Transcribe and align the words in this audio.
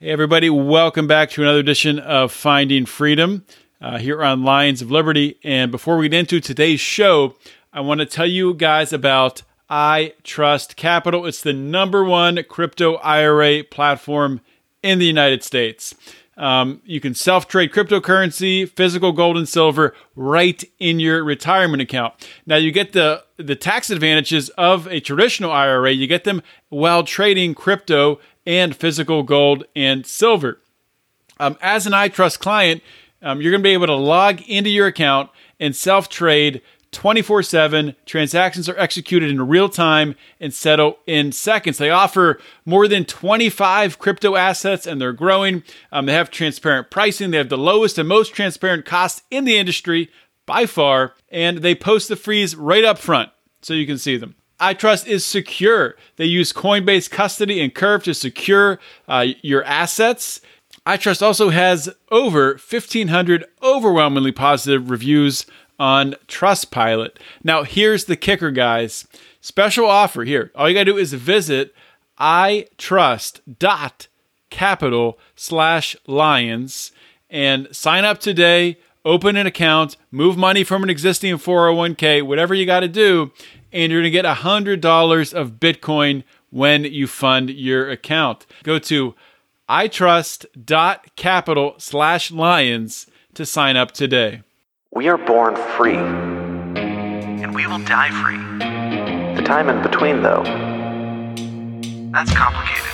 Hey, 0.00 0.10
everybody, 0.10 0.48
welcome 0.48 1.08
back 1.08 1.30
to 1.30 1.42
another 1.42 1.58
edition 1.58 1.98
of 1.98 2.30
Finding 2.30 2.86
Freedom 2.86 3.44
uh, 3.80 3.98
here 3.98 4.22
on 4.22 4.44
Lions 4.44 4.80
of 4.80 4.92
Liberty. 4.92 5.40
And 5.42 5.72
before 5.72 5.96
we 5.96 6.08
get 6.08 6.20
into 6.20 6.38
today's 6.38 6.78
show, 6.78 7.34
I 7.72 7.80
want 7.80 7.98
to 7.98 8.06
tell 8.06 8.24
you 8.24 8.54
guys 8.54 8.92
about 8.92 9.42
iTrust 9.68 10.76
Capital. 10.76 11.26
It's 11.26 11.42
the 11.42 11.52
number 11.52 12.04
one 12.04 12.40
crypto 12.48 12.94
IRA 12.98 13.64
platform 13.64 14.40
in 14.84 15.00
the 15.00 15.04
United 15.04 15.42
States. 15.42 15.96
Um, 16.36 16.80
you 16.84 17.00
can 17.00 17.14
self 17.14 17.48
trade 17.48 17.72
cryptocurrency, 17.72 18.70
physical 18.70 19.10
gold 19.10 19.36
and 19.36 19.48
silver 19.48 19.96
right 20.14 20.62
in 20.78 21.00
your 21.00 21.24
retirement 21.24 21.82
account. 21.82 22.14
Now, 22.46 22.54
you 22.54 22.70
get 22.70 22.92
the, 22.92 23.24
the 23.36 23.56
tax 23.56 23.90
advantages 23.90 24.48
of 24.50 24.86
a 24.86 25.00
traditional 25.00 25.50
IRA, 25.50 25.90
you 25.90 26.06
get 26.06 26.22
them 26.22 26.40
while 26.68 27.02
trading 27.02 27.56
crypto 27.56 28.20
and 28.48 28.74
physical 28.74 29.22
gold 29.22 29.64
and 29.76 30.06
silver. 30.06 30.58
Um, 31.38 31.58
as 31.60 31.86
an 31.86 31.92
iTrust 31.92 32.38
client, 32.38 32.82
um, 33.20 33.42
you're 33.42 33.52
going 33.52 33.60
to 33.60 33.68
be 33.68 33.74
able 33.74 33.86
to 33.86 33.94
log 33.94 34.40
into 34.48 34.70
your 34.70 34.86
account 34.86 35.30
and 35.60 35.76
self 35.76 36.08
trade 36.08 36.62
24 36.90 37.42
7. 37.42 37.94
Transactions 38.06 38.66
are 38.66 38.78
executed 38.78 39.30
in 39.30 39.46
real 39.46 39.68
time 39.68 40.16
and 40.40 40.54
settle 40.54 40.98
in 41.06 41.30
seconds. 41.30 41.76
They 41.76 41.90
offer 41.90 42.40
more 42.64 42.88
than 42.88 43.04
25 43.04 43.98
crypto 43.98 44.34
assets 44.34 44.86
and 44.86 44.98
they're 44.98 45.12
growing. 45.12 45.62
Um, 45.92 46.06
they 46.06 46.14
have 46.14 46.30
transparent 46.30 46.90
pricing. 46.90 47.30
They 47.30 47.36
have 47.36 47.50
the 47.50 47.58
lowest 47.58 47.98
and 47.98 48.08
most 48.08 48.32
transparent 48.32 48.86
costs 48.86 49.22
in 49.30 49.44
the 49.44 49.58
industry 49.58 50.10
by 50.46 50.64
far. 50.64 51.14
And 51.28 51.58
they 51.58 51.74
post 51.74 52.08
the 52.08 52.16
fees 52.16 52.56
right 52.56 52.84
up 52.84 52.96
front 52.96 53.28
so 53.60 53.74
you 53.74 53.86
can 53.86 53.98
see 53.98 54.16
them 54.16 54.37
iTrust 54.60 55.06
is 55.06 55.24
secure. 55.24 55.94
They 56.16 56.24
use 56.24 56.52
Coinbase 56.52 57.08
custody 57.10 57.60
and 57.60 57.74
Curve 57.74 58.02
to 58.04 58.14
secure 58.14 58.78
uh, 59.06 59.26
your 59.42 59.62
assets. 59.64 60.40
iTrust 60.86 61.22
also 61.22 61.50
has 61.50 61.90
over 62.10 62.52
1,500 62.52 63.44
overwhelmingly 63.62 64.32
positive 64.32 64.90
reviews 64.90 65.46
on 65.78 66.16
Trustpilot. 66.26 67.18
Now, 67.44 67.62
here's 67.62 68.06
the 68.06 68.16
kicker, 68.16 68.50
guys. 68.50 69.06
Special 69.40 69.86
offer 69.86 70.24
here. 70.24 70.50
All 70.54 70.68
you 70.68 70.74
got 70.74 70.80
to 70.80 70.92
do 70.92 70.98
is 70.98 71.12
visit 71.12 71.72
itrust.capital 72.18 75.18
slash 75.36 75.96
lions 76.06 76.92
and 77.30 77.68
sign 77.70 78.04
up 78.04 78.18
today, 78.18 78.78
open 79.04 79.36
an 79.36 79.46
account, 79.46 79.96
move 80.10 80.36
money 80.36 80.64
from 80.64 80.82
an 80.82 80.90
existing 80.90 81.36
401k, 81.36 82.22
whatever 82.22 82.54
you 82.54 82.66
got 82.66 82.80
to 82.80 82.88
do, 82.88 83.30
and 83.72 83.92
you're 83.92 84.00
going 84.00 84.12
to 84.12 84.20
get 84.22 84.24
$100 84.24 85.34
of 85.34 85.52
Bitcoin 85.52 86.24
when 86.50 86.84
you 86.84 87.06
fund 87.06 87.50
your 87.50 87.90
account. 87.90 88.46
Go 88.62 88.78
to 88.78 89.14
itrust.capital 89.68 91.74
slash 91.78 92.30
lions 92.30 93.06
to 93.34 93.44
sign 93.44 93.76
up 93.76 93.92
today. 93.92 94.40
We 94.92 95.08
are 95.08 95.18
born 95.18 95.56
free, 95.76 95.96
and 95.96 97.54
we 97.54 97.66
will 97.66 97.80
die 97.80 98.10
free. 98.22 98.38
The 99.36 99.42
time 99.46 99.68
in 99.68 99.82
between, 99.82 100.22
though, 100.22 100.42
that's 102.10 102.32
complicated. 102.32 102.86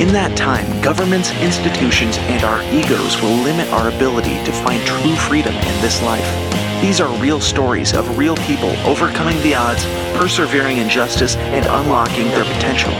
In 0.00 0.12
that 0.14 0.36
time, 0.36 0.80
governments, 0.80 1.32
institutions, 1.42 2.16
and 2.18 2.44
our 2.44 2.62
egos 2.72 3.20
will 3.20 3.34
limit 3.42 3.68
our 3.68 3.88
ability 3.88 4.42
to 4.44 4.52
find 4.52 4.80
true 4.86 5.16
freedom 5.16 5.54
in 5.54 5.80
this 5.82 6.00
life. 6.02 6.69
These 6.80 6.98
are 6.98 7.14
real 7.20 7.42
stories 7.42 7.92
of 7.92 8.16
real 8.16 8.34
people 8.36 8.70
overcoming 8.86 9.36
the 9.42 9.54
odds, 9.54 9.84
persevering 10.18 10.78
in 10.78 10.88
justice, 10.88 11.36
and 11.36 11.66
unlocking 11.66 12.28
their 12.28 12.44
potential. 12.44 12.92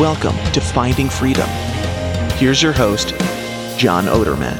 Welcome 0.00 0.34
to 0.52 0.60
Finding 0.62 1.10
Freedom. 1.10 1.46
Here's 2.38 2.62
your 2.62 2.72
host, 2.72 3.10
John 3.76 4.06
Odermatt. 4.06 4.58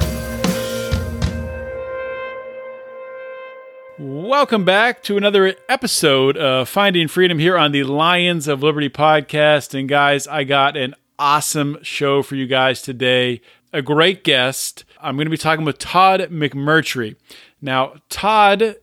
Welcome 3.98 4.66
back 4.66 5.02
to 5.04 5.16
another 5.16 5.54
episode 5.66 6.36
of 6.36 6.68
Finding 6.68 7.08
Freedom 7.08 7.38
here 7.38 7.56
on 7.56 7.72
the 7.72 7.84
Lions 7.84 8.46
of 8.46 8.62
Liberty 8.62 8.90
podcast. 8.90 9.72
And 9.72 9.88
guys, 9.88 10.28
I 10.28 10.44
got 10.44 10.76
an 10.76 10.94
awesome 11.18 11.78
show 11.80 12.22
for 12.22 12.36
you 12.36 12.46
guys 12.46 12.82
today. 12.82 13.40
A 13.72 13.80
great 13.80 14.22
guest. 14.22 14.84
I'm 15.00 15.16
going 15.16 15.24
to 15.24 15.30
be 15.30 15.38
talking 15.38 15.64
with 15.64 15.78
Todd 15.78 16.20
McMurtry. 16.30 17.16
Now, 17.62 17.94
Todd 18.08 18.76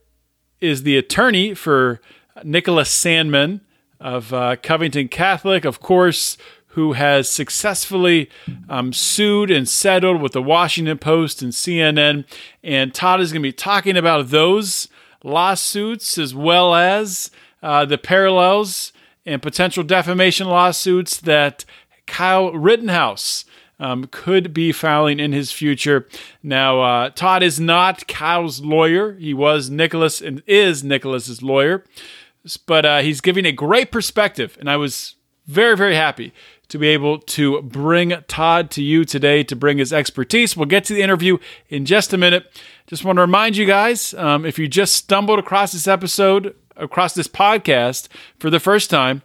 is 0.62 0.84
the 0.84 0.98
attorney 0.98 1.54
for 1.54 2.02
Nicholas 2.44 2.90
Sandmann 2.90 3.62
of 4.00 4.34
uh, 4.34 4.56
Covington 4.58 5.08
Catholic, 5.08 5.66
of 5.66 5.80
course, 5.80 6.38
who 6.78 6.94
has 6.94 7.28
successfully 7.30 8.30
um, 8.70 8.94
sued 8.94 9.50
and 9.50 9.68
settled 9.68 10.22
with 10.22 10.34
the 10.34 10.42
Washington 10.44 11.00
Post 11.00 11.42
and 11.42 11.52
CNN. 11.52 12.26
And 12.64 12.94
Todd 12.94 13.20
is 13.20 13.32
going 13.32 13.42
to 13.42 13.48
be 13.48 13.54
talking 13.54 13.98
about 13.98 14.30
those 14.30 14.88
lawsuits 15.24 16.20
as 16.20 16.36
well 16.36 16.76
as 16.76 17.32
uh, 17.64 17.86
the 17.86 17.98
parallels 17.98 18.94
and 19.26 19.42
potential 19.42 19.84
defamation 19.84 20.48
lawsuits 20.48 21.20
that 21.22 21.66
Kyle 22.06 22.52
Rittenhouse 22.52 23.44
um, 23.80 24.06
could 24.12 24.54
be 24.54 24.72
filing 24.72 25.20
in 25.20 25.34
his 25.34 25.52
future. 25.52 26.08
Now, 26.42 26.82
uh, 26.82 27.10
Todd 27.12 27.44
is 27.44 27.60
not 27.60 28.08
Kyle's 28.08 28.62
lawyer. 28.62 29.14
He 29.14 29.34
was 29.34 29.70
Nicholas 29.70 30.22
and 30.22 30.42
is 30.48 30.84
Nicholas's 30.84 31.42
lawyer, 31.44 31.84
but 32.66 32.86
uh, 32.86 33.00
he's 33.02 33.22
giving 33.22 33.46
a 33.46 33.52
great 33.52 33.92
perspective, 33.92 34.58
and 34.60 34.70
I 34.70 34.78
was 34.78 35.16
very, 35.46 35.78
very 35.78 35.96
happy 35.96 36.34
to 36.68 36.78
be 36.78 36.88
able 36.88 37.20
to 37.20 37.62
bring 37.62 38.14
Todd 38.28 38.70
to 38.72 38.84
you 38.84 39.06
today 39.06 39.44
to 39.44 39.56
bring 39.56 39.78
his 39.78 39.94
expertise. 39.94 40.58
We'll 40.58 40.66
get 40.66 40.84
to 40.86 40.94
the 40.94 41.02
interview 41.02 41.38
in 41.70 41.86
just 41.86 42.12
a 42.14 42.18
minute. 42.18 42.52
Just 42.88 43.06
want 43.06 43.18
to 43.18 43.22
remind 43.22 43.56
you 43.56 43.66
guys 43.66 44.14
um, 44.16 44.46
if 44.46 44.60
you 44.60 44.68
just 44.68 44.96
stumbled 44.96 45.40
across 45.40 45.72
this 45.72 45.88
episode, 45.88 46.56
across 46.76 47.14
this 47.14 47.28
podcast 47.28 48.08
for 48.38 48.50
the 48.50 48.60
first 48.60 48.90
time, 48.90 49.22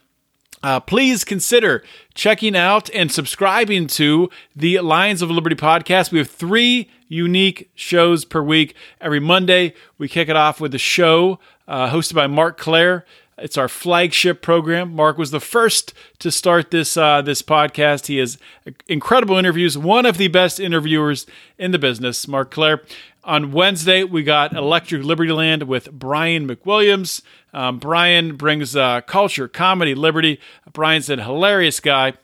uh, 0.63 0.81
please 0.81 1.25
consider 1.25 1.83
checking 2.15 2.57
out 2.57 2.91
and 2.91 3.11
subscribing 3.11 3.87
to 3.89 4.31
the 4.55 4.79
Lions 4.81 5.23
of 5.23 5.31
Liberty 5.31 5.57
podcast. 5.57 6.13
We 6.13 6.19
have 6.19 6.31
three 6.31 6.89
unique 7.09 7.71
shows 7.75 8.25
per 8.25 8.43
week. 8.43 8.75
Every 9.01 9.21
Monday, 9.21 9.75
we 9.99 10.09
kick 10.09 10.29
it 10.29 10.37
off 10.37 10.61
with 10.61 10.75
a 10.75 10.79
show 10.79 11.39
uh, 11.67 11.91
hosted 11.91 12.15
by 12.15 12.27
Marc 12.27 12.59
Clair. 12.59 13.05
It's 13.39 13.57
our 13.57 13.69
flagship 13.69 14.41
program. 14.41 14.95
Mark 14.95 15.19
was 15.19 15.31
the 15.31 15.41
first 15.41 15.95
to 16.21 16.31
start 16.31 16.71
this 16.71 16.97
uh, 16.97 17.23
this 17.23 17.43
podcast. 17.43 18.07
He 18.07 18.19
has 18.19 18.39
incredible 18.87 19.37
interviews, 19.37 19.77
one 19.77 20.07
of 20.07 20.17
the 20.17 20.29
best 20.29 20.61
interviewers 20.61 21.27
in 21.59 21.73
the 21.73 21.79
business, 21.79 22.29
Marc 22.29 22.51
Clair. 22.51 22.83
On 23.25 23.53
Wednesday, 23.53 24.03
we 24.03 24.25
got 24.25 24.53
Electric 24.53 25.03
Libertyland 25.03 25.65
with 25.65 25.93
Brian 25.93 26.49
McWilliams. 26.49 27.23
Um, 27.53 27.79
Brian 27.79 28.35
brings 28.35 28.75
uh, 28.75 29.01
culture, 29.03 29.47
comedy, 29.47 29.95
liberty. 29.95 30.41
Brian's 30.73 31.09
a 31.09 31.23
hilarious 31.23 31.79
guy. 31.79 32.15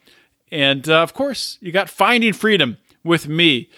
And 0.50 0.88
uh, 0.88 1.00
of 1.02 1.14
course, 1.14 1.56
you 1.60 1.70
got 1.70 1.88
Finding 1.88 2.32
Freedom 2.32 2.78
with 3.04 3.28
me 3.28 3.70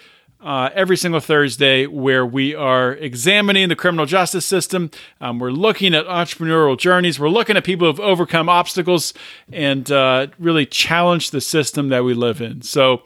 uh, 0.43 0.71
every 0.73 0.97
single 0.97 1.19
Thursday, 1.19 1.85
where 1.85 2.25
we 2.25 2.55
are 2.55 2.93
examining 2.93 3.69
the 3.69 3.75
criminal 3.75 4.07
justice 4.07 4.47
system. 4.47 4.89
Um, 5.19 5.37
we're 5.37 5.51
looking 5.51 5.93
at 5.93 6.07
entrepreneurial 6.07 6.75
journeys. 6.75 7.19
We're 7.19 7.29
looking 7.29 7.55
at 7.55 7.63
people 7.63 7.85
who've 7.85 7.99
overcome 7.99 8.49
obstacles 8.49 9.13
and 9.53 9.91
uh, 9.91 10.27
really 10.39 10.65
challenged 10.65 11.33
the 11.33 11.41
system 11.41 11.89
that 11.89 12.03
we 12.03 12.15
live 12.15 12.41
in. 12.41 12.63
So, 12.63 13.03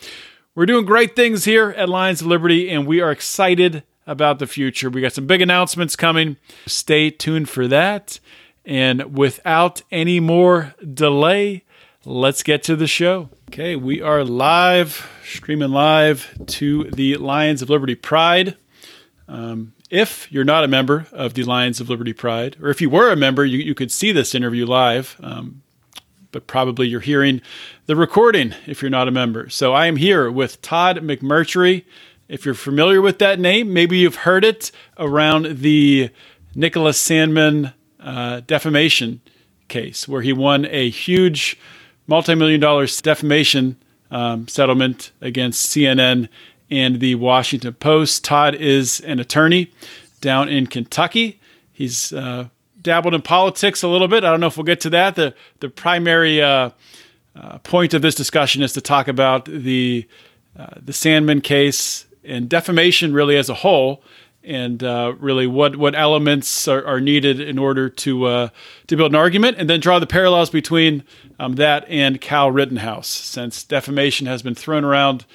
we're 0.56 0.66
doing 0.66 0.86
great 0.86 1.18
things 1.18 1.44
here 1.44 1.72
at 1.72 1.90
Lions 1.90 2.22
of 2.22 2.28
Liberty, 2.28 2.70
and 2.70 2.88
we 2.88 3.02
are 3.02 3.12
excited 3.12 3.84
about 4.08 4.40
the 4.40 4.48
future. 4.48 4.90
We 4.90 5.02
got 5.02 5.14
some 5.14 5.28
big 5.28 5.42
announcements 5.42 5.96
coming. 5.96 6.38
Stay 6.66 7.10
tuned 7.10 7.50
for 7.50 7.68
that. 7.68 8.20
And 8.66 9.18
without 9.18 9.82
any 9.92 10.20
more 10.20 10.74
delay, 10.94 11.64
let's 12.04 12.44
get 12.44 12.64
to 12.64 12.76
the 12.76 12.88
show. 12.88 13.30
Okay, 13.50 13.76
we 13.76 14.02
are 14.02 14.24
live, 14.24 15.10
streaming 15.24 15.72
live 15.72 16.38
to 16.48 16.86
the 16.92 17.18
Lions 17.18 17.62
of 17.62 17.70
Liberty 17.70 17.96
Pride. 17.96 18.58
Um, 19.28 19.74
if 19.90 20.32
you're 20.32 20.44
not 20.44 20.64
a 20.64 20.68
member 20.68 21.08
of 21.12 21.36
the 21.36 21.44
Lions 21.44 21.80
of 21.80 21.90
Liberty 21.90 22.14
Pride, 22.14 22.58
or 22.62 22.70
if 22.70 22.82
you 22.82 22.90
were 22.90 23.12
a 23.12 23.16
member, 23.16 23.46
you, 23.46 23.60
you 23.60 23.76
could 23.76 23.92
see 23.92 24.12
this 24.12 24.34
interview 24.34 24.66
live. 24.66 25.16
Um, 25.22 25.62
but 26.32 26.48
probably 26.48 26.88
you're 26.88 27.00
hearing 27.00 27.42
the 27.86 27.96
recording 27.96 28.54
if 28.68 28.82
you're 28.82 28.92
not 28.92 29.08
a 29.08 29.12
member. 29.12 29.48
So 29.50 29.74
I 29.74 29.86
am 29.86 29.96
here 29.96 30.30
with 30.30 30.62
Todd 30.62 30.98
McMurtry. 30.98 31.86
If 32.28 32.46
you're 32.46 32.56
familiar 32.56 33.02
with 33.02 33.20
that 33.20 33.40
name, 33.40 33.72
maybe 33.72 33.98
you've 33.98 34.16
heard 34.16 34.44
it 34.44 34.72
around 34.98 35.60
the 35.60 36.10
Nicholas 36.56 37.02
Sandmann 37.06 37.74
uh, 38.00 38.42
defamation 38.48 39.22
case, 39.68 40.08
where 40.08 40.22
he 40.22 40.34
won 40.34 40.66
a 40.66 40.90
huge 40.90 41.58
multi-million 42.08 42.60
dollar 42.60 42.88
defamation 42.88 43.78
um, 44.10 44.48
settlement 44.48 45.12
against 45.22 45.68
CNN 45.68 46.30
and 46.72 47.00
the 47.00 47.16
Washington 47.16 47.74
Post. 47.74 48.24
Todd 48.24 48.56
is 48.56 49.00
an 49.02 49.20
attorney 49.20 49.72
down 50.22 50.50
in 50.50 50.68
Kentucky. 50.68 51.40
He's 51.72 52.12
uh, 52.12 52.48
dabbled 52.82 53.14
in 53.14 53.22
politics 53.22 53.84
a 53.84 53.88
little 53.88 54.08
bit. 54.08 54.24
I 54.24 54.32
don't 54.32 54.40
know 54.40 54.48
if 54.48 54.58
we'll 54.58 54.64
get 54.64 54.82
to 54.82 54.90
that. 54.92 55.16
The 55.16 55.36
the 55.60 55.70
primary 55.70 56.42
uh, 56.42 56.72
uh, 57.36 57.58
point 57.60 57.94
of 57.94 58.02
this 58.02 58.16
discussion 58.16 58.64
is 58.64 58.74
to 58.74 58.82
talk 58.82 59.08
about 59.08 59.46
the 59.46 60.08
uh, 60.58 60.68
the 60.82 60.94
Sandmann 60.94 61.44
case 61.44 62.05
and 62.26 62.50
defamation 62.50 63.14
really 63.14 63.38
as 63.38 63.50
a 63.50 63.56
whole, 63.56 64.04
and 64.44 64.84
uh, 64.84 65.14
really 65.20 65.48
what 65.48 65.76
what 65.76 65.96
elements 65.96 66.68
are, 66.68 66.86
are 66.86 67.02
needed 67.02 67.40
in 67.40 67.58
order 67.58 67.90
to 67.90 68.26
uh, 68.26 68.50
to 68.88 68.98
build 68.98 69.12
an 69.12 69.16
argument, 69.16 69.58
and 69.58 69.70
then 69.70 69.80
draw 69.80 70.00
the 70.00 70.08
parallels 70.08 70.50
between 70.50 71.04
um, 71.40 71.56
that 71.56 71.86
and 71.90 72.22
Kyle 72.22 72.52
Rittenhouse, 72.52 73.08
since 73.08 73.64
defamation 73.64 74.28
has 74.28 74.42
been 74.42 74.56
thrown 74.56 74.84
around 74.84 75.26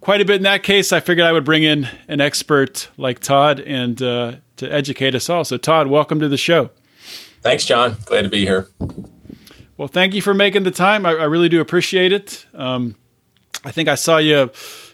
quite 0.00 0.20
a 0.20 0.24
bit 0.24 0.36
in 0.36 0.42
that 0.42 0.62
case. 0.62 0.92
I 0.92 1.00
figured 1.00 1.26
I 1.26 1.32
would 1.32 1.44
bring 1.44 1.62
in 1.62 1.88
an 2.08 2.20
expert 2.20 2.88
like 2.96 3.20
Todd 3.20 3.60
and 3.60 4.00
uh, 4.02 4.36
to 4.56 4.72
educate 4.72 5.14
us 5.14 5.28
all. 5.28 5.44
So, 5.44 5.56
Todd, 5.56 5.86
welcome 5.86 6.20
to 6.20 6.28
the 6.28 6.36
show. 6.36 6.70
Thanks, 7.42 7.64
John. 7.64 7.96
Glad 8.04 8.22
to 8.22 8.28
be 8.28 8.44
here. 8.44 8.68
Well, 9.76 9.88
thank 9.88 10.14
you 10.14 10.20
for 10.20 10.34
making 10.34 10.64
the 10.64 10.70
time. 10.70 11.06
I, 11.06 11.10
I 11.10 11.24
really 11.24 11.48
do 11.48 11.60
appreciate 11.60 12.12
it. 12.12 12.44
Um, 12.52 12.96
I 13.64 13.70
think 13.70 13.88
I 13.88 13.94
saw 13.94 14.18
you 14.18 14.50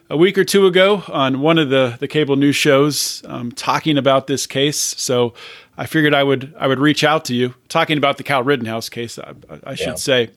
a 0.08 0.16
week 0.16 0.38
or 0.38 0.44
two 0.44 0.66
ago 0.66 1.02
on 1.08 1.40
one 1.40 1.58
of 1.58 1.70
the, 1.70 1.96
the 1.98 2.08
cable 2.08 2.36
news 2.36 2.56
shows 2.56 3.22
um, 3.26 3.52
talking 3.52 3.98
about 3.98 4.26
this 4.26 4.46
case. 4.46 4.78
So 4.78 5.34
I 5.76 5.86
figured 5.86 6.14
I 6.14 6.22
would 6.22 6.54
I 6.58 6.66
would 6.66 6.78
reach 6.78 7.04
out 7.04 7.24
to 7.26 7.34
you 7.34 7.54
talking 7.68 7.98
about 7.98 8.16
the 8.16 8.22
Kyle 8.22 8.42
Rittenhouse 8.42 8.88
case. 8.88 9.18
I, 9.18 9.34
I 9.64 9.74
should 9.74 9.86
yeah. 9.88 9.94
say. 9.94 10.30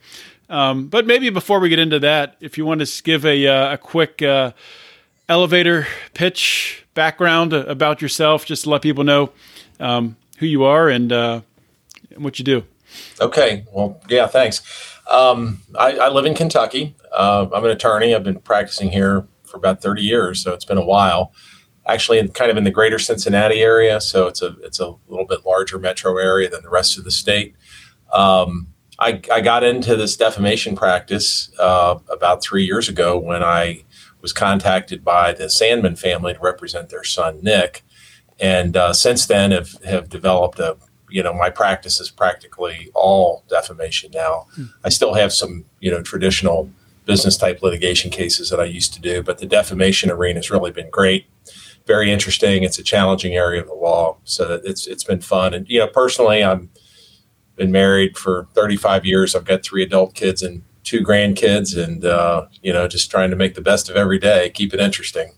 Um, 0.50 0.88
but 0.88 1.06
maybe 1.06 1.30
before 1.30 1.60
we 1.60 1.70
get 1.70 1.80
into 1.80 2.00
that, 2.00 2.36
if 2.40 2.58
you 2.58 2.66
want 2.66 2.86
to 2.86 3.04
give 3.04 3.24
a, 3.24 3.48
uh, 3.48 3.74
a 3.74 3.78
quick 3.78 4.22
uh, 4.24 4.52
elevator 5.28 5.88
pitch 6.16 6.86
background 6.96 7.54
about 7.54 8.02
yourself, 8.02 8.46
just 8.46 8.64
to 8.64 8.72
let 8.72 8.82
people 8.82 9.04
know 9.04 9.32
um, 9.80 10.18
who 10.40 10.48
you 10.48 10.64
are 10.64 10.90
and, 10.90 11.12
uh, 11.14 11.42
and, 12.10 12.24
what 12.24 12.40
you 12.40 12.46
do. 12.46 12.64
Okay. 13.22 13.64
Well, 13.72 14.02
yeah, 14.10 14.26
thanks. 14.26 14.64
Um, 15.08 15.62
I, 15.78 15.98
I, 15.98 16.10
live 16.10 16.26
in 16.26 16.34
Kentucky. 16.34 16.96
Uh, 17.12 17.48
I'm 17.54 17.64
an 17.64 17.70
attorney. 17.70 18.16
I've 18.16 18.24
been 18.24 18.40
practicing 18.40 18.90
here 18.90 19.28
for 19.50 19.58
about 19.58 19.82
30 19.82 20.02
years, 20.02 20.42
so 20.42 20.54
it's 20.54 20.66
been 20.66 20.78
a 20.78 20.86
while. 20.86 21.34
Actually, 21.88 22.28
kind 22.30 22.52
of 22.52 22.58
in 22.58 22.64
the 22.64 22.72
greater 22.72 23.00
Cincinnati 23.00 23.62
area, 23.62 24.00
so 24.00 24.28
it's 24.28 24.42
a 24.42 24.56
it's 24.62 24.80
a 24.80 24.94
little 25.08 25.26
bit 25.26 25.46
larger 25.46 25.80
metro 25.80 26.18
area 26.18 26.50
than 26.50 26.62
the 26.62 26.70
rest 26.70 26.98
of 26.98 27.04
the 27.04 27.12
state. 27.12 27.56
Um, 28.14 28.68
I, 29.00 29.22
I 29.32 29.42
got 29.42 29.64
into 29.64 29.96
this 29.96 30.18
defamation 30.18 30.76
practice 30.76 31.50
uh, 31.58 31.98
about 32.12 32.44
three 32.44 32.66
years 32.66 32.90
ago 32.90 33.18
when 33.18 33.42
I 33.42 33.86
was 34.22 34.34
contacted 34.34 35.06
by 35.06 35.32
the 35.32 35.46
Sandmann 35.46 35.98
family 35.98 36.34
to 36.34 36.40
represent 36.40 36.90
their 36.90 37.06
son 37.06 37.40
Nick, 37.42 37.84
and 38.40 38.76
uh, 38.76 38.94
since 38.94 39.26
then 39.26 39.52
have 39.52 39.82
have 39.84 40.10
developed 40.10 40.60
a 40.60 40.78
you 41.10 41.24
know 41.24 41.34
my 41.34 41.50
practice 41.50 42.00
is 42.00 42.10
practically 42.12 42.92
all 42.94 43.44
defamation 43.50 44.12
now. 44.14 44.48
Hmm. 44.56 44.66
I 44.84 44.90
still 44.90 45.14
have 45.14 45.34
some 45.34 45.66
you 45.80 45.90
know 45.90 46.02
traditional 46.02 46.70
business 47.10 47.38
type 47.38 47.64
litigation 47.64 48.12
cases 48.12 48.52
that 48.52 48.60
I 48.60 48.66
used 48.66 48.94
to 48.94 49.02
do, 49.02 49.24
but 49.24 49.40
the 49.40 49.48
defamation 49.48 50.12
arena 50.12 50.38
has 50.38 50.52
really 50.52 50.72
been 50.72 50.92
great, 50.92 51.26
very 51.88 52.12
interesting. 52.12 52.62
It's 52.64 52.78
a 52.78 52.84
challenging 52.84 53.34
area 53.34 53.62
of 53.62 53.68
the 53.68 53.74
law, 53.74 54.18
so 54.24 54.62
it's 54.64 54.86
it's 54.86 55.04
been 55.04 55.22
fun. 55.22 55.56
And 55.56 55.68
you 55.68 55.80
know 55.80 55.88
personally, 55.88 56.44
I'm 56.44 56.70
been 57.56 57.72
married 57.72 58.18
for 58.18 58.48
35 58.54 59.06
years. 59.06 59.36
I've 59.36 59.44
got 59.44 59.64
three 59.64 59.84
adult 59.84 60.14
kids 60.14 60.44
and 60.44 60.64
two 60.84 61.02
grandkids, 61.02 61.76
and 61.76 62.06
uh, 62.06 62.46
you 62.62 62.72
know, 62.72 62.88
just 62.88 63.10
trying 63.10 63.32
to 63.32 63.36
make 63.36 63.56
the 63.56 63.62
best 63.62 63.90
of 63.90 63.96
every 63.96 64.20
day, 64.20 64.52
keep 64.52 64.74
it 64.74 64.80
interesting. 64.80 65.34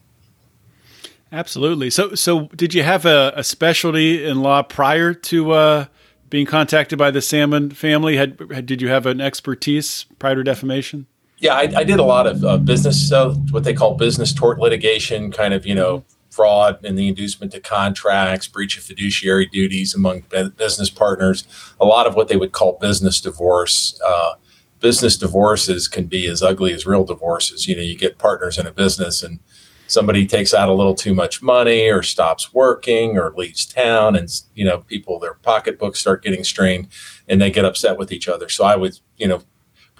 Absolutely. 1.32 1.90
So, 1.90 2.14
so 2.16 2.48
did 2.48 2.74
you 2.74 2.84
have 2.84 3.06
a, 3.06 3.32
a 3.38 3.44
specialty 3.44 4.26
in 4.26 4.42
law 4.42 4.64
prior 4.64 5.14
to 5.14 5.52
uh, 5.52 5.86
being 6.30 6.46
contacted 6.46 7.00
by 7.00 7.10
the 7.10 7.20
Sandmann 7.20 7.74
family? 7.74 8.18
Had, 8.18 8.38
had, 8.54 8.66
did 8.66 8.82
you 8.82 8.90
have 8.90 9.06
an 9.06 9.22
expertise 9.22 10.06
prior 10.20 10.36
to 10.36 10.44
defamation? 10.44 11.08
Yeah, 11.42 11.56
I, 11.56 11.72
I 11.78 11.84
did 11.84 12.00
a 12.00 12.04
lot 12.04 12.28
of 12.28 12.46
uh, 12.46 12.58
business, 12.58 13.12
uh, 13.12 13.34
what 13.50 13.64
they 13.64 13.74
call 13.74 13.96
business 13.96 14.32
tort 14.32 14.60
litigation, 14.60 15.32
kind 15.32 15.56
of 15.56 15.66
you 15.66 15.74
know 15.74 16.06
fraud 16.30 16.80
and 16.86 16.98
the 16.98 17.08
inducement 17.08 17.52
to 17.52 17.60
contracts, 17.60 18.48
breach 18.48 18.78
of 18.78 18.84
fiduciary 18.84 19.48
duties 19.48 19.96
among 19.96 20.24
business 20.56 20.92
partners, 20.92 21.46
a 21.80 21.86
lot 21.86 22.06
of 22.06 22.16
what 22.16 22.28
they 22.28 22.38
would 22.38 22.52
call 22.52 22.78
business 22.80 23.20
divorce. 23.20 24.00
Uh, 24.06 24.36
business 24.80 25.18
divorces 25.18 25.88
can 25.88 26.06
be 26.06 26.28
as 26.28 26.44
ugly 26.44 26.74
as 26.74 26.86
real 26.86 27.04
divorces. 27.04 27.68
You 27.68 27.76
know, 27.76 27.82
you 27.82 27.98
get 27.98 28.20
partners 28.20 28.60
in 28.60 28.68
a 28.68 28.72
business 28.72 29.24
and 29.24 29.40
somebody 29.88 30.26
takes 30.28 30.54
out 30.54 30.70
a 30.70 30.74
little 30.74 30.96
too 30.96 31.14
much 31.14 31.42
money 31.42 31.90
or 31.90 32.04
stops 32.04 32.54
working 32.54 33.18
or 33.18 33.34
leaves 33.36 33.66
town 33.66 34.16
and 34.16 34.30
you 34.56 34.64
know 34.64 34.78
people 34.80 35.20
their 35.20 35.34
pocketbooks 35.34 36.00
start 36.00 36.24
getting 36.24 36.46
strained 36.46 36.88
and 37.28 37.42
they 37.42 37.52
get 37.52 37.66
upset 37.66 37.98
with 37.98 38.10
each 38.10 38.30
other 38.30 38.48
so 38.48 38.64
i 38.64 38.74
would 38.74 38.98
you 39.18 39.28
know 39.28 39.42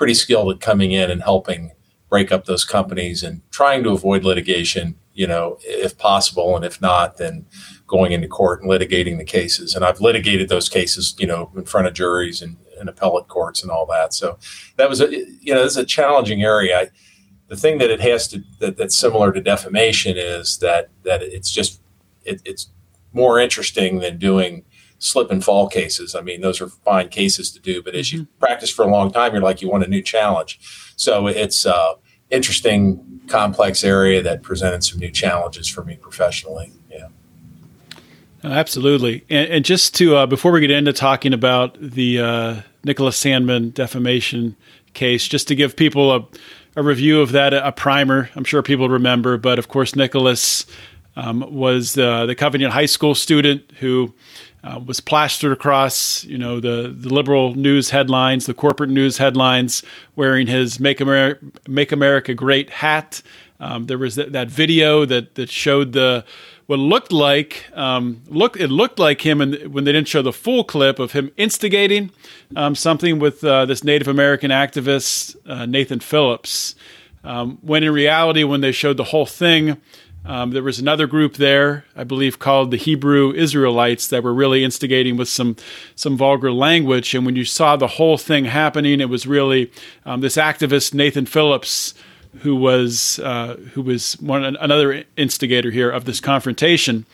pretty 0.02 0.14
skilled 0.16 0.52
at 0.52 0.60
coming 0.60 0.92
in 0.92 1.12
and 1.12 1.22
helping 1.22 1.72
break 2.10 2.32
up 2.32 2.46
those 2.46 2.66
companies 2.66 3.22
and 3.22 3.42
trying 3.52 3.84
to 3.84 3.92
avoid 3.92 4.24
litigation 4.24 4.96
you 5.14 5.28
know, 5.28 5.58
if 5.62 5.98
possible. 5.98 6.56
And 6.56 6.64
if 6.64 6.82
not, 6.82 7.18
then 7.18 7.46
going 7.88 8.12
into 8.12 8.28
court 8.28 8.62
and 8.62 8.70
litigating 8.70 9.18
the 9.18 9.26
cases. 9.26 9.76
And 9.76 9.84
I've 9.84 10.00
litigated 10.00 10.50
those 10.50 10.70
cases, 10.70 11.16
you 11.20 11.28
know, 11.28 11.52
in 11.56 11.66
front 11.66 11.88
of 11.88 11.94
juries 11.94 12.42
and, 12.42 12.58
and 12.80 12.88
appellate 12.88 13.28
courts 13.28 13.62
and 13.62 13.72
all 13.72 13.86
that. 13.88 14.14
So 14.14 14.40
that 14.78 14.90
was 14.90 15.02
a, 15.02 15.10
you 15.12 15.54
know, 15.54 15.64
it's 15.64 15.76
a 15.76 15.86
challenging 15.86 16.44
area. 16.44 16.80
I, 16.80 16.90
the 17.48 17.58
thing 17.58 17.78
that 17.80 17.90
it 17.90 18.00
has 18.00 18.30
to, 18.30 18.42
that, 18.60 18.78
that's 18.78 18.96
similar 18.96 19.34
to 19.34 19.42
defamation 19.42 20.18
is 20.18 20.60
that, 20.60 20.90
that 21.04 21.22
it's 21.22 21.52
just, 21.52 21.82
it, 22.24 22.42
it's 22.46 22.70
more 23.12 23.40
interesting 23.40 24.00
than 24.00 24.18
doing 24.18 24.64
slip 25.02 25.32
and 25.32 25.44
fall 25.44 25.68
cases. 25.68 26.16
I 26.16 26.22
mean, 26.22 26.42
those 26.42 26.62
are 26.62 26.68
fine 26.68 27.10
cases 27.10 27.52
to 27.52 27.60
do, 27.60 27.82
but 27.84 27.96
as 27.96 28.14
you 28.14 28.22
mm-hmm. 28.22 28.40
practice 28.40 28.70
for 28.70 28.86
a 28.86 28.90
long 28.90 29.12
time, 29.12 29.34
you're 29.34 29.42
like, 29.42 29.62
you 29.62 29.70
want 29.70 29.84
a 29.84 29.88
new 29.88 30.02
challenge. 30.02 30.60
So 30.96 31.28
it's, 31.28 31.66
uh, 31.66 31.96
interesting 32.32 33.20
complex 33.28 33.84
area 33.84 34.22
that 34.24 34.42
presented 34.42 34.84
some 34.84 35.00
new 35.00 35.12
challenges 35.12 35.68
for 35.68 35.84
me 35.84 35.96
professionally. 35.96 36.72
Yeah. 36.90 37.08
Absolutely. 38.44 39.26
And, 39.30 39.50
and 39.52 39.66
just 39.66 39.94
to, 39.96 40.16
uh, 40.16 40.26
before 40.26 40.52
we 40.52 40.62
get 40.62 40.72
into 40.72 40.94
talking 40.94 41.34
about 41.34 41.78
the 41.80 42.20
uh, 42.20 42.62
Nicholas 42.84 43.22
Sandmann 43.22 43.74
defamation 43.74 44.56
case, 44.94 45.28
just 45.28 45.48
to 45.50 45.56
give 45.56 45.76
people 45.76 46.16
a, 46.16 46.28
a 46.76 46.84
review 46.84 47.22
of 47.22 47.34
that, 47.34 47.54
a 47.54 47.72
primer, 47.72 48.30
I'm 48.36 48.46
sure 48.46 48.64
people 48.64 48.90
remember, 48.90 49.38
but 49.38 49.60
of 49.60 49.68
course, 49.68 49.96
Nicholas 49.96 50.66
um, 51.16 51.46
was 51.54 51.98
uh, 51.98 52.26
the 52.26 52.36
Covington 52.36 52.72
High 52.72 52.86
School 52.86 53.14
student 53.14 53.70
who 53.80 54.14
uh, 54.64 54.80
was 54.86 55.00
plastered 55.00 55.52
across, 55.52 56.24
you 56.26 56.38
know, 56.38 56.60
the, 56.60 56.94
the 56.96 57.14
liberal 57.14 57.56
news 57.56 57.90
headlines, 57.90 58.46
the 58.46 58.54
corporate 58.54 58.90
news 58.90 59.18
headlines, 59.18 59.84
wearing 60.16 60.48
his 60.48 60.80
"Make 60.80 61.02
America, 61.02 61.44
Make 61.68 61.92
America 61.92 62.34
Great" 62.34 62.70
hat. 62.70 63.22
Um, 63.60 63.86
there 63.86 63.98
was 63.98 64.16
that, 64.16 64.32
that, 64.32 64.50
video 64.50 65.06
that 65.06 65.36
that 65.36 65.50
showed 65.50 65.94
the 65.94 66.26
what 66.68 66.80
looked 66.80 67.12
like 67.12 67.70
um, 67.74 68.22
look 68.28 68.60
it 68.60 68.68
looked 68.68 69.00
like 69.00 69.22
him, 69.22 69.42
and 69.42 69.74
when 69.74 69.84
they 69.84 69.92
didn't 69.92 70.08
show 70.08 70.22
the 70.22 70.34
full 70.34 70.64
clip 70.64 71.00
of 71.00 71.12
him 71.12 71.32
instigating 71.38 72.12
um, 72.56 72.76
something 72.76 73.20
with 73.20 73.44
uh, 73.44 73.66
this 73.66 73.84
Native 73.84 74.08
American 74.08 74.52
activist 74.52 75.36
uh, 75.46 75.66
Nathan 75.66 76.00
Phillips. 76.00 76.76
Um, 77.24 77.60
when 77.62 77.84
in 77.84 77.94
reality, 77.94 78.44
when 78.44 78.62
they 78.62 78.72
showed 78.72 78.98
the 78.98 79.04
whole 79.06 79.28
thing, 79.28 79.78
um, 80.24 80.52
there 80.52 80.64
was 80.64 80.78
another 80.78 81.08
group 81.08 81.36
there, 81.36 81.86
I 81.96 82.04
believe, 82.04 82.38
called 82.38 82.70
the 82.72 82.78
Hebrew 82.78 83.34
Israelites 83.34 84.08
that 84.08 84.24
were 84.24 84.34
really 84.34 84.64
instigating 84.64 85.18
with 85.18 85.30
some 85.30 85.56
some 85.96 86.16
vulgar 86.16 86.52
language. 86.52 87.16
And 87.16 87.26
when 87.26 87.36
you 87.36 87.46
saw 87.46 87.76
the 87.76 87.88
whole 87.88 88.18
thing 88.18 88.46
happening, 88.46 89.02
it 89.02 89.10
was 89.10 89.26
really 89.26 89.72
um, 90.06 90.22
this 90.22 90.38
activist 90.38 90.94
Nathan 90.94 91.26
Phillips 91.26 91.94
who 92.40 92.56
was 92.56 93.20
uh, 93.20 93.56
who 93.74 93.82
was 93.82 94.14
one 94.22 94.44
another 94.44 95.04
instigator 95.18 95.72
here 95.72 95.90
of 95.90 96.06
this 96.06 96.20
confrontation. 96.20 97.06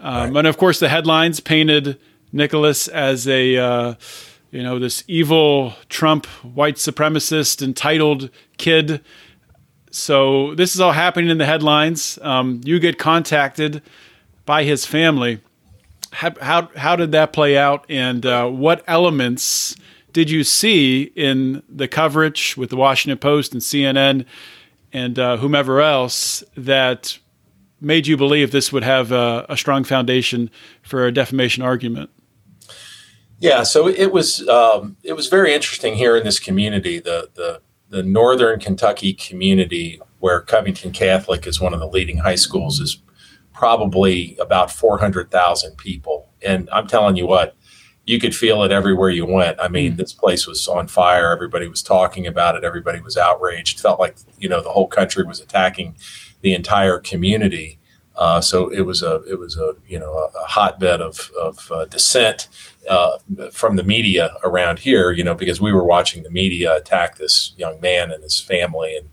Um, 0.00 0.32
right. 0.32 0.38
And 0.38 0.46
of 0.46 0.56
course, 0.56 0.78
the 0.80 0.88
headlines 0.88 1.40
painted 1.40 1.98
Nicholas 2.32 2.88
as 2.88 3.28
a 3.28 3.56
uh, 3.56 3.94
you 4.50 4.62
know 4.62 4.78
this 4.78 5.04
evil 5.06 5.74
Trump 5.88 6.26
white 6.42 6.76
supremacist 6.76 7.62
entitled 7.62 8.30
kid 8.58 9.00
so 9.94 10.54
this 10.54 10.74
is 10.74 10.80
all 10.80 10.92
happening 10.92 11.30
in 11.30 11.38
the 11.38 11.46
headlines. 11.46 12.18
Um, 12.20 12.60
you 12.64 12.78
get 12.80 12.98
contacted 12.98 13.82
by 14.44 14.64
his 14.64 14.84
family. 14.84 15.40
How, 16.12 16.32
how, 16.40 16.68
how 16.76 16.96
did 16.96 17.12
that 17.12 17.32
play 17.32 17.56
out, 17.56 17.86
and 17.88 18.24
uh, 18.26 18.48
what 18.48 18.82
elements 18.86 19.76
did 20.12 20.30
you 20.30 20.44
see 20.44 21.02
in 21.14 21.62
the 21.68 21.88
coverage 21.88 22.56
with 22.56 22.70
the 22.70 22.76
Washington 22.76 23.18
Post 23.18 23.52
and 23.52 23.60
CNN 23.62 24.26
and 24.92 25.18
uh, 25.18 25.36
whomever 25.36 25.80
else 25.80 26.42
that 26.56 27.18
made 27.80 28.06
you 28.06 28.16
believe 28.16 28.52
this 28.52 28.72
would 28.72 28.84
have 28.84 29.12
a, 29.12 29.44
a, 29.48 29.56
strong 29.56 29.84
foundation 29.84 30.50
for 30.82 31.06
a 31.06 31.12
defamation 31.12 31.62
argument? 31.62 32.10
Yeah, 33.40 33.64
so 33.64 33.88
it 33.88 34.12
was 34.12 34.46
um, 34.48 34.96
it 35.02 35.12
was 35.12 35.26
very 35.26 35.52
interesting 35.52 35.96
here 35.96 36.16
in 36.16 36.24
this 36.24 36.38
community, 36.38 37.00
the 37.00 37.28
the 37.34 37.60
the 37.94 38.02
northern 38.02 38.58
Kentucky 38.58 39.14
community, 39.14 40.00
where 40.18 40.40
Covington 40.40 40.90
Catholic 40.90 41.46
is 41.46 41.60
one 41.60 41.72
of 41.72 41.78
the 41.78 41.86
leading 41.86 42.18
high 42.18 42.34
schools, 42.34 42.80
is 42.80 43.00
probably 43.52 44.36
about 44.40 44.72
four 44.72 44.98
hundred 44.98 45.30
thousand 45.30 45.76
people, 45.78 46.28
and 46.42 46.68
I'm 46.72 46.88
telling 46.88 47.14
you 47.14 47.28
what, 47.28 47.54
you 48.04 48.18
could 48.18 48.34
feel 48.34 48.64
it 48.64 48.72
everywhere 48.72 49.10
you 49.10 49.24
went. 49.24 49.60
I 49.60 49.68
mean, 49.68 49.92
mm. 49.92 49.96
this 49.96 50.12
place 50.12 50.44
was 50.44 50.66
on 50.66 50.88
fire. 50.88 51.30
Everybody 51.30 51.68
was 51.68 51.84
talking 51.84 52.26
about 52.26 52.56
it. 52.56 52.64
Everybody 52.64 53.00
was 53.00 53.16
outraged. 53.16 53.78
Felt 53.78 54.00
like 54.00 54.16
you 54.38 54.48
know 54.48 54.60
the 54.60 54.70
whole 54.70 54.88
country 54.88 55.22
was 55.22 55.40
attacking 55.40 55.96
the 56.40 56.52
entire 56.52 56.98
community. 56.98 57.78
Uh, 58.16 58.40
so 58.40 58.68
it 58.70 58.82
was 58.82 59.04
a 59.04 59.22
it 59.30 59.38
was 59.38 59.56
a 59.56 59.74
you 59.86 60.00
know 60.00 60.12
a, 60.12 60.38
a 60.42 60.46
hotbed 60.46 61.00
of 61.00 61.30
of 61.40 61.70
uh, 61.70 61.84
dissent 61.84 62.48
uh, 62.88 63.18
from 63.52 63.76
the 63.76 63.84
media 63.84 64.36
around 64.44 64.78
here. 64.78 65.10
You 65.10 65.24
know 65.24 65.34
because 65.34 65.60
we 65.60 65.72
were 65.72 65.84
watching 65.84 66.22
the 66.22 66.30
media 66.30 66.76
attack 66.76 67.16
this 67.16 67.54
young 67.56 67.80
man 67.80 68.10
and 68.10 68.22
his 68.22 68.40
family, 68.40 68.96
and 68.96 69.08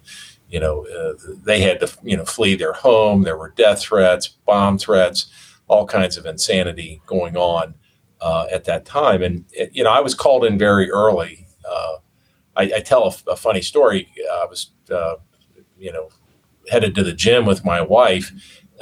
you 0.50 0.60
know 0.60 0.86
uh, 0.88 1.14
they 1.44 1.62
had 1.62 1.80
to 1.80 1.92
you 2.04 2.18
know 2.18 2.26
flee 2.26 2.56
their 2.56 2.74
home. 2.74 3.24
There 3.24 3.38
were 3.38 3.54
death 3.56 3.82
threats, 3.82 4.28
bomb 4.28 4.78
threats, 4.78 5.28
all 5.68 5.86
kinds 5.86 6.18
of 6.18 6.26
insanity 6.26 7.02
going 7.06 7.38
on 7.38 7.76
uh, 8.20 8.48
at 8.52 8.66
that 8.66 8.86
time. 8.86 9.24
And 9.24 9.46
you 9.72 9.84
know 9.84 9.92
I 9.92 10.02
was 10.02 10.16
called 10.16 10.46
in 10.46 10.58
very 10.58 10.90
early. 10.92 11.48
Uh, 11.70 11.96
I, 12.58 12.64
I, 12.64 12.80
tell 12.82 13.04
a, 13.06 13.32
a, 13.32 13.36
funny 13.36 13.62
story. 13.62 14.12
I 14.34 14.46
was 14.46 14.72
you 15.80 15.92
know 15.92 16.10
headed 16.70 16.96
to 16.96 17.04
the 17.04 17.14
gym 17.14 17.46
with 17.46 17.64
my 17.64 17.82
wife 17.82 18.32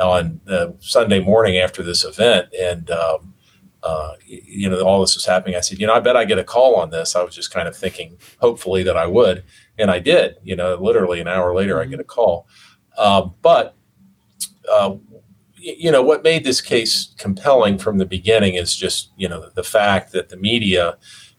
on 0.01 0.39
Sunday 0.79 1.19
morning 1.19 1.57
after 1.57 1.83
this 1.83 2.03
event, 2.03 2.47
and 2.59 2.89
um, 2.89 3.33
uh, 3.83 4.13
you 4.25 4.69
know 4.69 4.81
all 4.81 5.01
this 5.01 5.15
was 5.15 5.25
happening. 5.25 5.55
I 5.55 5.61
said, 5.61 5.79
you 5.79 5.87
know, 5.87 5.93
I 5.93 5.99
bet 5.99 6.17
I 6.17 6.25
get 6.25 6.39
a 6.39 6.43
call 6.43 6.75
on 6.75 6.89
this. 6.89 7.15
I 7.15 7.23
was 7.23 7.35
just 7.35 7.53
kind 7.53 7.67
of 7.67 7.75
thinking, 7.75 8.17
hopefully 8.39 8.83
that 8.83 8.97
I 8.97 9.07
would, 9.07 9.43
and 9.77 9.89
I 9.89 9.99
did. 9.99 10.37
You 10.43 10.55
know, 10.55 10.75
literally 10.75 11.21
an 11.21 11.27
hour 11.27 11.55
later, 11.55 11.81
I 11.81 11.85
get 11.85 11.99
a 11.99 12.03
call. 12.03 12.47
Um, 12.97 13.35
but 13.41 13.75
uh, 14.69 14.95
you 15.55 15.91
know 15.91 16.01
what 16.01 16.23
made 16.23 16.43
this 16.43 16.61
case 16.61 17.13
compelling 17.17 17.77
from 17.77 17.97
the 17.97 18.05
beginning 18.05 18.55
is 18.55 18.75
just 18.75 19.11
you 19.17 19.27
know 19.27 19.49
the 19.55 19.63
fact 19.63 20.11
that 20.11 20.29
the 20.29 20.37
media 20.37 20.97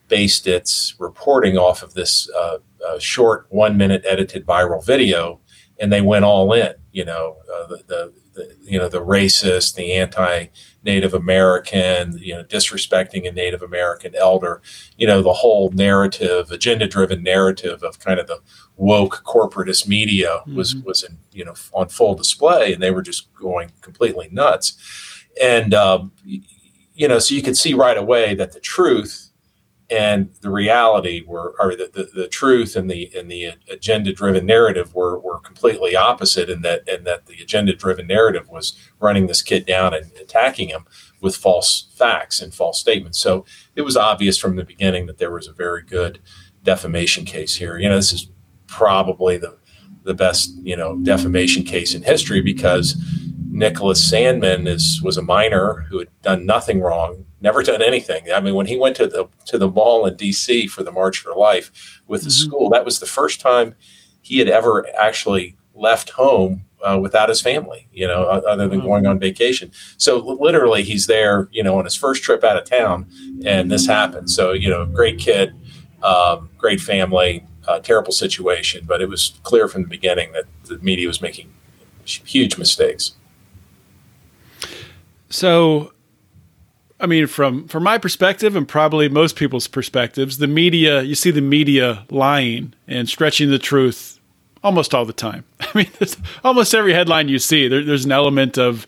based 0.08 0.46
its 0.46 0.94
reporting 0.98 1.56
off 1.56 1.82
of 1.82 1.94
this 1.94 2.28
uh, 2.36 2.58
uh, 2.86 2.98
short 2.98 3.46
one 3.50 3.76
minute 3.76 4.02
edited 4.06 4.44
viral 4.46 4.84
video 4.84 5.40
and 5.78 5.92
they 5.92 6.00
went 6.00 6.24
all 6.24 6.52
in 6.52 6.74
you 6.92 7.04
know 7.04 7.36
uh, 7.54 7.66
the, 7.66 7.82
the, 7.86 8.12
you 8.62 8.78
know 8.78 8.88
the 8.88 9.02
racist, 9.02 9.74
the 9.74 9.92
anti-Native 9.94 11.14
American, 11.14 12.18
you 12.18 12.34
know 12.34 12.44
disrespecting 12.44 13.28
a 13.28 13.32
Native 13.32 13.62
American 13.62 14.14
elder, 14.14 14.62
you 14.96 15.06
know 15.06 15.22
the 15.22 15.32
whole 15.32 15.70
narrative, 15.70 16.50
agenda-driven 16.50 17.22
narrative 17.22 17.82
of 17.82 17.98
kind 17.98 18.20
of 18.20 18.26
the 18.26 18.40
woke 18.76 19.22
corporatist 19.24 19.86
media 19.86 20.40
was 20.54 20.74
mm-hmm. 20.74 20.86
was 20.86 21.02
in 21.02 21.18
you 21.32 21.44
know 21.44 21.54
on 21.72 21.88
full 21.88 22.14
display, 22.14 22.72
and 22.72 22.82
they 22.82 22.90
were 22.90 23.02
just 23.02 23.32
going 23.34 23.72
completely 23.80 24.28
nuts, 24.30 24.76
and 25.40 25.74
um, 25.74 26.12
you 26.24 27.08
know 27.08 27.18
so 27.18 27.34
you 27.34 27.42
could 27.42 27.56
see 27.56 27.74
right 27.74 27.98
away 27.98 28.34
that 28.34 28.52
the 28.52 28.60
truth 28.60 29.29
and 29.90 30.30
the 30.40 30.50
reality 30.50 31.22
were 31.26 31.54
or 31.58 31.74
the, 31.74 31.90
the, 31.92 32.08
the, 32.14 32.28
truth 32.28 32.76
and 32.76 32.88
the 32.88 33.10
and 33.16 33.30
the 33.30 33.52
agenda 33.68 34.12
driven 34.12 34.46
narrative 34.46 34.94
were, 34.94 35.18
were 35.18 35.40
completely 35.40 35.96
opposite 35.96 36.48
in 36.48 36.62
that 36.62 36.88
and 36.88 37.06
that 37.06 37.26
the 37.26 37.42
agenda 37.42 37.74
driven 37.74 38.06
narrative 38.06 38.48
was 38.48 38.78
running 39.00 39.26
this 39.26 39.42
kid 39.42 39.66
down 39.66 39.92
and 39.92 40.12
attacking 40.20 40.68
him 40.68 40.84
with 41.20 41.36
false 41.36 41.88
facts 41.94 42.40
and 42.40 42.54
false 42.54 42.78
statements. 42.78 43.18
So 43.18 43.44
it 43.74 43.82
was 43.82 43.96
obvious 43.96 44.38
from 44.38 44.56
the 44.56 44.64
beginning 44.64 45.06
that 45.06 45.18
there 45.18 45.32
was 45.32 45.48
a 45.48 45.52
very 45.52 45.82
good 45.82 46.20
defamation 46.62 47.24
case 47.24 47.56
here. 47.56 47.76
You 47.76 47.88
know 47.88 47.96
this 47.96 48.12
is 48.12 48.30
probably 48.68 49.36
the 49.36 49.58
the 50.04 50.14
best 50.14 50.52
you 50.62 50.76
know 50.76 50.96
defamation 50.98 51.64
case 51.64 51.94
in 51.94 52.02
history 52.02 52.40
because 52.40 52.96
Nicholas 53.60 54.00
Sandmann 54.10 54.66
is 54.66 55.00
was 55.02 55.16
a 55.16 55.22
minor 55.22 55.86
who 55.88 56.00
had 56.00 56.08
done 56.22 56.46
nothing 56.46 56.80
wrong 56.80 57.24
never 57.40 57.62
done 57.62 57.82
anything. 57.82 58.30
I 58.32 58.40
mean, 58.40 58.54
when 58.54 58.66
he 58.66 58.76
went 58.76 58.96
to 58.96 59.06
the 59.06 59.28
to 59.46 59.58
the 59.58 59.70
mall 59.70 60.06
in 60.06 60.16
D.C. 60.16 60.66
for 60.66 60.82
the 60.82 60.92
March 60.92 61.18
for 61.18 61.34
Life 61.34 62.02
with 62.06 62.22
the 62.22 62.28
mm-hmm. 62.28 62.48
school, 62.48 62.70
that 62.70 62.84
was 62.84 63.00
the 63.00 63.06
first 63.06 63.40
time 63.40 63.74
he 64.22 64.38
had 64.38 64.48
ever 64.48 64.86
actually 64.96 65.56
left 65.74 66.10
home 66.10 66.64
uh, 66.82 66.98
without 67.00 67.28
his 67.28 67.40
family. 67.40 67.88
You 67.92 68.06
know, 68.06 68.22
other 68.22 68.68
than 68.68 68.78
mm-hmm. 68.78 68.88
going 68.88 69.06
on 69.06 69.18
vacation. 69.18 69.72
So 69.96 70.18
literally, 70.18 70.82
he's 70.82 71.06
there. 71.06 71.48
You 71.50 71.62
know, 71.62 71.78
on 71.78 71.84
his 71.84 71.96
first 71.96 72.22
trip 72.22 72.44
out 72.44 72.56
of 72.56 72.64
town, 72.64 73.06
and 73.44 73.70
this 73.70 73.86
happened. 73.86 74.30
So 74.30 74.52
you 74.52 74.68
know, 74.68 74.86
great 74.86 75.18
kid, 75.18 75.54
um, 76.02 76.50
great 76.58 76.80
family. 76.80 77.46
Uh, 77.68 77.78
terrible 77.78 78.10
situation, 78.10 78.84
but 78.88 79.02
it 79.02 79.08
was 79.08 79.38
clear 79.42 79.68
from 79.68 79.82
the 79.82 79.88
beginning 79.88 80.32
that 80.32 80.44
the 80.64 80.78
media 80.78 81.06
was 81.06 81.20
making 81.20 81.52
huge 82.04 82.56
mistakes. 82.56 83.14
So 85.30 85.92
I 87.00 87.06
mean, 87.06 87.26
from 87.26 87.66
from 87.66 87.82
my 87.82 87.98
perspective, 87.98 88.54
and 88.54 88.68
probably 88.68 89.08
most 89.08 89.36
people's 89.36 89.66
perspectives, 89.66 90.38
the 90.38 90.46
media 90.46 91.02
you 91.02 91.14
see 91.14 91.30
the 91.30 91.40
media 91.40 92.04
lying 92.10 92.74
and 92.86 93.08
stretching 93.08 93.50
the 93.50 93.58
truth 93.58 94.20
almost 94.62 94.94
all 94.94 95.04
the 95.04 95.12
time. 95.12 95.44
I 95.60 95.70
mean, 95.74 95.90
almost 96.44 96.74
every 96.74 96.92
headline 96.92 97.28
you 97.28 97.38
see, 97.38 97.68
there, 97.68 97.82
there's 97.82 98.04
an 98.04 98.12
element 98.12 98.58
of 98.58 98.86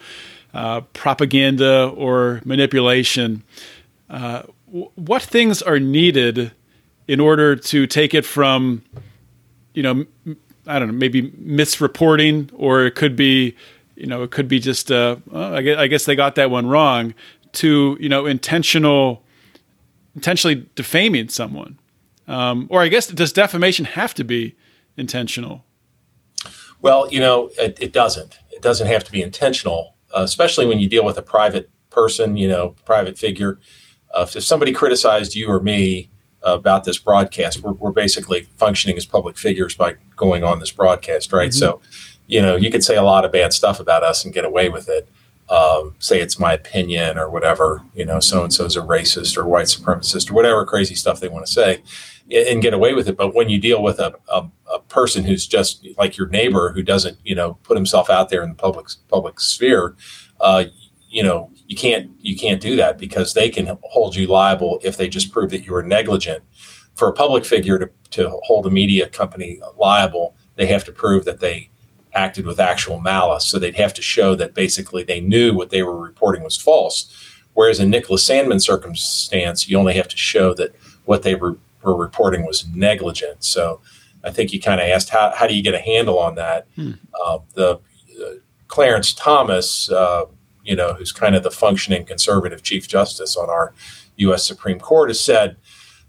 uh, 0.53 0.83
propaganda 0.93 1.89
or 1.89 2.43
manipulation. 2.45 3.43
Uh, 4.11 4.43
w- 4.67 4.91
what 4.97 5.23
things 5.23 5.63
are 5.63 5.81
needed 5.81 6.53
in 7.09 7.21
order 7.21 7.57
to 7.57 7.87
take 7.87 8.13
it 8.13 8.27
from, 8.27 8.83
you 9.73 9.83
know, 9.83 10.05
I 10.67 10.79
don't 10.79 10.89
know, 10.89 10.95
maybe 10.95 11.31
misreporting, 11.31 12.51
or 12.53 12.85
it 12.85 12.95
could 12.95 13.17
be, 13.17 13.57
you 14.03 14.09
know, 14.09 14.25
it 14.25 14.33
could 14.33 14.49
be 14.49 14.59
just, 14.59 14.91
uh, 14.91 15.15
well, 15.31 15.55
I, 15.55 15.63
guess, 15.63 15.79
I 15.79 15.87
guess 15.87 16.05
they 16.07 16.17
got 16.17 16.35
that 16.35 16.51
one 16.51 16.67
wrong 16.67 17.15
to 17.53 17.97
you 18.01 18.09
know 18.09 18.27
intentional 18.27 19.23
intentionally 20.15 20.67
defaming 20.75 21.29
someone. 21.29 21.79
Um, 22.29 22.67
or 22.71 22.83
i 22.83 22.89
guess 22.89 23.09
does 23.09 23.33
defamation 23.33 23.85
have 23.85 24.15
to 24.15 24.25
be 24.25 24.57
intentional? 24.97 25.65
Well 26.81 27.09
you 27.13 27.21
know 27.21 27.51
it, 27.59 27.79
it 27.81 27.93
doesn't. 27.93 28.39
It 28.51 28.61
doesn't 28.61 28.89
have 28.89 29.05
to 29.05 29.13
be 29.13 29.23
intentional 29.23 29.97
uh, 30.17 30.23
especially 30.23 30.67
when 30.67 30.79
you 30.79 30.89
deal 30.89 31.05
with 31.05 31.17
a 31.17 31.23
private 31.23 31.71
person 31.91 32.37
you 32.37 32.49
know 32.49 32.75
private 32.85 33.17
figure. 33.17 33.61
Uh, 34.13 34.27
if 34.35 34.43
somebody 34.43 34.73
criticized 34.73 35.35
you 35.35 35.49
or 35.49 35.61
me 35.61 36.11
about 36.43 36.85
this 36.85 36.99
broadcast 36.99 37.63
we're, 37.63 37.73
we're 37.73 37.93
basically 37.93 38.43
functioning 38.57 38.97
as 38.97 39.07
public 39.07 39.39
figures 39.39 39.77
by 39.77 39.95
going 40.17 40.43
on 40.43 40.59
this 40.59 40.73
broadcast 40.73 41.33
right? 41.33 41.51
Mm-hmm. 41.51 41.59
so 41.59 41.81
you 42.27 42.41
know 42.41 42.57
you 42.57 42.71
could 42.71 42.85
say 42.85 42.97
a 42.97 43.03
lot 43.03 43.25
of 43.25 43.33
bad 43.33 43.53
stuff 43.53 43.81
about 43.81 44.03
us 44.03 44.25
and 44.25 44.35
get 44.35 44.45
away 44.45 44.69
with 44.69 44.89
it 44.89 45.09
um, 45.53 45.95
say 45.99 46.21
it's 46.21 46.39
my 46.39 46.55
opinion 46.55 47.19
or 47.19 47.29
whatever, 47.29 47.83
you 47.95 48.07
know, 48.07 48.21
so 48.21 48.43
and 48.43 48.53
so 48.53 48.65
is 48.65 48.75
a 48.75 48.81
racist 48.81 49.37
or 49.37 49.45
white 49.47 49.67
supremacist 49.67 50.31
or 50.31 50.35
whatever 50.35 50.65
crazy 50.65 50.95
stuff 50.95 51.21
they 51.21 51.29
want 51.29 51.45
to 51.45 51.53
say 51.53 51.83
and 52.31 52.63
get 52.63 52.73
away 52.73 52.95
with 52.95 53.07
it. 53.07 53.19
But 53.19 53.35
when 53.35 53.51
you 53.51 53.59
deal 53.59 53.83
with 53.83 53.99
a, 53.99 54.15
a, 54.29 54.49
a, 54.73 54.79
person 54.89 55.25
who's 55.25 55.47
just 55.47 55.87
like 55.99 56.17
your 56.17 56.29
neighbor 56.29 56.73
who 56.73 56.83
doesn't, 56.83 57.19
you 57.25 57.35
know, 57.35 57.55
put 57.65 57.77
himself 57.77 58.09
out 58.09 58.31
there 58.31 58.43
in 58.43 58.51
the 58.51 58.55
public 58.55 58.87
public 59.09 59.41
sphere, 59.41 59.95
uh, 60.41 60.65
you 61.11 61.23
know, 61.23 61.51
you 61.67 61.77
can't 61.77 62.11
you 62.19 62.37
can't 62.37 62.61
do 62.61 62.77
that 62.77 62.97
because 62.97 63.35
they 63.35 63.51
can 63.51 63.77
hold 63.83 64.17
you 64.17 64.27
liable 64.27 64.81
if 64.83 64.97
they 64.97 65.09
just 65.09 65.33
prove 65.33 65.51
that 65.51 65.67
you 65.67 65.73
were 65.73 65.83
negligent. 65.83 66.43
For 66.95 67.09
a 67.09 67.13
public 67.13 67.45
figure 67.45 67.79
to, 67.79 67.91
to 68.13 68.31
hold 68.45 68.67
a 68.67 68.71
media 68.71 69.09
company 69.09 69.61
liable, 69.77 70.37
they 70.57 70.67
have 70.67 70.85
to 70.85 70.93
prove 70.93 71.25
that 71.25 71.41
they 71.41 71.71
acted 72.15 72.47
with 72.47 72.61
actual 72.61 73.01
malice. 73.01 73.47
So 73.47 73.59
they'd 73.59 73.77
have 73.77 73.95
to 73.95 74.03
show 74.03 74.35
that 74.37 74.55
basically 74.55 75.03
they 75.03 75.21
knew 75.21 75.55
what 75.55 75.71
they 75.71 75.83
were 75.83 75.99
reporting 75.99 76.43
was 76.43 76.57
false. 76.57 77.13
Whereas 77.55 77.81
in 77.81 77.91
Nicholas 77.91 78.25
Sandmann's 78.25 78.65
circumstance, 78.65 79.69
you 79.69 79.79
only 79.79 79.95
have 79.95 80.09
to 80.09 80.17
show 80.17 80.55
that 80.55 80.75
what 81.05 81.23
they 81.23 81.35
were, 81.35 81.59
were 81.83 81.97
reporting 81.97 82.47
was 82.47 82.67
negligent. 82.69 83.45
So 83.45 83.81
I 84.25 84.31
think 84.31 84.53
you 84.53 84.61
kind 84.61 84.81
of 84.81 84.87
asked 84.87 85.11
how, 85.11 85.33
how 85.35 85.47
do 85.47 85.55
you 85.55 85.63
get 85.63 85.75
a 85.75 85.81
handle 85.81 86.19
on 86.19 86.35
that? 86.37 86.67
Hmm. 86.77 86.93
Uh, 87.25 87.39
the 87.55 87.81
uh, 88.21 88.31
Clarence 88.69 89.13
Thomas, 89.13 89.91
uh, 89.91 90.25
you 90.65 90.77
know, 90.77 90.95
who's 90.95 91.13
kind 91.13 91.35
of 91.35 91.43
the 91.43 91.51
functioning 91.51 92.05
conservative 92.05 92.63
chief 92.63 92.89
justice 92.89 93.37
on 93.37 93.51
our 93.51 93.75
U.S. 94.17 94.47
Supreme 94.47 94.79
Court, 94.79 95.11
has 95.11 95.21
said 95.21 95.57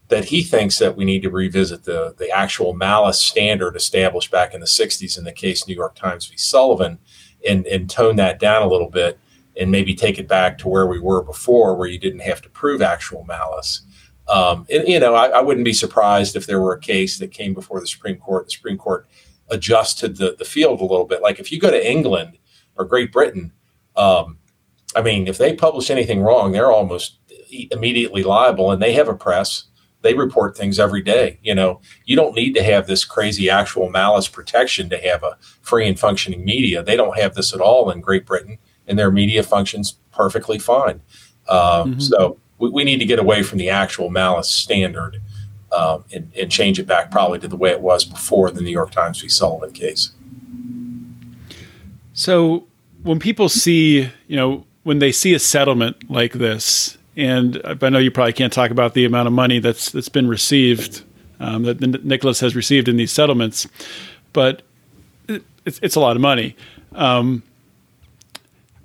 that 0.10 0.26
he 0.26 0.44
thinks 0.44 0.80
that 0.80 0.98
we 0.98 1.06
need 1.06 1.24
to 1.24 1.30
revisit 1.30 1.84
the, 1.84 2.14
the 2.18 2.30
actual 2.30 2.74
malice 2.74 3.20
standard 3.20 3.76
established 3.76 4.32
back 4.32 4.54
in 4.54 4.60
the 4.60 4.66
60s 4.66 5.18
in 5.18 5.24
the 5.24 5.32
case 5.32 5.68
New 5.68 5.76
York 5.76 5.96
Times 5.96 6.28
v. 6.28 6.38
Sullivan 6.38 7.00
and, 7.48 7.66
and 7.68 7.90
tone 7.90 8.16
that 8.18 8.40
down 8.40 8.62
a 8.62 8.68
little 8.68 8.90
bit 8.90 9.18
and 9.58 9.72
maybe 9.72 9.94
take 9.94 10.20
it 10.20 10.28
back 10.28 10.58
to 10.58 10.68
where 10.68 10.88
we 10.88 11.00
were 11.00 11.24
before, 11.24 11.76
where 11.76 11.88
you 11.88 12.00
didn't 12.00 12.22
have 12.22 12.42
to 12.42 12.50
prove 12.50 12.82
actual 12.82 13.24
malice. 13.26 13.82
Um, 14.28 14.66
and, 14.70 14.88
you 14.88 15.00
know, 15.00 15.16
I, 15.16 15.28
I, 15.28 15.42
wouldn't 15.42 15.66
be 15.66 15.74
surprised 15.74 16.36
if 16.36 16.48
there 16.48 16.62
were 16.62 16.74
a 16.74 16.80
case 16.80 17.20
that 17.20 17.32
came 17.32 17.54
before 17.54 17.82
the 17.82 17.88
Supreme 17.88 18.16
Court. 18.18 18.46
The 18.46 18.52
Supreme 18.52 18.78
Court 18.78 19.06
adjusted 19.50 20.16
the, 20.16 20.36
the 20.40 20.46
field 20.46 20.80
a 20.80 20.86
little 20.86 21.06
bit. 21.06 21.22
Like 21.22 21.40
if 21.40 21.52
you 21.52 21.60
go 21.60 21.70
to 21.70 21.92
England 21.92 22.38
or 22.76 22.86
Great 22.86 23.12
Britain, 23.12 23.52
um, 23.98 24.38
I 24.96 25.02
mean, 25.02 25.28
if 25.28 25.38
they 25.38 25.54
publish 25.54 25.90
anything 25.90 26.22
wrong, 26.22 26.52
they're 26.52 26.72
almost 26.72 27.20
immediately 27.72 28.24
liable, 28.24 28.72
and 28.72 28.82
they 28.82 28.94
have 28.94 29.08
a 29.08 29.16
press. 29.16 29.66
They 30.04 30.14
report 30.14 30.56
things 30.56 30.80
every 30.80 31.02
day. 31.02 31.40
You 31.42 31.56
know, 31.56 31.82
you 32.06 32.16
don't 32.16 32.36
need 32.36 32.54
to 32.56 32.64
have 32.64 32.88
this 32.88 33.04
crazy 33.06 33.50
actual 33.50 33.90
malice 33.90 34.28
protection 34.28 34.90
to 34.90 34.98
have 34.98 35.24
a 35.24 35.38
free 35.62 35.88
and 35.88 36.00
functioning 36.00 36.46
media. 36.46 36.84
They 36.84 36.98
don't 36.98 37.18
have 37.18 37.36
this 37.36 37.54
at 37.54 37.62
all 37.62 37.90
in 37.90 38.02
Great 38.02 38.26
Britain, 38.26 38.60
and 38.86 39.00
their 39.00 39.10
media 39.10 39.44
functions 39.44 39.98
perfectly 40.12 40.60
fine. 40.60 41.02
Uh, 41.48 41.86
mm-hmm. 41.86 42.00
So 42.00 42.38
we, 42.60 42.70
we, 42.70 42.84
need 42.84 43.00
to 43.00 43.06
get 43.06 43.18
away 43.18 43.44
from 43.44 43.58
the 43.58 43.70
actual 43.70 44.10
malice 44.10 44.50
standard 44.50 45.22
um, 45.72 46.06
and, 46.14 46.32
and 46.40 46.52
change 46.52 46.80
it 46.80 46.88
back 46.88 47.10
probably 47.10 47.40
to 47.40 47.48
the 47.48 47.58
way 47.58 47.72
it 47.72 47.82
was 47.82 48.06
before 48.06 48.52
the 48.52 48.62
New 48.62 48.72
York 48.72 48.92
Times 48.92 49.22
v. 49.22 49.28
Sullivan 49.28 49.72
case. 49.72 50.12
So 52.14 52.68
when 53.04 53.20
people 53.20 53.50
see, 53.50 54.10
you 54.28 54.36
know, 54.36 54.66
when 54.84 55.00
they 55.00 55.12
see 55.12 55.34
a 55.34 55.40
settlement 55.40 56.10
like 56.10 56.34
this, 56.34 56.98
and 57.16 57.62
I 57.64 57.90
know 57.90 58.00
you 58.00 58.12
probably 58.12 58.34
can't 58.34 58.52
talk 58.52 58.72
about 58.72 58.94
the 58.94 59.06
amount 59.06 59.28
of 59.28 59.34
money 59.34 59.60
that's 59.60 59.92
that's 59.92 60.10
been 60.10 60.28
received 60.28 61.04
um, 61.40 61.64
that 61.64 62.04
Nicholas 62.04 62.40
has 62.40 62.56
received 62.56 62.88
in 62.88 62.98
these 62.98 63.12
settlements, 63.12 63.68
but 64.32 64.62
it's, 65.28 65.80
it's 65.82 65.96
a 65.96 66.00
lot 66.00 66.16
of 66.16 66.22
money. 66.22 66.56
Um, 66.94 67.44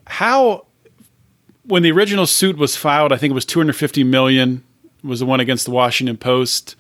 how, 0.07 0.67
when 1.65 1.83
the 1.83 1.93
original 1.93 2.27
suit 2.27 2.57
was 2.57 2.77
filed, 2.77 3.13
I 3.13 3.17
think 3.17 3.31
it 3.33 3.35
was 3.35 3.45
250 3.45 4.05
million 4.05 4.65
was 5.05 5.21
the 5.21 5.27
one 5.27 5.41
against 5.41 5.65
the 5.65 5.71
Washington 5.71 6.17
Post. 6.17 6.75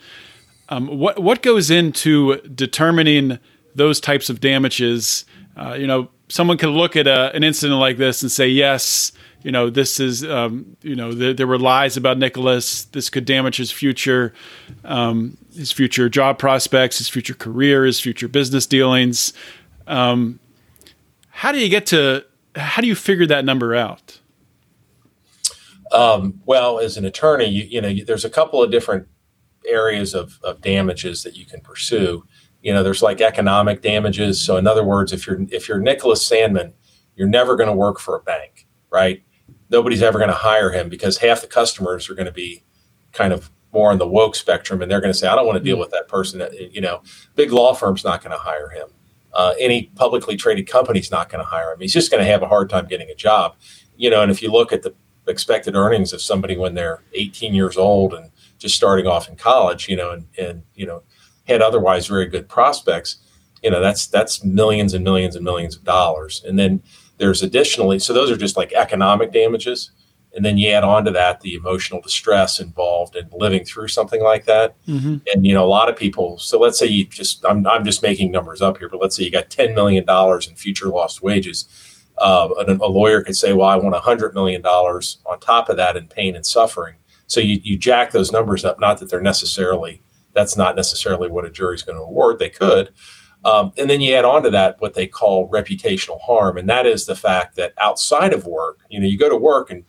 Um, 0.71 0.87
what 0.99 1.23
what 1.23 1.41
goes 1.43 1.71
into 1.71 2.37
determining 2.49 3.39
those 3.75 4.01
types 4.01 4.29
of 4.29 4.41
damages? 4.41 5.25
Uh, 5.57 5.75
you 5.75 5.87
know, 5.87 6.11
someone 6.29 6.59
could 6.59 6.71
look 6.71 6.97
at 6.97 7.07
a, 7.07 7.35
an 7.35 7.45
incident 7.45 7.79
like 7.79 7.97
this 7.97 8.23
and 8.23 8.31
say, 8.31 8.49
yes, 8.49 9.13
you 9.43 9.53
know, 9.53 9.71
this 9.71 10.01
is, 10.01 10.25
um, 10.25 10.77
you 10.83 10.97
know, 10.97 11.13
the, 11.13 11.33
there 11.33 11.47
were 11.47 11.59
lies 11.59 11.97
about 11.97 12.19
Nicholas. 12.19 12.85
This 12.85 13.09
could 13.09 13.25
damage 13.25 13.57
his 13.57 13.71
future, 13.71 14.35
um, 14.85 15.37
his 15.55 15.73
future 15.73 16.09
job 16.09 16.39
prospects, 16.39 16.99
his 16.99 17.09
future 17.09 17.35
career, 17.35 17.85
his 17.85 18.01
future 18.01 18.29
business 18.29 18.67
dealings. 18.67 19.33
Um, 19.87 20.41
how 21.31 21.53
do 21.53 21.59
you 21.59 21.69
get 21.69 21.87
to? 21.87 22.25
How 22.57 22.83
do 22.83 22.89
you 22.89 22.97
figure 22.97 23.27
that 23.27 23.45
number 23.45 23.75
out? 23.75 24.21
Um, 25.93 26.41
well, 26.45 26.81
as 26.81 26.97
an 26.97 27.05
attorney, 27.05 27.47
you, 27.47 27.65
you 27.65 27.81
know, 27.81 28.05
there's 28.05 28.25
a 28.25 28.31
couple 28.31 28.63
of 28.63 28.71
different 28.71 29.07
areas 29.67 30.15
of, 30.15 30.39
of 30.43 30.61
damages 30.61 31.23
that 31.23 31.37
you 31.37 31.47
can 31.47 31.61
pursue 31.61 32.25
you 32.63 32.73
know 32.73 32.83
there's 32.83 33.03
like 33.03 33.21
economic 33.21 33.83
damages 33.83 34.41
so 34.41 34.57
in 34.57 34.67
other 34.67 34.85
words 34.85 35.13
if 35.13 35.27
you're 35.27 35.41
if 35.51 35.69
you're 35.69 35.79
nicholas 35.79 36.29
Sandmann, 36.29 36.73
you're 37.17 37.29
never 37.29 37.57
going 37.57 37.69
to 37.69 37.75
work 37.75 37.99
for 37.99 38.17
a 38.17 38.21
bank 38.21 38.67
right 38.91 39.23
nobody's 39.71 40.03
ever 40.03 40.19
going 40.19 40.31
to 40.31 40.35
hire 40.35 40.71
him 40.71 40.89
because 40.89 41.19
half 41.19 41.41
the 41.41 41.47
customers 41.47 42.09
are 42.09 42.15
going 42.15 42.27
to 42.27 42.33
be 42.33 42.63
kind 43.13 43.33
of 43.33 43.51
more 43.73 43.91
on 43.91 43.99
the 43.99 44.07
woke 44.07 44.35
spectrum 44.35 44.81
and 44.81 44.91
they're 44.91 45.01
going 45.01 45.13
to 45.13 45.19
say 45.19 45.29
i 45.29 45.35
don't 45.35 45.47
want 45.47 45.59
to 45.59 45.65
deal 45.65 45.77
mm. 45.77 45.81
with 45.81 45.91
that 45.91 46.09
person 46.09 46.39
that 46.39 46.53
you 46.73 46.81
know 46.81 47.03
big 47.35 47.53
law 47.53 47.75
firm's 47.75 48.05
not 48.05 48.23
going 48.23 48.33
to 48.33 48.39
hire 48.39 48.71
him 48.71 48.89
uh, 49.35 49.55
any 49.59 49.85
publicly 49.95 50.37
traded 50.37 50.67
company's 50.67 51.11
not 51.11 51.29
going 51.29 51.43
to 51.43 51.49
hire 51.49 51.73
him 51.73 51.81
he's 51.81 51.93
just 51.93 52.11
going 52.11 52.23
to 52.23 52.31
have 52.31 52.43
a 52.43 52.49
hard 52.49 52.71
time 52.71 52.87
getting 52.87 53.11
a 53.11 53.15
job 53.15 53.57
you 53.97 54.09
know 54.09 54.23
and 54.23 54.31
if 54.31 54.43
you 54.43 54.51
look 54.51 54.73
at 54.73 54.83
the 54.83 54.95
expected 55.27 55.77
earnings 55.77 56.15
of 56.15 56.23
somebody 56.23 56.57
when 56.57 56.75
they're 56.75 57.03
18 57.13 57.53
years 57.53 57.77
old 57.77 58.15
and 58.15 58.31
just 58.59 58.75
starting 58.75 59.07
off 59.07 59.29
in 59.29 59.37
college 59.37 59.89
you 59.89 59.97
know 59.97 60.13
and, 60.13 60.27
and 60.39 60.63
you 60.75 60.87
know 60.87 61.03
had 61.49 61.63
otherwise 61.63 62.07
very 62.07 62.27
good 62.27 62.49
prospects, 62.49 63.17
you 63.63 63.71
know, 63.71 63.81
that's 63.81 64.07
that's 64.07 64.45
millions 64.45 64.95
and 64.95 65.03
millions 65.03 65.35
and 65.35 65.45
millions 65.45 65.75
of 65.75 65.83
dollars. 65.83 66.45
And 66.47 66.59
then 66.59 66.83
there's 67.19 67.43
additionally, 67.43 67.99
so 67.99 68.13
those 68.13 68.31
are 68.31 68.37
just 68.37 68.57
like 68.57 68.73
economic 68.73 69.33
damages. 69.33 69.91
And 70.35 70.45
then 70.45 70.59
you 70.59 70.71
add 70.71 70.85
on 70.85 71.05
to 71.07 71.11
that 71.13 71.41
the 71.41 71.55
emotional 71.55 72.01
distress 72.01 72.61
involved 72.61 73.17
in 73.17 73.29
living 73.33 73.65
through 73.65 73.89
something 73.89 74.23
like 74.23 74.45
that. 74.45 74.77
Mm-hmm. 74.87 75.17
And 75.33 75.47
you 75.47 75.55
know, 75.55 75.65
a 75.65 75.67
lot 75.67 75.89
of 75.89 75.97
people. 75.97 76.39
So 76.39 76.59
let's 76.61 76.79
say 76.79 76.87
you 76.87 77.07
just 77.07 77.45
I'm 77.45 77.67
I'm 77.67 77.85
just 77.85 78.03
making 78.03 78.31
numbers 78.31 78.61
up 78.61 78.79
here, 78.79 78.89
but 78.89 79.01
let's 79.01 79.17
say 79.17 79.25
you 79.25 79.31
got 79.31 79.51
ten 79.51 79.75
million 79.75 80.05
dollars 80.05 80.47
in 80.47 80.55
future 80.55 80.89
lost 80.89 81.23
wages. 81.23 81.67
Uh, 82.19 82.49
a, 82.59 82.73
a, 82.73 82.89
lawyer 82.89 83.23
could 83.23 83.37
say, 83.37 83.53
"Well, 83.53 83.69
I 83.69 83.77
want 83.77 83.97
hundred 83.97 84.35
million 84.35 84.61
dollars 84.61 85.19
on 85.25 85.41
top 85.41 85.71
of 85.71 85.77
that 85.77 85.97
in 85.97 86.09
pain 86.09 86.37
and 86.37 86.45
suffering." 86.45 86.97
So 87.27 87.41
you 87.41 87.61
you 87.63 87.79
jack 87.79 88.11
those 88.13 88.31
numbers 88.31 88.65
up. 88.65 88.79
Not 88.79 88.99
that 88.99 89.09
they're 89.09 89.21
necessarily 89.21 90.03
that's 90.35 90.57
not 90.57 90.77
necessarily 90.77 91.29
what 91.29 91.45
a 91.45 91.51
jury's 91.51 91.83
going 91.83 91.97
to 91.97 92.03
award. 92.03 92.39
They 92.39 92.51
could. 92.51 92.91
Um, 93.45 93.73
and 93.79 93.89
then 93.89 94.01
you 94.01 94.15
add 94.15 94.25
on 94.25 94.43
to 94.43 94.51
that 94.51 94.81
what 94.81 94.95
they 94.95 95.07
call 95.07 95.49
reputational 95.49 96.21
harm, 96.21 96.59
and 96.59 96.69
that 96.69 96.87
is 96.87 97.07
the 97.07 97.15
fact 97.15 97.57
that 97.57 97.73
outside 97.81 98.33
of 98.33 98.47
work, 98.47 98.81
you 98.91 98.99
know, 98.99 99.07
you 99.07 99.19
go 99.19 99.29
to 99.29 99.37
work 99.37 99.71
and 99.71 99.85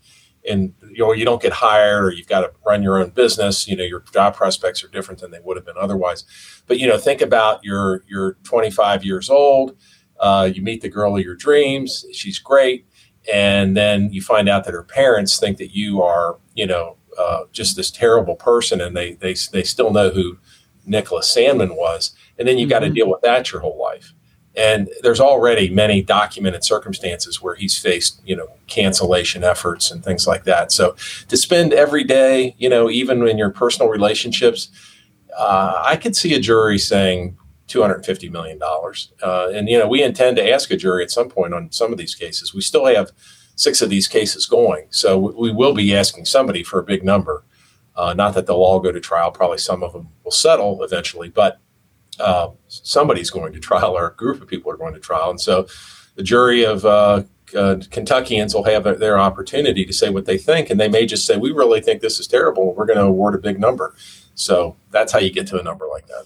and 0.47 0.73
you 0.91 0.99
know 0.99 1.13
you 1.13 1.25
don't 1.25 1.41
get 1.41 1.51
hired 1.51 2.03
or 2.03 2.11
you've 2.11 2.27
got 2.27 2.41
to 2.41 2.51
run 2.65 2.83
your 2.83 2.99
own 2.99 3.09
business. 3.09 3.67
You 3.67 3.75
know, 3.75 3.83
your 3.83 4.03
job 4.13 4.35
prospects 4.35 4.83
are 4.83 4.87
different 4.87 5.19
than 5.21 5.31
they 5.31 5.39
would 5.43 5.57
have 5.57 5.65
been 5.65 5.77
otherwise. 5.79 6.23
But 6.67 6.79
you 6.79 6.87
know, 6.87 6.97
think 6.97 7.21
about 7.21 7.63
you're 7.63 8.03
you're 8.07 8.33
25 8.43 9.03
years 9.03 9.29
old. 9.29 9.77
Uh, 10.19 10.49
you 10.53 10.61
meet 10.61 10.81
the 10.81 10.89
girl 10.89 11.15
of 11.17 11.23
your 11.23 11.35
dreams. 11.35 12.05
She's 12.13 12.39
great, 12.39 12.85
and 13.33 13.75
then 13.75 14.11
you 14.11 14.21
find 14.21 14.49
out 14.49 14.65
that 14.65 14.73
her 14.73 14.83
parents 14.83 15.39
think 15.39 15.57
that 15.57 15.73
you 15.75 16.01
are, 16.01 16.37
you 16.55 16.67
know, 16.67 16.97
uh, 17.17 17.43
just 17.51 17.75
this 17.75 17.91
terrible 17.91 18.35
person, 18.35 18.81
and 18.81 18.95
they 18.95 19.13
they 19.13 19.35
they 19.51 19.63
still 19.63 19.91
know 19.91 20.09
who 20.09 20.37
Nicholas 20.89 21.33
Sandmann 21.33 21.75
was, 21.75 22.13
and 22.37 22.47
then 22.47 22.57
you 22.57 22.65
mm-hmm. 22.65 22.71
got 22.71 22.79
to 22.79 22.89
deal 22.89 23.09
with 23.09 23.21
that 23.21 23.51
your 23.51 23.61
whole 23.61 23.79
life. 23.79 24.13
And 24.55 24.89
there's 25.03 25.21
already 25.21 25.69
many 25.69 26.01
documented 26.01 26.63
circumstances 26.63 27.41
where 27.41 27.55
he's 27.55 27.77
faced, 27.77 28.21
you 28.25 28.35
know, 28.35 28.47
cancellation 28.67 29.43
efforts 29.43 29.91
and 29.91 30.03
things 30.03 30.27
like 30.27 30.43
that. 30.45 30.71
So 30.71 30.95
to 31.27 31.37
spend 31.37 31.71
every 31.71 32.03
day, 32.03 32.55
you 32.57 32.67
know, 32.67 32.89
even 32.89 33.25
in 33.27 33.37
your 33.37 33.51
personal 33.51 33.89
relationships, 33.89 34.69
uh, 35.37 35.81
I 35.85 35.95
could 35.95 36.15
see 36.15 36.33
a 36.33 36.39
jury 36.39 36.79
saying 36.79 37.37
$250 37.69 38.31
million. 38.31 38.59
Uh, 38.61 39.49
and, 39.53 39.69
you 39.69 39.77
know, 39.77 39.87
we 39.87 40.03
intend 40.03 40.37
to 40.37 40.51
ask 40.51 40.71
a 40.71 40.77
jury 40.77 41.03
at 41.03 41.11
some 41.11 41.29
point 41.29 41.53
on 41.53 41.71
some 41.71 41.91
of 41.91 41.99
these 41.99 42.15
cases. 42.15 42.53
We 42.53 42.61
still 42.61 42.85
have 42.85 43.11
six 43.55 43.81
of 43.81 43.89
these 43.89 44.07
cases 44.07 44.45
going. 44.45 44.87
So 44.89 45.17
we 45.17 45.51
will 45.51 45.73
be 45.73 45.95
asking 45.95 46.25
somebody 46.25 46.63
for 46.63 46.79
a 46.79 46.83
big 46.83 47.03
number. 47.03 47.43
Uh, 47.99 48.13
not 48.13 48.33
that 48.33 48.47
they'll 48.47 48.55
all 48.55 48.79
go 48.79 48.93
to 48.93 48.99
trial. 49.01 49.29
Probably 49.29 49.57
some 49.57 49.83
of 49.83 49.91
them 49.91 50.07
will 50.23 50.31
settle 50.31 50.81
eventually, 50.83 51.27
but 51.27 51.59
uh, 52.17 52.47
somebody's 52.69 53.29
going 53.29 53.51
to 53.51 53.59
trial 53.59 53.97
or 53.97 54.07
a 54.07 54.15
group 54.15 54.41
of 54.41 54.47
people 54.47 54.71
are 54.71 54.77
going 54.77 54.93
to 54.93 55.01
trial. 55.01 55.29
And 55.29 55.41
so 55.41 55.67
the 56.15 56.23
jury 56.23 56.63
of 56.65 56.85
uh, 56.85 57.23
uh 57.53 57.75
Kentuckians 57.91 58.55
will 58.55 58.63
have 58.63 58.85
their 58.99 59.19
opportunity 59.19 59.83
to 59.83 59.91
say 59.91 60.09
what 60.09 60.25
they 60.25 60.37
think. 60.37 60.69
And 60.69 60.79
they 60.79 60.87
may 60.87 61.05
just 61.05 61.25
say, 61.25 61.35
we 61.35 61.51
really 61.51 61.81
think 61.81 61.99
this 61.99 62.21
is 62.21 62.27
terrible. 62.27 62.73
We're 62.73 62.85
going 62.85 62.99
to 62.99 63.03
award 63.03 63.35
a 63.35 63.37
big 63.37 63.59
number. 63.59 63.93
So 64.33 64.77
that's 64.91 65.11
how 65.11 65.19
you 65.19 65.29
get 65.29 65.47
to 65.47 65.59
a 65.59 65.63
number 65.63 65.85
like 65.85 66.07
that. 66.07 66.23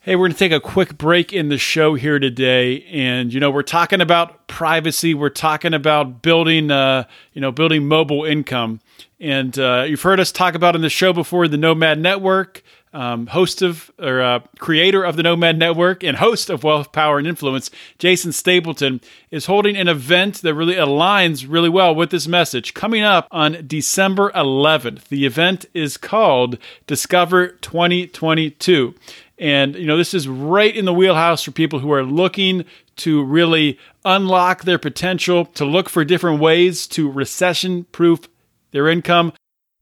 Hey, 0.00 0.16
we're 0.16 0.28
going 0.28 0.32
to 0.32 0.38
take 0.38 0.50
a 0.50 0.60
quick 0.60 0.98
break 0.98 1.32
in 1.32 1.50
the 1.50 1.58
show 1.58 1.94
here 1.94 2.18
today, 2.18 2.84
and 2.84 3.34
you 3.34 3.38
know 3.38 3.50
we're 3.50 3.62
talking 3.62 4.00
about 4.00 4.48
privacy. 4.48 5.12
We're 5.12 5.28
talking 5.28 5.74
about 5.74 6.22
building, 6.22 6.70
uh, 6.70 7.04
you 7.34 7.42
know, 7.42 7.52
building 7.52 7.86
mobile 7.86 8.24
income, 8.24 8.80
and 9.20 9.58
uh, 9.58 9.84
you've 9.86 10.02
heard 10.02 10.18
us 10.18 10.32
talk 10.32 10.54
about 10.54 10.74
in 10.74 10.82
the 10.82 10.88
show 10.88 11.12
before 11.12 11.46
the 11.46 11.58
Nomad 11.58 11.98
Network. 12.00 12.62
Um, 12.92 13.28
host 13.28 13.62
of 13.62 13.92
or 14.00 14.20
uh, 14.20 14.40
creator 14.58 15.04
of 15.04 15.16
the 15.16 15.22
Nomad 15.22 15.56
Network 15.56 16.02
and 16.02 16.16
host 16.16 16.50
of 16.50 16.64
Wealth, 16.64 16.90
Power, 16.90 17.18
and 17.18 17.26
Influence, 17.28 17.70
Jason 18.00 18.32
Stapleton 18.32 19.00
is 19.30 19.46
holding 19.46 19.76
an 19.76 19.86
event 19.86 20.42
that 20.42 20.54
really 20.54 20.74
aligns 20.74 21.46
really 21.48 21.68
well 21.68 21.94
with 21.94 22.10
this 22.10 22.26
message 22.26 22.74
coming 22.74 23.04
up 23.04 23.28
on 23.30 23.64
December 23.64 24.32
11th. 24.32 25.04
The 25.04 25.24
event 25.24 25.66
is 25.72 25.96
called 25.96 26.58
Discover 26.88 27.50
2022. 27.60 28.96
And, 29.38 29.76
you 29.76 29.86
know, 29.86 29.96
this 29.96 30.12
is 30.12 30.26
right 30.26 30.76
in 30.76 30.84
the 30.84 30.92
wheelhouse 30.92 31.44
for 31.44 31.52
people 31.52 31.78
who 31.78 31.92
are 31.92 32.02
looking 32.02 32.64
to 32.96 33.22
really 33.22 33.78
unlock 34.04 34.64
their 34.64 34.78
potential, 34.78 35.46
to 35.46 35.64
look 35.64 35.88
for 35.88 36.04
different 36.04 36.40
ways 36.40 36.86
to 36.88 37.10
recession 37.10 37.84
proof 37.84 38.28
their 38.72 38.88
income. 38.88 39.32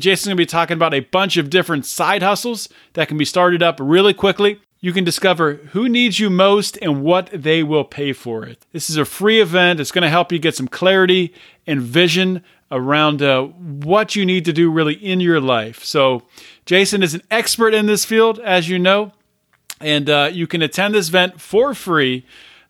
Jason's 0.00 0.28
going 0.28 0.36
to 0.36 0.42
be 0.42 0.46
talking 0.46 0.76
about 0.76 0.94
a 0.94 1.00
bunch 1.00 1.36
of 1.36 1.50
different 1.50 1.84
side 1.84 2.22
hustles 2.22 2.68
that 2.92 3.08
can 3.08 3.18
be 3.18 3.24
started 3.24 3.62
up 3.62 3.78
really 3.80 4.14
quickly. 4.14 4.60
You 4.80 4.92
can 4.92 5.02
discover 5.02 5.54
who 5.72 5.88
needs 5.88 6.20
you 6.20 6.30
most 6.30 6.78
and 6.80 7.02
what 7.02 7.30
they 7.32 7.64
will 7.64 7.84
pay 7.84 8.12
for 8.12 8.44
it. 8.44 8.64
This 8.72 8.88
is 8.88 8.96
a 8.96 9.04
free 9.04 9.40
event. 9.40 9.80
It's 9.80 9.90
going 9.90 10.02
to 10.02 10.08
help 10.08 10.30
you 10.30 10.38
get 10.38 10.54
some 10.54 10.68
clarity 10.68 11.34
and 11.66 11.82
vision 11.82 12.44
around 12.70 13.22
uh, 13.22 13.42
what 13.42 14.14
you 14.14 14.24
need 14.24 14.44
to 14.44 14.52
do 14.52 14.70
really 14.70 14.94
in 14.94 15.18
your 15.18 15.40
life. 15.40 15.82
So, 15.82 16.22
Jason 16.64 17.02
is 17.02 17.14
an 17.14 17.22
expert 17.30 17.74
in 17.74 17.86
this 17.86 18.04
field, 18.04 18.38
as 18.38 18.68
you 18.68 18.78
know. 18.78 19.12
And 19.80 20.08
uh, 20.08 20.30
you 20.32 20.46
can 20.46 20.62
attend 20.62 20.94
this 20.94 21.08
event 21.08 21.40
for 21.40 21.74
free. 21.74 22.24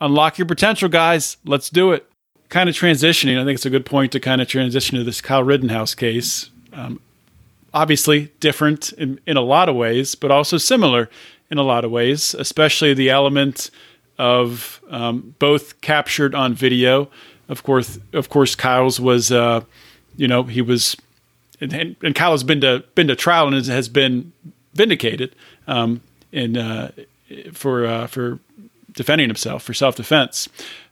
unlock 0.01 0.39
your 0.39 0.47
potential, 0.47 0.89
guys. 0.89 1.37
Let's 1.45 1.71
do 1.71 1.93
it. 1.93 2.07
Kind 2.49 2.69
of 2.69 2.75
transitioning, 2.75 3.41
I 3.41 3.45
think 3.45 3.57
it's 3.57 3.67
a 3.67 3.71
good 3.71 3.85
point 3.85 4.13
to 4.13 4.21
kind 4.21 4.41
of 4.41 4.49
transition 4.49 4.97
to 4.97 5.05
this 5.05 5.21
Kyle 5.21 5.45
Rittenhouse 5.45 5.95
case. 5.95 6.51
Um, 6.73 7.01
obviously 7.75 8.33
different 8.41 8.93
in, 8.93 9.21
in 9.27 9.37
a 9.37 9.43
lot 9.43 9.69
of 9.69 9.77
ways, 9.77 10.15
but 10.15 10.31
also 10.31 10.57
similar 10.57 11.09
in 11.51 11.59
a 11.59 11.63
lot 11.63 11.85
of 11.85 11.91
ways, 11.91 12.35
especially 12.35 12.95
the 12.95 13.11
element 13.11 13.71
of 14.19 14.81
um, 14.91 15.35
both 15.39 15.81
captured 15.81 16.35
on 16.35 16.55
video. 16.55 17.09
Of 17.49 17.63
course, 17.63 17.99
of 18.13 18.29
course, 18.29 18.55
Kyle's 18.55 19.01
was, 19.01 19.33
uh, 19.33 19.63
you 20.17 20.29
know, 20.29 20.43
he 20.43 20.61
was, 20.61 20.97
and, 21.61 21.97
and 22.03 22.15
Kyle 22.15 22.33
has 22.33 22.43
been 22.43 22.61
to 22.61 22.85
been 22.95 23.09
to 23.09 23.17
trial 23.17 23.53
and 23.53 23.67
has 23.67 23.89
been 23.89 24.33
vindicated 24.75 25.35
um, 25.67 26.03
in 26.33 26.57
uh, 26.57 26.93
for 27.53 27.87
uh, 27.87 28.07
for 28.07 28.39
defending 28.93 29.29
himself 29.29 29.63
for 29.63 29.73
self 29.73 29.97
defense. 29.97 30.49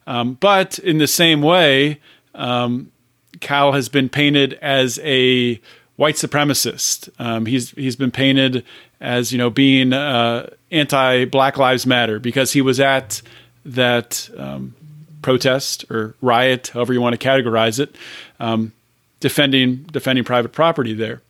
Um, 0.06 0.34
but 0.34 0.78
in 0.78 0.98
the 0.98 1.06
same 1.06 1.42
way, 1.42 2.00
um, 2.34 2.92
Kyle 3.40 3.72
has 3.72 3.88
been 3.88 4.08
painted 4.08 4.54
as 4.54 4.98
a 5.02 5.60
white 5.96 6.14
supremacist. 6.14 7.08
Um, 7.18 7.46
he's 7.46 7.70
he's 7.72 7.96
been 7.96 8.10
painted 8.10 8.64
as 9.00 9.32
you 9.32 9.38
know 9.38 9.50
being 9.50 9.92
uh, 9.92 10.50
anti 10.70 11.24
Black 11.24 11.58
Lives 11.58 11.86
Matter 11.86 12.18
because 12.18 12.52
he 12.52 12.60
was 12.60 12.80
at 12.80 13.22
that 13.64 14.30
um, 14.36 14.74
protest 15.22 15.84
or 15.90 16.14
riot, 16.20 16.68
however 16.68 16.92
you 16.92 17.00
want 17.00 17.18
to 17.18 17.28
categorize 17.28 17.80
it, 17.80 17.96
um, 18.38 18.72
defending 19.20 19.82
defending 19.84 20.24
private 20.24 20.52
property 20.52 20.94
there. 20.94 21.22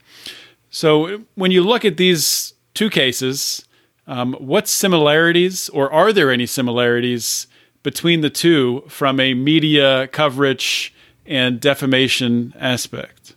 So 0.71 1.25
when 1.35 1.51
you 1.51 1.65
look 1.65 1.85
at 1.85 1.97
these 1.97 2.53
two 2.75 2.91
cases, 2.91 3.65
um, 4.07 4.35
what 4.35 4.69
similarities 4.69 5.69
or 5.71 5.91
are 5.91 6.13
there 6.13 6.31
any 6.31 6.47
similarities 6.47 7.47
between 7.83 8.21
the 8.21 8.31
two 8.31 8.83
from 8.89 9.21
a 9.21 9.33
media 9.33 10.09
coverage 10.09 10.93
and 11.25 11.61
defamation 11.61 12.53
aspect? 12.59 13.36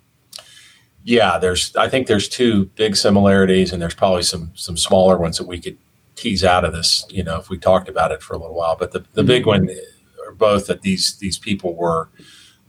Yeah, 1.03 1.37
there's. 1.37 1.75
I 1.75 1.89
think 1.89 2.07
there's 2.07 2.27
two 2.27 2.65
big 2.75 2.95
similarities, 2.95 3.71
and 3.71 3.81
there's 3.81 3.95
probably 3.95 4.23
some 4.23 4.51
some 4.55 4.77
smaller 4.77 5.17
ones 5.17 5.37
that 5.37 5.47
we 5.47 5.59
could 5.59 5.77
tease 6.15 6.43
out 6.43 6.65
of 6.65 6.73
this. 6.73 7.05
You 7.09 7.23
know, 7.23 7.37
if 7.37 7.49
we 7.49 7.57
talked 7.57 7.89
about 7.89 8.11
it 8.11 8.21
for 8.21 8.33
a 8.33 8.37
little 8.37 8.55
while, 8.55 8.75
but 8.75 8.91
the 8.91 9.05
the 9.13 9.23
big 9.23 9.45
one 9.45 9.69
are 10.25 10.33
both 10.33 10.67
that 10.67 10.81
these 10.81 11.17
these 11.17 11.37
people 11.37 11.75
were 11.75 12.09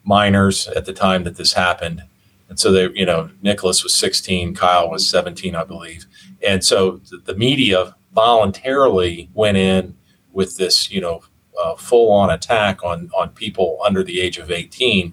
minors 0.04 0.68
at 0.68 0.86
the 0.86 0.92
time 0.92 1.24
that 1.24 1.36
this 1.36 1.52
happened, 1.52 2.02
and 2.48 2.58
so 2.58 2.72
they, 2.72 2.88
you 2.94 3.04
know, 3.04 3.30
Nicholas 3.42 3.82
was 3.82 3.94
16, 3.94 4.54
Kyle 4.54 4.90
was 4.90 5.08
17, 5.08 5.54
I 5.54 5.64
believe, 5.64 6.06
and 6.46 6.64
so 6.64 7.00
the, 7.10 7.18
the 7.18 7.34
media 7.34 7.94
voluntarily 8.14 9.28
went 9.34 9.56
in 9.56 9.96
with 10.32 10.56
this, 10.56 10.90
you 10.90 11.00
know, 11.00 11.22
uh, 11.60 11.74
full 11.74 12.12
on 12.12 12.30
attack 12.30 12.82
on 12.84 13.10
on 13.14 13.30
people 13.30 13.78
under 13.84 14.02
the 14.02 14.20
age 14.20 14.38
of 14.38 14.50
18 14.50 15.12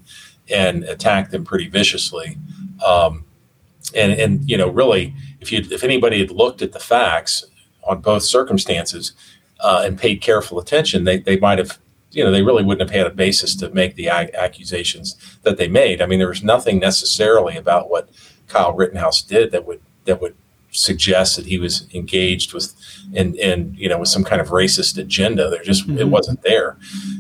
and 0.50 0.84
attacked 0.86 1.32
them 1.32 1.44
pretty 1.44 1.68
viciously. 1.68 2.38
Um, 2.86 3.26
and 3.96 4.12
and 4.14 4.50
you 4.50 4.58
know, 4.58 4.70
really, 4.70 5.14
if 5.40 5.52
you 5.52 5.66
if 5.72 5.84
anybody 5.84 6.20
had 6.20 6.32
looked 6.32 6.62
at 6.62 6.74
the 6.74 6.80
facts 6.80 7.46
on 7.84 8.02
both 8.02 8.24
circumstances 8.24 9.14
uh, 9.62 9.84
and 9.86 9.98
paid 9.98 10.22
careful 10.22 10.60
attention, 10.60 11.04
they 11.04 11.20
they 11.20 11.38
might 11.38 11.58
have. 11.58 11.80
You 12.12 12.24
know, 12.24 12.32
they 12.32 12.42
really 12.42 12.64
wouldn't 12.64 12.90
have 12.90 12.98
had 12.98 13.06
a 13.06 13.14
basis 13.14 13.54
to 13.58 13.70
make 13.72 13.96
the 13.96 14.08
accusations 14.08 15.38
that 15.44 15.58
they 15.58 15.68
made. 15.68 16.02
I 16.02 16.06
mean, 16.06 16.20
there 16.20 16.30
was 16.30 16.42
nothing 16.42 16.80
necessarily 16.80 17.58
about 17.58 17.90
what 17.90 18.10
Kyle 18.48 18.74
Rittenhouse 18.74 19.22
did 19.22 19.52
that 19.52 19.68
would 19.68 19.82
that 20.06 20.22
would 20.22 20.34
suggest 20.72 21.36
that 21.36 21.46
he 21.46 21.58
was 21.58 21.88
engaged 21.94 22.54
with 22.54 22.76
and 23.16 23.36
and 23.38 23.78
you 23.78 23.90
know 23.90 24.00
with 24.00 24.10
some 24.10 24.24
kind 24.24 24.42
of 24.42 24.50
racist 24.50 24.98
agenda. 24.98 25.50
There 25.50 25.64
just 25.64 25.88
mm-hmm. 25.88 26.00
it 26.00 26.08
wasn't 26.08 26.42
there. 26.44 26.78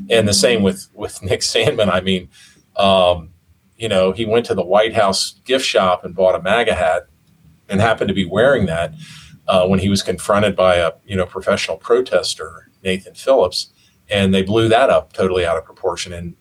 And 0.09 0.27
the 0.27 0.33
same 0.33 0.63
with 0.63 0.87
with 0.93 1.21
Nick 1.21 1.41
Sandmann 1.41 1.91
I 1.91 2.01
mean, 2.01 2.29
um, 2.75 3.29
you 3.77 3.87
know, 3.87 4.11
he 4.11 4.25
went 4.25 4.45
to 4.47 4.55
the 4.55 4.65
White 4.65 4.93
House 4.93 5.39
gift 5.45 5.65
shop 5.65 6.03
and 6.03 6.15
bought 6.15 6.35
a 6.35 6.41
MAGA 6.41 6.73
hat 6.73 7.07
and 7.69 7.79
happened 7.79 8.07
to 8.07 8.13
be 8.13 8.25
wearing 8.25 8.65
that 8.65 8.93
uh, 9.47 9.67
when 9.67 9.79
he 9.79 9.89
was 9.89 10.01
confronted 10.01 10.55
by 10.55 10.75
a, 10.75 10.91
you 11.05 11.15
know, 11.15 11.25
professional 11.25 11.77
protester, 11.77 12.69
Nathan 12.83 13.13
Phillips, 13.13 13.71
and 14.09 14.33
they 14.33 14.41
blew 14.41 14.67
that 14.69 14.89
up 14.89 15.13
totally 15.13 15.45
out 15.45 15.57
of 15.57 15.65
proportion. 15.65 16.13
And 16.13 16.35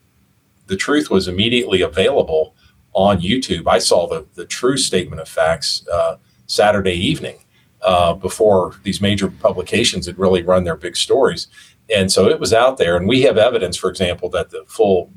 the 0.66 0.76
truth 0.76 1.10
was 1.10 1.28
immediately 1.28 1.82
available 1.82 2.54
on 2.92 3.20
YouTube. 3.20 3.66
I 3.66 3.78
saw 3.78 4.08
the, 4.08 4.26
the 4.34 4.46
true 4.46 4.76
statement 4.76 5.20
of 5.20 5.28
facts 5.28 5.86
uh, 5.92 6.16
Saturday 6.46 6.94
evening 6.94 7.38
uh, 7.82 8.14
before 8.14 8.74
these 8.82 9.00
major 9.00 9.28
publications 9.28 10.06
had 10.06 10.18
really 10.18 10.42
run 10.42 10.64
their 10.64 10.76
big 10.76 10.96
stories. 10.96 11.48
And 11.94 12.10
so 12.10 12.28
it 12.28 12.40
was 12.40 12.52
out 12.52 12.78
there. 12.78 12.96
And 12.96 13.06
we 13.06 13.22
have 13.22 13.36
evidence, 13.36 13.76
for 13.76 13.90
example, 13.90 14.28
that 14.30 14.50
the 14.50 14.64
full 14.66 15.12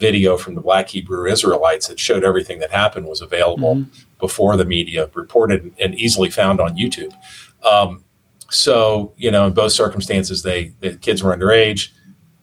video 0.00 0.36
from 0.36 0.54
the 0.54 0.60
Black 0.60 0.88
Hebrew 0.88 1.30
Israelites 1.30 1.86
that 1.88 2.00
showed 2.00 2.24
everything 2.24 2.58
that 2.58 2.70
happened 2.70 3.06
was 3.06 3.20
available 3.20 3.76
mm-hmm. 3.76 4.00
before 4.18 4.56
the 4.56 4.64
media 4.64 5.10
reported 5.14 5.72
and 5.78 5.94
easily 5.94 6.30
found 6.30 6.60
on 6.60 6.76
YouTube. 6.76 7.12
Um, 7.62 8.04
so, 8.48 9.12
you 9.16 9.30
know, 9.30 9.46
in 9.46 9.52
both 9.52 9.72
circumstances, 9.72 10.42
they 10.42 10.72
the 10.80 10.96
kids 10.96 11.22
were 11.22 11.36
underage. 11.36 11.90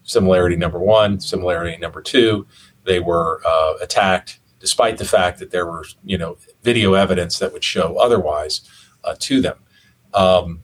Similarity 0.04 0.56
number 0.56 0.80
one, 0.80 1.20
similarity 1.20 1.78
number 1.78 2.02
two, 2.02 2.48
they 2.86 3.02
were 3.02 3.42
uh, 3.46 3.74
attacked 3.82 4.40
despite 4.60 4.98
the 4.98 5.06
fact 5.06 5.40
that 5.40 5.52
there 5.52 5.66
were, 5.66 5.86
you 6.04 6.18
know, 6.18 6.38
video 6.64 6.94
evidence 6.94 7.40
that 7.40 7.52
would 7.54 7.64
show 7.64 7.98
otherwise 7.98 8.62
uh, 9.04 9.16
to 9.20 9.42
them. 9.42 9.58
Um, 10.14 10.62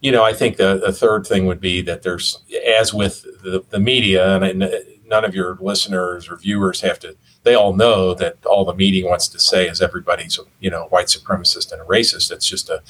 you 0.00 0.12
know, 0.12 0.22
I 0.22 0.32
think 0.32 0.56
the, 0.56 0.80
the, 0.84 0.92
third 0.92 1.26
thing 1.26 1.46
would 1.46 1.60
be 1.60 1.82
that 1.82 2.02
there's, 2.02 2.42
as 2.78 2.94
with 2.94 3.22
the, 3.42 3.64
the 3.68 3.80
media, 3.80 4.36
and, 4.36 4.62
and 4.62 4.62
none 5.10 5.24
of 5.24 5.34
your 5.34 5.58
listeners 5.60 6.28
or 6.28 6.36
viewers 6.36 6.80
have 6.80 6.98
to 6.98 7.16
they 7.42 7.54
all 7.54 7.74
know 7.74 8.14
that 8.14 8.44
all 8.44 8.64
the 8.64 8.74
media 8.74 9.06
wants 9.06 9.28
to 9.28 9.38
say 9.38 9.68
is 9.68 9.80
everybody's 9.80 10.38
you 10.60 10.70
know 10.70 10.84
white 10.90 11.06
supremacist 11.06 11.72
and 11.72 11.80
a 11.80 11.84
racist. 11.84 12.30
It's 12.30 12.46
just 12.46 12.68
a 12.68 12.82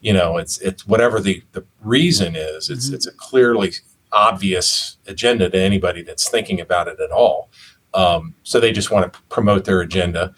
you 0.00 0.12
know 0.12 0.38
it's 0.38 0.58
it's 0.58 0.86
whatever 0.86 1.20
the 1.20 1.42
the 1.52 1.64
reason 1.80 2.34
is 2.34 2.70
it's 2.70 2.86
mm-hmm. 2.86 2.94
it's 2.94 3.06
a 3.06 3.12
clearly 3.12 3.72
obvious 4.10 4.98
agenda 5.06 5.48
to 5.48 5.58
anybody 5.58 6.02
that's 6.02 6.28
thinking 6.28 6.60
about 6.60 6.88
it 6.88 7.00
at 7.00 7.10
all. 7.10 7.50
Um, 7.94 8.34
so 8.42 8.60
they 8.60 8.72
just 8.72 8.90
want 8.90 9.10
to 9.10 9.20
promote 9.28 9.64
their 9.64 9.80
agenda. 9.80 10.34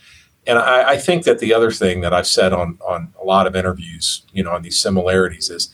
And 0.47 0.59
I, 0.59 0.91
I 0.91 0.97
think 0.99 1.25
that 1.25 1.39
the 1.39 1.55
other 1.55 1.71
thing 1.71 2.01
that 2.03 2.13
I've 2.13 2.27
said 2.27 2.53
on 2.53 2.79
on 2.87 3.15
a 3.21 3.25
lot 3.25 3.47
of 3.47 3.57
interviews 3.57 4.27
you 4.33 4.45
know 4.45 4.53
on 4.53 4.63
these 4.63 4.79
similarities 4.79 5.49
is 5.49 5.71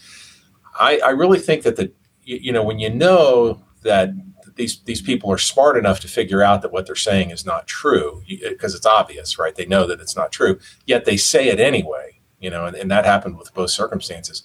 I, 0.79 1.01
I 1.05 1.11
really 1.11 1.40
think 1.40 1.64
that 1.64 1.77
the 1.77 1.90
you, 2.23 2.37
you 2.37 2.53
know 2.53 2.62
when 2.62 2.79
you 2.79 2.90
know 2.90 3.62
that 3.83 4.11
these 4.56 4.80
these 4.82 5.02
people 5.02 5.30
are 5.32 5.38
smart 5.38 5.76
enough 5.76 6.00
to 6.00 6.08
figure 6.08 6.42
out 6.42 6.62
that 6.62 6.72
what 6.72 6.86
they're 6.86 6.96
saying 6.96 7.30
is 7.30 7.46
not 7.46 7.66
true 7.66 8.22
because 8.28 8.74
it's 8.74 8.86
obvious, 8.86 9.38
right? 9.38 9.54
They 9.54 9.66
know 9.66 9.86
that 9.86 10.00
it's 10.00 10.16
not 10.16 10.32
true, 10.32 10.58
yet 10.86 11.04
they 11.04 11.16
say 11.16 11.48
it 11.48 11.60
anyway. 11.60 12.20
You 12.38 12.48
know, 12.50 12.64
and, 12.64 12.74
and 12.74 12.90
that 12.90 13.04
happened 13.04 13.36
with 13.36 13.52
both 13.52 13.70
circumstances. 13.70 14.42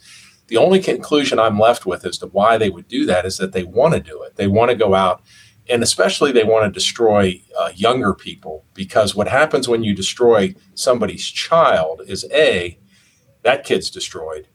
The 0.47 0.57
only 0.57 0.79
conclusion 0.79 1.39
I'm 1.39 1.57
left 1.57 1.85
with 1.85 2.05
as 2.05 2.17
to 2.19 2.27
why 2.27 2.57
they 2.57 2.69
would 2.69 2.87
do 2.87 3.05
that 3.05 3.25
is 3.25 3.37
that 3.37 3.53
they 3.53 3.63
want 3.63 3.93
to 3.93 3.99
do 3.99 4.21
it. 4.21 4.35
They 4.35 4.47
want 4.47 4.69
to 4.69 4.75
go 4.75 4.93
out, 4.93 5.21
and 5.69 5.81
especially 5.81 6.31
they 6.31 6.43
want 6.43 6.65
to 6.65 6.77
destroy 6.77 7.41
uh, 7.57 7.71
younger 7.73 8.13
people 8.13 8.65
because 8.73 9.15
what 9.15 9.29
happens 9.29 9.67
when 9.67 9.83
you 9.83 9.95
destroy 9.95 10.53
somebody's 10.73 11.25
child 11.25 12.01
is 12.05 12.25
a 12.31 12.77
that 13.45 13.63
kid's 13.63 13.91
destroyed. 13.91 14.47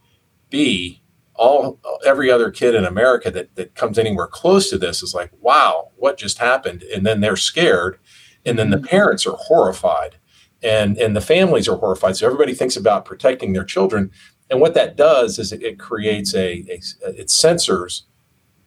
B, 0.50 0.99
all 1.40 1.80
every 2.04 2.30
other 2.30 2.50
kid 2.50 2.74
in 2.74 2.84
America 2.84 3.30
that 3.30 3.54
that 3.56 3.74
comes 3.74 3.98
anywhere 3.98 4.26
close 4.26 4.68
to 4.68 4.76
this 4.76 5.02
is 5.02 5.14
like, 5.14 5.32
wow, 5.40 5.90
what 5.96 6.18
just 6.18 6.36
happened? 6.36 6.82
And 6.82 7.06
then 7.06 7.20
they're 7.20 7.34
scared, 7.34 7.98
and 8.44 8.58
then 8.58 8.68
the 8.68 8.76
mm-hmm. 8.76 8.86
parents 8.86 9.26
are 9.26 9.36
horrified, 9.36 10.16
and 10.62 10.98
and 10.98 11.16
the 11.16 11.22
families 11.22 11.66
are 11.66 11.76
horrified. 11.76 12.16
So 12.16 12.26
everybody 12.26 12.52
thinks 12.52 12.76
about 12.76 13.06
protecting 13.06 13.54
their 13.54 13.64
children, 13.64 14.10
and 14.50 14.60
what 14.60 14.74
that 14.74 14.96
does 14.96 15.38
is 15.38 15.50
it, 15.50 15.62
it 15.62 15.78
creates 15.78 16.34
a, 16.34 16.62
a 16.68 16.80
it 17.18 17.30
censors. 17.30 18.04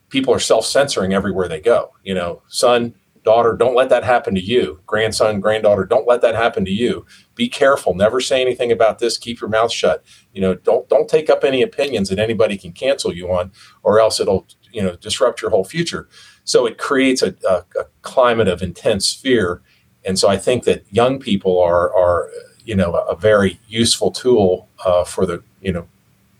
People 0.09 0.33
are 0.33 0.39
self 0.39 0.65
censoring 0.65 1.13
everywhere 1.13 1.47
they 1.47 1.61
go. 1.61 1.91
You 2.03 2.15
know, 2.15 2.41
son, 2.47 2.95
daughter, 3.23 3.55
don't 3.55 3.75
let 3.75 3.89
that 3.89 4.03
happen 4.03 4.35
to 4.35 4.41
you. 4.41 4.79
Grandson, 4.85 5.39
granddaughter, 5.39 5.85
don't 5.85 6.07
let 6.07 6.21
that 6.21 6.35
happen 6.35 6.65
to 6.65 6.71
you. 6.71 7.05
Be 7.35 7.47
careful. 7.47 7.93
Never 7.93 8.19
say 8.19 8.41
anything 8.41 8.71
about 8.71 8.99
this. 8.99 9.17
Keep 9.17 9.41
your 9.41 9.49
mouth 9.49 9.71
shut. 9.71 10.03
You 10.33 10.41
know, 10.41 10.55
don't 10.55 10.87
don't 10.89 11.09
take 11.09 11.29
up 11.29 11.43
any 11.43 11.61
opinions 11.61 12.09
that 12.09 12.19
anybody 12.19 12.57
can 12.57 12.73
cancel 12.73 13.13
you 13.13 13.31
on, 13.31 13.51
or 13.83 13.99
else 13.99 14.19
it'll 14.19 14.47
you 14.71 14.81
know 14.81 14.95
disrupt 14.95 15.41
your 15.41 15.51
whole 15.51 15.65
future. 15.65 16.07
So 16.43 16.65
it 16.65 16.77
creates 16.77 17.21
a, 17.21 17.35
a, 17.49 17.63
a 17.79 17.85
climate 18.01 18.47
of 18.47 18.61
intense 18.61 19.13
fear, 19.13 19.61
and 20.05 20.19
so 20.19 20.27
I 20.27 20.37
think 20.37 20.65
that 20.65 20.83
young 20.91 21.19
people 21.19 21.59
are 21.59 21.95
are 21.95 22.29
you 22.65 22.75
know 22.75 22.93
a, 22.93 23.15
very 23.15 23.59
useful 23.67 24.11
tool 24.11 24.67
uh, 24.85 25.03
for 25.03 25.25
the 25.25 25.43
you 25.61 25.71
know 25.71 25.87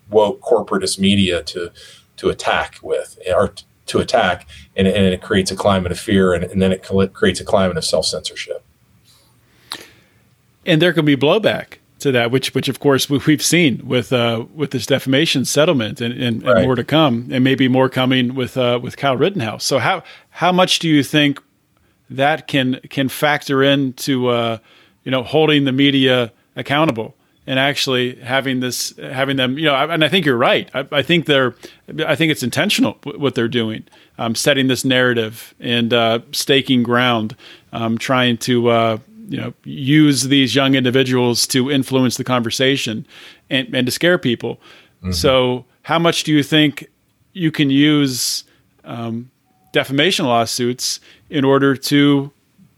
woke 0.10 0.42
corporatist 0.42 1.00
media 1.00 1.44
to 1.44 1.72
to 2.18 2.30
attack 2.30 2.78
with 2.82 3.18
or 3.28 3.54
to 3.88 4.00
attack, 4.00 4.48
and, 4.76 4.88
and 4.88 5.06
it 5.06 5.22
creates 5.22 5.52
a 5.52 5.56
climate 5.56 5.92
of 5.92 6.00
fear, 6.00 6.34
and, 6.34 6.44
and 6.44 6.62
then 6.62 6.72
it 6.72 6.84
creates 7.14 7.40
a 7.40 7.46
climate 7.46 7.78
of 7.78 7.86
self 7.86 8.06
censorship. 8.06 8.64
And 10.66 10.82
there 10.82 10.94
can 10.94 11.06
be 11.06 11.18
blowback 11.18 11.80
to 12.00 12.12
that, 12.12 12.32
which 12.32 12.54
which 12.54 12.70
of 12.70 12.80
course 12.80 13.10
we've 13.10 13.42
seen 13.42 13.82
with 13.86 14.14
uh, 14.14 14.46
with 14.54 14.72
this 14.72 14.86
defamation 14.86 15.46
settlement, 15.46 16.00
and, 16.00 16.14
and, 16.14 16.44
right. 16.44 16.58
and, 16.58 16.66
more 16.66 16.76
to 16.76 16.84
come, 16.84 17.30
and 17.32 17.44
maybe 17.44 17.68
more 17.68 17.90
coming 17.90 18.36
with 18.36 18.56
uh, 18.58 18.80
with 18.82 18.96
Kyle 18.96 19.18
Rittenhouse. 19.18 19.64
So 19.64 19.80
how 19.80 20.04
how 20.30 20.52
much 20.52 20.80
do 20.80 20.88
you 20.88 21.04
think 21.04 21.42
that 22.10 22.48
can 22.48 22.80
can 22.90 23.10
factor 23.10 23.64
into 23.64 24.28
uh, 24.28 24.60
you 25.04 25.12
know 25.12 25.24
holding 25.24 25.66
the 25.66 25.72
media 25.72 26.32
accountable? 26.56 27.16
And 27.46 27.60
actually 27.60 28.16
having 28.16 28.60
this 28.60 28.96
having 28.98 29.38
them 29.38 29.58
you 29.58 29.66
know 29.66 29.76
and 29.76 30.04
i 30.04 30.10
think 30.10 30.26
you're 30.26 30.38
right. 30.38 30.70
I, 30.74 30.88
I 30.92 31.02
think 31.02 31.26
they're 31.26 31.56
i 32.06 32.16
think 32.16 32.32
it's 32.32 32.44
intentional 32.44 32.98
what 33.04 33.36
they're 33.36 33.48
doing 33.48 33.84
um, 34.18 34.36
setting 34.36 34.68
this 34.68 34.86
narrative 34.86 35.54
and 35.60 35.94
uh, 35.94 36.20
staking 36.32 36.84
ground 36.84 37.36
um, 37.72 37.98
trying 37.98 38.38
to 38.40 38.70
uh, 38.70 38.98
you 39.28 39.38
know 39.38 39.54
use 39.64 40.24
these 40.24 40.56
young 40.56 40.76
individuals 40.76 41.48
to 41.48 41.72
influence 41.72 42.18
the 42.18 42.24
conversation 42.24 43.06
and, 43.50 43.74
and 43.76 43.88
to 43.88 43.92
scare 43.92 44.18
people. 44.18 44.56
Mm-hmm. 45.02 45.12
so 45.12 45.66
how 45.84 46.00
much 46.00 46.24
do 46.24 46.32
you 46.32 46.44
think 46.44 46.90
you 47.34 47.52
can 47.52 47.70
use 47.70 48.46
um, 48.86 49.30
defamation 49.74 50.26
lawsuits 50.26 51.00
in 51.30 51.44
order 51.44 51.76
to 51.76 52.32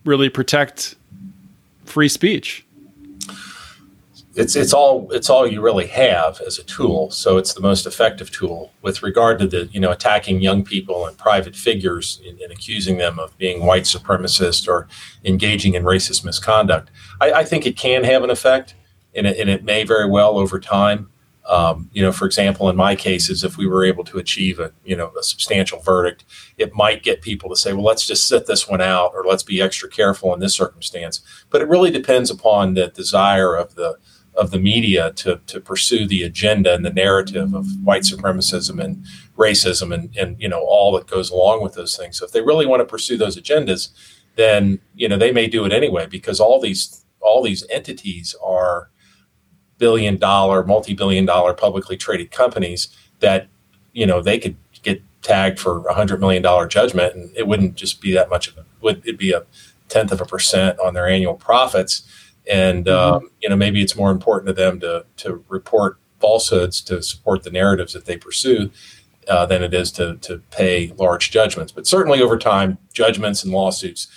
really 0.06 0.30
protect 0.30 0.95
free 1.86 2.10
speech 2.10 2.64
it's 4.36 4.56
it's 4.56 4.74
all 4.74 5.10
it's 5.12 5.30
all 5.30 5.48
you 5.48 5.62
really 5.62 5.88
have 5.88 6.41
as 6.41 6.60
a 6.60 6.63
tool. 6.63 7.10
So 7.10 7.38
it's 7.38 7.54
the 7.54 7.62
most 7.62 7.86
effective 7.86 8.32
tool 8.32 8.74
with 8.82 9.02
regard 9.02 9.39
to 9.39 9.48
the 9.48 9.65
you 9.71 9.80
know 9.80 9.91
attacking 9.91 10.41
young 10.41 10.63
people 10.63 11.08
and 11.08 11.17
private 11.17 11.56
figures 11.56 12.21
and, 12.28 12.39
and 12.41 12.52
accusing 12.52 12.98
them 12.98 13.17
of 13.17 13.38
being 13.38 13.65
white 13.65 13.84
supremacist 13.84 14.67
or 14.67 14.88
engaging 15.24 15.74
in 15.74 15.84
racist 15.84 16.26
misconduct. 16.26 16.91
I, 17.21 17.32
I 17.32 17.45
think 17.45 17.65
it 17.65 17.78
can 17.78 18.04
have 18.04 18.24
an 18.24 18.30
effect, 18.30 18.76
and 19.13 19.26
it, 19.26 19.39
and 19.39 19.50
it 19.50 19.63
may 19.63 19.86
very 19.86 20.10
well 20.10 20.38
over 20.38 20.60
time. 20.60 21.10
Um, 21.48 21.91
you 21.93 22.02
know, 22.02 22.12
for 22.12 22.26
example, 22.26 22.69
in 22.69 22.76
my 22.76 22.95
cases, 22.95 23.43
if 23.43 23.56
we 23.56 23.67
were 23.67 23.86
able 23.86 24.04
to 24.06 24.17
achieve 24.17 24.60
a 24.60 24.74
you 24.84 24.98
know 24.98 25.13
a 25.17 25.24
substantial 25.24 25.80
verdict, 25.80 26.26
it 26.58 26.74
might 26.74 27.04
get 27.04 27.21
people 27.21 27.50
to 27.52 27.56
say, 27.56 27.71
well, 27.71 27.86
let's 27.86 28.06
just 28.06 28.28
sit 28.28 28.48
this 28.48 28.67
one 28.67 28.82
out, 28.82 29.12
or 29.13 29.24
let's 29.24 29.43
be 29.43 29.62
extra 29.62 29.88
careful 29.88 30.34
in 30.34 30.41
this 30.41 30.56
circumstance. 30.56 31.21
But 31.50 31.62
it 31.62 31.69
really 31.69 31.91
depends 31.91 32.30
upon 32.30 32.74
the 32.74 32.88
desire 32.88 33.56
of 33.56 33.76
the 33.76 33.98
of 34.38 34.52
the 34.52 34.60
media 34.60 35.12
to, 35.13 35.39
to 35.48 35.60
pursue 35.60 36.08
the 36.08 36.24
agenda 36.24 36.74
and 36.74 36.86
the 36.86 36.93
narrative 36.93 37.54
of 37.54 37.65
white 37.84 38.04
supremacism 38.04 38.84
and 38.84 39.06
racism 39.38 39.93
and, 39.93 40.15
and 40.17 40.39
you 40.39 40.48
know 40.48 40.60
all 40.60 40.91
that 40.93 41.08
goes 41.08 41.30
along 41.30 41.62
with 41.62 41.74
those 41.74 41.95
things. 41.95 42.17
So 42.17 42.26
if 42.26 42.32
they 42.32 42.41
really 42.41 42.65
want 42.65 42.82
to 42.82 42.86
pursue 42.86 43.17
those 43.17 43.38
agendas, 43.38 43.89
then 44.36 44.80
you 44.95 45.08
know 45.08 45.17
they 45.17 45.32
may 45.32 45.48
do 45.48 45.65
it 45.65 45.71
anyway 45.71 46.06
because 46.06 46.39
all 46.39 46.60
these 46.60 47.04
all 47.21 47.41
these 47.41 47.65
entities 47.69 48.36
are 48.43 48.89
billion 49.78 50.17
dollar, 50.17 50.63
multi-billion 50.63 51.26
dollar 51.26 51.54
publicly 51.54 51.98
traded 51.98 52.32
companies 52.32 52.89
that 53.19 53.48
you 53.93 54.06
know 54.06 54.21
they 54.21 54.39
could 54.39 54.56
get 54.84 55.02
tagged 55.21 55.60
for 55.60 55.86
a 55.88 55.93
hundred 55.93 56.19
million 56.19 56.41
dollar 56.41 56.67
judgment 56.67 57.15
and 57.15 57.36
it 57.36 57.48
wouldn't 57.48 57.76
just 57.76 58.00
be 58.00 58.13
that 58.13 58.30
much 58.30 58.48
of 58.48 58.58
a 58.58 58.65
would 58.82 59.06
it 59.08 59.17
be 59.17 59.32
a 59.32 59.43
tenth 59.89 60.12
of 60.12 60.21
a 60.21 60.26
percent 60.26 60.80
on 60.80 60.93
their 60.93 61.08
annual 61.08 61.36
profits 61.36 62.04
and 62.51 62.86
mm-hmm. 62.86 63.15
um, 63.15 63.29
you 63.41 63.49
know 63.49 63.55
maybe 63.55 63.81
it's 63.81 63.95
more 63.95 64.12
important 64.12 64.47
to 64.47 64.53
them 64.53 64.79
to 64.79 65.05
to 65.17 65.43
report 65.49 65.97
falsehoods 66.19 66.81
to 66.81 67.03
support 67.03 67.43
the 67.43 67.51
narratives 67.51 67.93
that 67.93 68.05
they 68.05 68.17
pursue 68.17 68.71
uh, 69.27 69.45
than 69.45 69.63
it 69.63 69.73
is 69.73 69.91
to 69.91 70.17
to 70.17 70.39
pay 70.51 70.93
large 70.97 71.31
judgments. 71.31 71.71
But 71.71 71.88
certainly 71.88 72.21
over 72.21 72.38
time, 72.38 72.77
judgments 72.93 73.43
and 73.43 73.53
lawsuits 73.53 74.08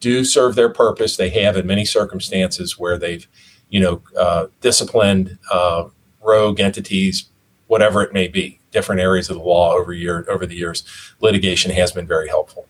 do 0.00 0.24
serve 0.24 0.54
their 0.54 0.68
purpose. 0.68 1.16
They 1.16 1.30
have 1.30 1.56
in 1.56 1.66
many 1.66 1.84
circumstances 1.84 2.78
where 2.78 2.98
they've 2.98 3.26
you 3.70 3.80
know 3.80 4.02
uh, 4.18 4.46
disciplined 4.60 5.38
uh, 5.50 5.88
rogue 6.22 6.60
entities, 6.60 7.28
whatever 7.66 8.02
it 8.02 8.12
may 8.12 8.28
be, 8.28 8.60
different 8.70 9.00
areas 9.00 9.30
of 9.30 9.36
the 9.36 9.42
law 9.42 9.74
over 9.74 9.92
year 9.92 10.24
over 10.28 10.46
the 10.46 10.56
years. 10.56 10.84
Litigation 11.20 11.70
has 11.72 11.92
been 11.92 12.06
very 12.06 12.28
helpful. 12.28 12.66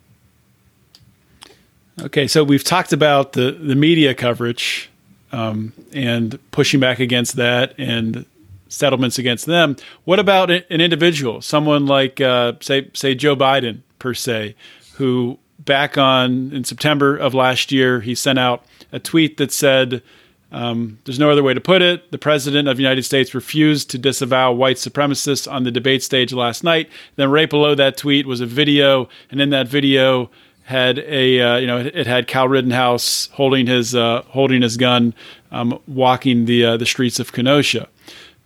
Okay, 2.00 2.28
so 2.28 2.44
we've 2.44 2.64
talked 2.64 2.92
about 2.92 3.32
the 3.32 3.52
the 3.52 3.74
media 3.74 4.14
coverage 4.14 4.90
um, 5.32 5.72
and 5.92 6.38
pushing 6.50 6.80
back 6.80 6.98
against 6.98 7.36
that 7.36 7.74
and 7.78 8.24
settlements 8.68 9.18
against 9.18 9.46
them. 9.46 9.76
What 10.04 10.18
about 10.18 10.50
an 10.50 10.64
individual, 10.68 11.40
someone 11.40 11.86
like 11.86 12.20
uh, 12.20 12.54
say 12.60 12.90
say 12.94 13.14
Joe 13.14 13.36
Biden 13.36 13.80
per 13.98 14.14
se, 14.14 14.54
who 14.94 15.38
back 15.58 15.98
on 15.98 16.52
in 16.52 16.64
September 16.64 17.16
of 17.16 17.34
last 17.34 17.72
year 17.72 18.00
he 18.00 18.14
sent 18.14 18.38
out 18.38 18.64
a 18.92 18.98
tweet 18.98 19.36
that 19.38 19.52
said. 19.52 20.02
Um, 20.50 20.98
there's 21.04 21.18
no 21.18 21.30
other 21.30 21.42
way 21.42 21.52
to 21.52 21.60
put 21.60 21.82
it. 21.82 22.10
The 22.10 22.16
president 22.16 22.68
of 22.68 22.78
the 22.78 22.82
United 22.82 23.02
States 23.02 23.34
refused 23.34 23.90
to 23.90 23.98
disavow 23.98 24.50
white 24.50 24.76
supremacists 24.76 25.46
on 25.50 25.64
the 25.64 25.70
debate 25.70 26.02
stage 26.02 26.32
last 26.32 26.64
night. 26.64 26.88
Then, 27.16 27.30
right 27.30 27.50
below 27.50 27.74
that 27.74 27.98
tweet 27.98 28.24
was 28.26 28.40
a 28.40 28.46
video, 28.46 29.10
and 29.30 29.42
in 29.42 29.50
that 29.50 29.68
video, 29.68 30.30
had 30.68 30.98
a 30.98 31.40
uh, 31.40 31.56
you 31.56 31.66
know 31.66 31.78
it, 31.78 32.06
had 32.06 32.28
Kyle 32.28 32.46
Rittenhouse 32.46 33.30
holding 33.32 33.66
his 33.66 33.94
uh, 33.94 34.20
holding 34.28 34.60
his 34.60 34.76
gun, 34.76 35.14
um, 35.50 35.80
walking 35.86 36.44
the 36.44 36.62
uh, 36.62 36.76
the 36.76 36.84
streets 36.84 37.18
of 37.18 37.32
Kenosha. 37.32 37.88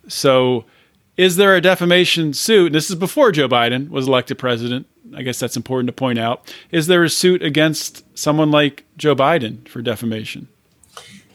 So, 0.06 0.64
is 1.16 1.34
there 1.34 1.56
a 1.56 1.60
defamation 1.60 2.32
suit? 2.32 2.72
This 2.72 2.90
is 2.90 2.94
before 2.94 3.32
Joe 3.32 3.48
Biden 3.48 3.90
was 3.90 4.06
elected 4.06 4.38
president. 4.38 4.86
I 5.16 5.22
guess 5.22 5.40
that's 5.40 5.56
important 5.56 5.88
to 5.88 5.92
point 5.92 6.20
out. 6.20 6.54
Is 6.70 6.86
there 6.86 7.02
a 7.02 7.10
suit 7.10 7.42
against 7.42 8.04
someone 8.16 8.52
like 8.52 8.84
Joe 8.96 9.16
Biden 9.16 9.66
for 9.68 9.82
defamation? 9.82 10.46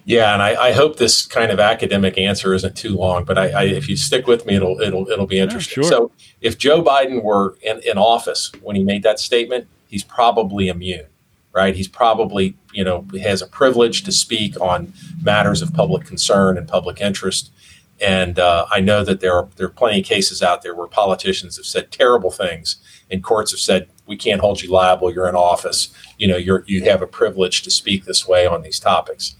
Yeah, 0.05 0.31
and 0.31 0.41
I, 0.41 0.67
I, 0.67 0.71
hope 0.71 0.95
this 0.95 1.25
kind 1.25 1.51
of 1.51 1.59
academic 1.59 2.17
answer 2.17 2.53
isn't 2.53 2.77
too 2.77 2.95
long, 2.95 3.25
but 3.25 3.37
I, 3.37 3.49
I, 3.49 3.63
if 3.63 3.89
you 3.89 3.97
stick 3.97 4.25
with 4.25 4.45
me, 4.45 4.55
it'll 4.55 4.79
it'll 4.79 5.09
it'll 5.09 5.27
be 5.27 5.37
interesting. 5.37 5.83
Yeah, 5.83 5.89
sure. 5.89 5.97
So, 5.97 6.11
if 6.39 6.57
Joe 6.57 6.81
Biden 6.81 7.23
were 7.23 7.57
in, 7.61 7.81
in 7.81 7.97
office 7.97 8.53
when 8.61 8.77
he 8.77 8.85
made 8.85 9.03
that 9.03 9.19
statement, 9.19 9.67
he's 9.87 10.03
probably 10.03 10.67
immune, 10.67 11.07
right? 11.53 11.75
He's 11.75 11.87
probably, 11.87 12.55
you 12.73 12.83
know, 12.83 13.05
has 13.21 13.41
a 13.41 13.47
privilege 13.47 14.03
to 14.03 14.11
speak 14.11 14.59
on 14.59 14.93
matters 15.21 15.61
of 15.61 15.73
public 15.73 16.05
concern 16.05 16.57
and 16.57 16.67
public 16.67 17.01
interest. 17.01 17.51
And 17.99 18.37
uh, 18.37 18.67
I 18.71 18.79
know 18.79 19.03
that 19.03 19.21
there 19.21 19.33
are 19.33 19.47
there 19.55 19.67
are 19.67 19.71
plenty 19.71 20.01
of 20.01 20.05
cases 20.05 20.43
out 20.43 20.61
there 20.61 20.75
where 20.75 20.87
politicians 20.87 21.57
have 21.57 21.65
said 21.65 21.91
terrible 21.91 22.29
things, 22.29 22.77
and 23.09 23.23
courts 23.23 23.51
have 23.51 23.59
said 23.59 23.89
we 24.05 24.15
can't 24.15 24.41
hold 24.41 24.61
you 24.61 24.69
liable. 24.69 25.11
You're 25.11 25.27
in 25.27 25.35
office. 25.35 25.89
You 26.19 26.27
know, 26.27 26.37
you're 26.37 26.63
you 26.67 26.83
have 26.83 27.01
a 27.01 27.07
privilege 27.07 27.63
to 27.63 27.71
speak 27.71 28.05
this 28.05 28.27
way 28.27 28.45
on 28.45 28.61
these 28.61 28.79
topics. 28.79 29.35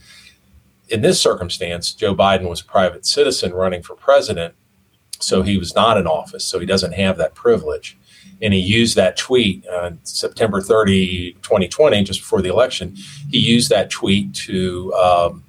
In 0.90 1.02
this 1.02 1.22
circumstance, 1.22 1.92
Joe 1.92 2.16
Biden 2.16 2.50
was 2.50 2.62
a 2.62 2.66
private 2.66 3.06
citizen 3.06 3.54
running 3.54 3.84
for 3.84 3.94
president, 3.94 4.56
so 5.20 5.44
he 5.44 5.58
was 5.58 5.76
not 5.76 5.98
in 5.98 6.08
office, 6.08 6.46
so 6.46 6.58
he 6.60 6.66
doesn't 6.66 6.94
have 6.94 7.18
that 7.18 7.36
privilege 7.36 7.97
and 8.42 8.54
he 8.54 8.60
used 8.60 8.96
that 8.96 9.18
tweet 9.18 9.68
on 9.68 10.00
September 10.04 10.62
30, 10.62 11.34
2020, 11.42 12.04
just 12.04 12.22
before 12.22 12.42
the 12.42 12.50
election. 12.50 12.96
He 13.30 13.40
used 13.40 13.70
that 13.70 13.90
tweet 13.90 14.34
to 14.36 14.94
um, 14.94 15.44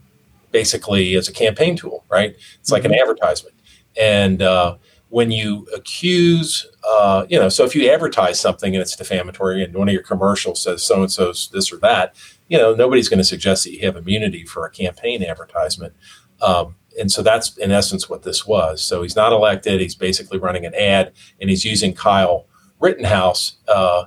basically 0.50 1.14
as 1.14 1.28
a 1.28 1.32
campaign 1.32 1.76
tool, 1.76 2.04
right? 2.08 2.36
It's 2.60 2.70
like 2.70 2.84
an 2.84 2.92
mm-hmm. 2.92 3.00
advertisement. 3.00 3.54
And 4.00 4.42
uh, 4.42 4.76
when 5.10 5.30
you 5.30 5.66
accuse, 5.74 6.66
uh, 6.88 7.26
you 7.28 7.38
know, 7.38 7.48
so 7.48 7.64
if 7.64 7.74
you 7.74 7.90
advertise 7.90 8.40
something 8.40 8.74
and 8.74 8.82
it's 8.82 8.96
defamatory 8.96 9.62
and 9.62 9.74
one 9.74 9.88
of 9.88 9.94
your 9.94 10.02
commercials 10.02 10.62
says 10.62 10.82
so 10.82 11.02
and 11.02 11.10
so's 11.10 11.48
this 11.52 11.72
or 11.72 11.76
that, 11.78 12.14
you 12.48 12.56
know, 12.56 12.74
nobody's 12.74 13.08
going 13.08 13.18
to 13.18 13.24
suggest 13.24 13.64
that 13.64 13.72
you 13.72 13.84
have 13.84 13.96
immunity 13.96 14.44
for 14.44 14.64
a 14.66 14.70
campaign 14.70 15.22
advertisement. 15.22 15.94
Um, 16.40 16.76
and 16.98 17.10
so 17.10 17.22
that's 17.22 17.56
in 17.58 17.70
essence 17.70 18.08
what 18.08 18.22
this 18.22 18.46
was. 18.46 18.82
So 18.82 19.02
he's 19.02 19.16
not 19.16 19.32
elected. 19.32 19.80
He's 19.80 19.94
basically 19.94 20.38
running 20.38 20.66
an 20.66 20.74
ad 20.74 21.12
and 21.40 21.48
he's 21.48 21.64
using 21.64 21.94
Kyle 21.94 22.46
Rittenhouse 22.80 23.56
uh, 23.68 24.04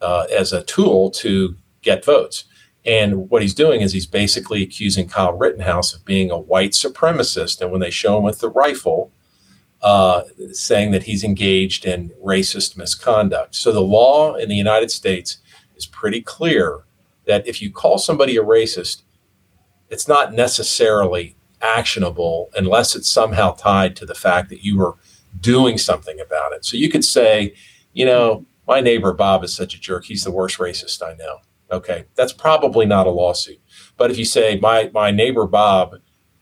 uh, 0.00 0.26
as 0.36 0.52
a 0.52 0.62
tool 0.64 1.10
to 1.10 1.56
get 1.82 2.04
votes. 2.04 2.44
And 2.84 3.28
what 3.28 3.42
he's 3.42 3.54
doing 3.54 3.82
is 3.82 3.92
he's 3.92 4.06
basically 4.06 4.62
accusing 4.62 5.08
Kyle 5.08 5.36
Rittenhouse 5.36 5.94
of 5.94 6.04
being 6.04 6.30
a 6.30 6.38
white 6.38 6.72
supremacist. 6.72 7.60
And 7.60 7.70
when 7.70 7.80
they 7.80 7.90
show 7.90 8.16
him 8.16 8.24
with 8.24 8.40
the 8.40 8.48
rifle, 8.48 9.12
uh, 9.82 10.22
saying 10.52 10.90
that 10.92 11.04
he's 11.04 11.24
engaged 11.24 11.86
in 11.86 12.10
racist 12.22 12.76
misconduct. 12.76 13.54
So 13.54 13.72
the 13.72 13.80
law 13.80 14.34
in 14.34 14.48
the 14.48 14.56
United 14.56 14.90
States 14.90 15.38
is 15.76 15.86
pretty 15.86 16.20
clear 16.20 16.80
that 17.26 17.46
if 17.46 17.62
you 17.62 17.70
call 17.70 17.98
somebody 17.98 18.36
a 18.36 18.42
racist, 18.42 19.02
it's 19.88 20.08
not 20.08 20.32
necessarily 20.32 21.36
actionable 21.62 22.50
unless 22.56 22.94
it's 22.94 23.08
somehow 23.08 23.52
tied 23.52 23.96
to 23.96 24.06
the 24.06 24.14
fact 24.14 24.48
that 24.50 24.64
you 24.64 24.78
were 24.78 24.94
doing 25.40 25.78
something 25.78 26.18
about 26.20 26.52
it. 26.52 26.64
So 26.64 26.76
you 26.76 26.88
could 26.88 27.04
say, 27.04 27.54
you 27.92 28.04
know, 28.04 28.46
my 28.66 28.80
neighbor 28.80 29.12
Bob 29.12 29.44
is 29.44 29.54
such 29.54 29.74
a 29.74 29.80
jerk. 29.80 30.04
He's 30.04 30.24
the 30.24 30.30
worst 30.30 30.58
racist 30.58 31.02
I 31.02 31.14
know. 31.14 31.38
Okay, 31.72 32.04
that's 32.16 32.32
probably 32.32 32.86
not 32.86 33.06
a 33.06 33.10
lawsuit. 33.10 33.60
But 33.96 34.10
if 34.10 34.18
you 34.18 34.24
say 34.24 34.58
my 34.60 34.90
my 34.92 35.10
neighbor 35.10 35.46
Bob 35.46 35.96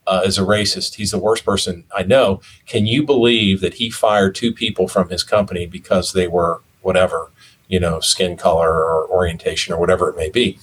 uh, 0.07 0.21
is 0.25 0.37
a 0.37 0.43
racist, 0.43 0.95
he's 0.95 1.11
the 1.11 1.19
worst 1.19 1.45
person 1.45 1.85
I 1.95 2.03
know. 2.03 2.41
Can 2.65 2.87
you 2.87 3.05
believe 3.05 3.61
that 3.61 3.75
he 3.75 3.89
fired 3.89 4.33
two 4.33 4.53
people 4.53 4.87
from 4.87 5.09
his 5.09 5.23
company 5.23 5.67
because 5.67 6.13
they 6.13 6.27
were 6.27 6.61
whatever 6.81 7.31
you 7.69 7.79
know, 7.79 7.99
skin 7.99 8.35
color 8.35 8.83
or 8.83 9.07
orientation 9.09 9.73
or 9.73 9.79
whatever 9.79 10.09
it 10.09 10.17
may 10.17 10.29
be, 10.29 10.59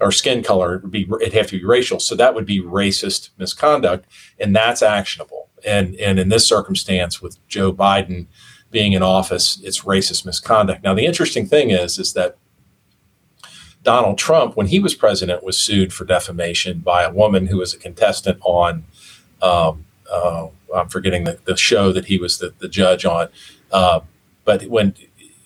or 0.00 0.12
skin 0.12 0.42
color. 0.42 0.74
It 0.74 0.82
would 0.82 0.90
be 0.90 1.08
it'd 1.20 1.32
have 1.32 1.46
to 1.46 1.58
be 1.58 1.64
racial. 1.64 2.00
So 2.00 2.14
that 2.16 2.34
would 2.34 2.44
be 2.44 2.60
racist 2.60 3.30
misconduct, 3.38 4.06
and 4.38 4.54
that's 4.54 4.82
actionable. 4.82 5.48
And 5.64 5.94
and 5.96 6.18
in 6.18 6.28
this 6.28 6.46
circumstance, 6.46 7.22
with 7.22 7.38
Joe 7.46 7.72
Biden 7.72 8.26
being 8.70 8.92
in 8.92 9.02
office, 9.02 9.60
it's 9.62 9.82
racist 9.82 10.26
misconduct. 10.26 10.82
Now 10.84 10.94
the 10.94 11.06
interesting 11.06 11.46
thing 11.46 11.70
is 11.70 11.98
is 11.98 12.12
that 12.12 12.36
Donald 13.82 14.18
Trump, 14.18 14.56
when 14.56 14.66
he 14.66 14.80
was 14.80 14.94
president, 14.94 15.42
was 15.42 15.56
sued 15.56 15.92
for 15.92 16.04
defamation 16.04 16.80
by 16.80 17.04
a 17.04 17.12
woman 17.12 17.46
who 17.46 17.58
was 17.58 17.72
a 17.72 17.78
contestant 17.78 18.38
on. 18.42 18.84
Um, 19.40 19.84
uh, 20.12 20.48
I'm 20.74 20.88
forgetting 20.88 21.24
the, 21.24 21.38
the 21.44 21.56
show 21.56 21.92
that 21.92 22.06
he 22.06 22.18
was 22.18 22.38
the, 22.38 22.52
the 22.58 22.68
judge 22.68 23.04
on. 23.04 23.28
Uh, 23.70 24.00
but 24.44 24.64
when 24.66 24.94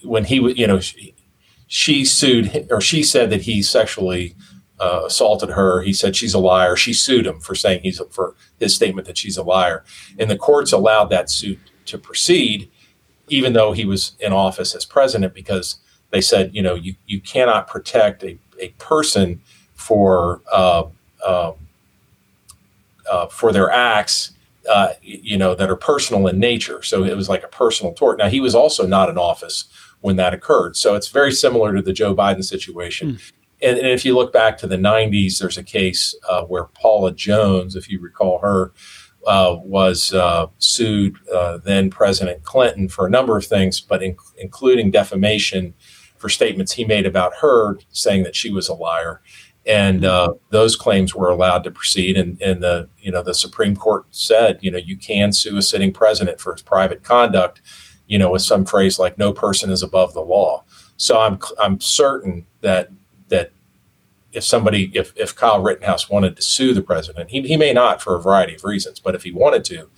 when 0.03 0.25
he 0.25 0.37
you 0.37 0.67
know, 0.67 0.81
she, 0.81 1.15
she, 1.67 2.05
sued 2.05 2.67
or 2.71 2.81
she 2.81 3.03
said 3.03 3.31
that 3.31 3.43
he 3.43 3.63
sexually 3.63 4.35
uh, 4.81 5.03
assaulted 5.07 5.51
her. 5.51 5.83
He 5.83 5.93
said 5.93 6.17
she's 6.17 6.35
a 6.35 6.39
liar. 6.39 6.77
She 6.77 6.93
sued 6.93 7.27
him 7.27 7.41
for 7.41 7.55
saying 7.55 7.83
he's 7.83 8.01
a, 8.01 8.07
for 8.07 8.35
his 8.59 8.75
statement 8.75 9.07
that 9.07 9.19
she's 9.19 9.37
a 9.37 9.43
liar, 9.43 9.85
and 10.19 10.31
the 10.31 10.37
courts 10.37 10.73
allowed 10.73 11.07
that 11.07 11.31
suit 11.31 11.59
to 11.87 11.99
proceed, 11.99 12.71
even 13.29 13.53
though 13.53 13.73
he 13.73 13.85
was 13.85 14.17
in 14.21 14.33
office 14.33 14.75
as 14.75 14.85
president, 14.85 15.35
because 15.35 15.77
they 16.11 16.21
said, 16.21 16.55
you 16.55 16.63
know, 16.63 16.75
you, 16.75 16.95
you 17.07 17.21
cannot 17.21 17.69
protect 17.69 18.23
a, 18.23 18.39
a 18.61 18.69
person 18.79 19.41
for 19.75 20.41
uh, 20.53 20.85
uh, 21.25 21.53
uh, 23.11 23.27
for 23.27 23.53
their 23.53 23.71
acts 23.71 24.33
uh, 24.69 24.93
you 25.03 25.37
know, 25.37 25.55
that 25.55 25.71
are 25.71 25.77
personal 25.77 26.27
in 26.29 26.39
nature. 26.39 26.83
So 26.83 27.05
it 27.05 27.17
was 27.17 27.29
like 27.29 27.43
a 27.43 27.49
personal 27.49 27.93
tort. 27.93 28.19
Now 28.19 28.29
he 28.29 28.41
was 28.41 28.55
also 28.55 28.87
not 28.87 29.09
in 29.09 29.19
office 29.19 29.65
when 30.01 30.17
that 30.17 30.35
occurred. 30.35 30.77
So 30.77 30.95
it's 30.95 31.09
very 31.09 31.33
similar 31.33 31.75
to 31.75 31.83
the 31.83 31.93
Joe 31.93 32.15
Biden 32.15 32.45
situation. 32.45 33.15
Mm. 33.15 33.33
And, 33.63 33.79
and, 33.79 33.89
if 33.89 34.05
you 34.05 34.15
look 34.15 34.33
back 34.33 34.59
to 34.59 34.67
the 34.67 34.77
90s, 34.77 35.39
there's 35.39 35.57
a 35.57 35.63
case 35.63 36.17
uh, 36.29 36.43
where 36.45 36.65
Paula 36.65 37.13
Jones, 37.13 37.77
if 37.77 37.89
you 37.89 38.01
recall 38.01 38.39
her, 38.41 38.73
uh, 39.27 39.57
was 39.63 40.13
uh, 40.13 40.47
sued 40.59 41.17
uh, 41.33 41.59
then 41.59 41.91
President 41.91 42.43
Clinton 42.43 42.89
for 42.89 43.07
a 43.07 43.11
number 43.11 43.37
of 43.37 43.47
things, 43.47 43.81
but 43.81 44.03
in, 44.03 44.17
including 44.39 44.91
defamation 44.91 45.75
for 46.17 46.29
statements 46.29 46.73
he 46.73 46.85
made 46.85 47.07
about 47.07 47.33
her, 47.41 47.79
saying 47.91 48.23
that 48.23 48.37
she 48.37 48.51
was 48.51 48.69
a 48.69 48.75
liar 48.75 49.21
and 49.65 50.05
uh, 50.05 50.35
those 50.51 50.75
claims 50.77 51.15
were 51.15 51.31
allowed 51.31 51.65
to 51.65 51.71
proceed. 51.71 52.17
And, 52.17 52.41
and 52.43 52.63
the 52.63 52.89
you 52.99 53.11
know 53.11 53.23
the 53.23 53.35
Supreme 53.35 53.77
Court 53.77 54.07
said 54.11 54.59
you 54.61 54.71
know 54.71 54.79
you 54.79 54.97
can 54.97 55.33
sue 55.33 55.57
a 55.57 55.63
sitting 55.63 55.93
president 55.93 56.41
for 56.41 56.53
his 56.53 56.63
private 56.63 57.03
conduct, 57.05 57.63
you 58.07 58.19
know, 58.19 58.31
with 58.31 58.43
some 58.43 58.65
phrase 58.65 58.99
like 58.99 59.19
"no 59.19 59.33
person 59.33 59.71
is 59.71 59.83
above 59.83 60.15
the 60.15 60.21
law." 60.21 60.65
So 60.97 61.21
I'm 61.21 61.39
I'm 61.61 61.81
certain 61.81 62.47
that 62.61 62.91
that 63.29 63.53
if 64.33 64.45
somebody 64.45 64.91
if 64.95 65.13
if 65.17 65.35
Kyle 65.35 65.63
Rittenhouse 65.63 66.09
wanted 66.09 66.37
to 66.37 66.43
sue 66.43 66.75
the 66.75 66.83
president, 66.83 67.31
he 67.31 67.43
he 67.43 67.57
may 67.57 67.73
not 67.73 68.03
for 68.03 68.17
a 68.17 68.21
variety 68.21 68.55
of 68.55 68.65
reasons, 68.65 69.01
but 69.01 69.15
if 69.15 69.23
he 69.23 69.33
wanted 69.33 69.65
to. 69.67 69.89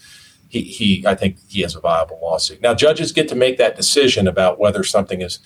He, 0.50 0.62
he, 0.62 1.04
I 1.04 1.16
think 1.16 1.38
he 1.48 1.62
has 1.62 1.74
a 1.74 1.80
viable 1.80 2.20
lawsuit. 2.22 2.60
Now, 2.60 2.74
judges 2.74 3.10
get 3.10 3.26
to 3.26 3.34
make 3.34 3.58
that 3.58 3.74
decision 3.74 4.28
about 4.28 4.60
whether 4.60 4.84
something 4.84 5.20
is 5.20 5.40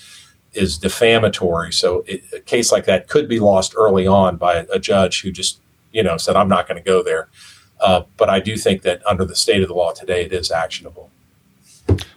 is 0.52 0.76
defamatory. 0.76 1.72
So 1.72 2.04
it, 2.06 2.24
a 2.34 2.40
case 2.40 2.72
like 2.72 2.84
that 2.86 3.08
could 3.08 3.28
be 3.28 3.38
lost 3.38 3.74
early 3.76 4.06
on 4.06 4.36
by 4.36 4.66
a, 4.72 4.78
judge 4.78 5.22
who 5.22 5.30
just 5.30 5.60
you 5.92 6.02
know 6.02 6.16
said 6.18 6.36
I'm 6.36 6.48
not 6.48 6.68
going 6.68 6.82
to 6.82 6.84
go 6.84 7.02
there. 7.02 7.28
Uh, 7.80 8.02
but 8.16 8.28
I 8.28 8.40
do 8.40 8.56
think 8.56 8.82
that 8.82 9.06
under 9.06 9.24
the 9.24 9.36
state 9.36 9.62
of 9.62 9.68
the 9.68 9.74
law 9.74 9.92
today, 9.92 10.24
it 10.24 10.32
is 10.32 10.50
actionable. 10.50 11.10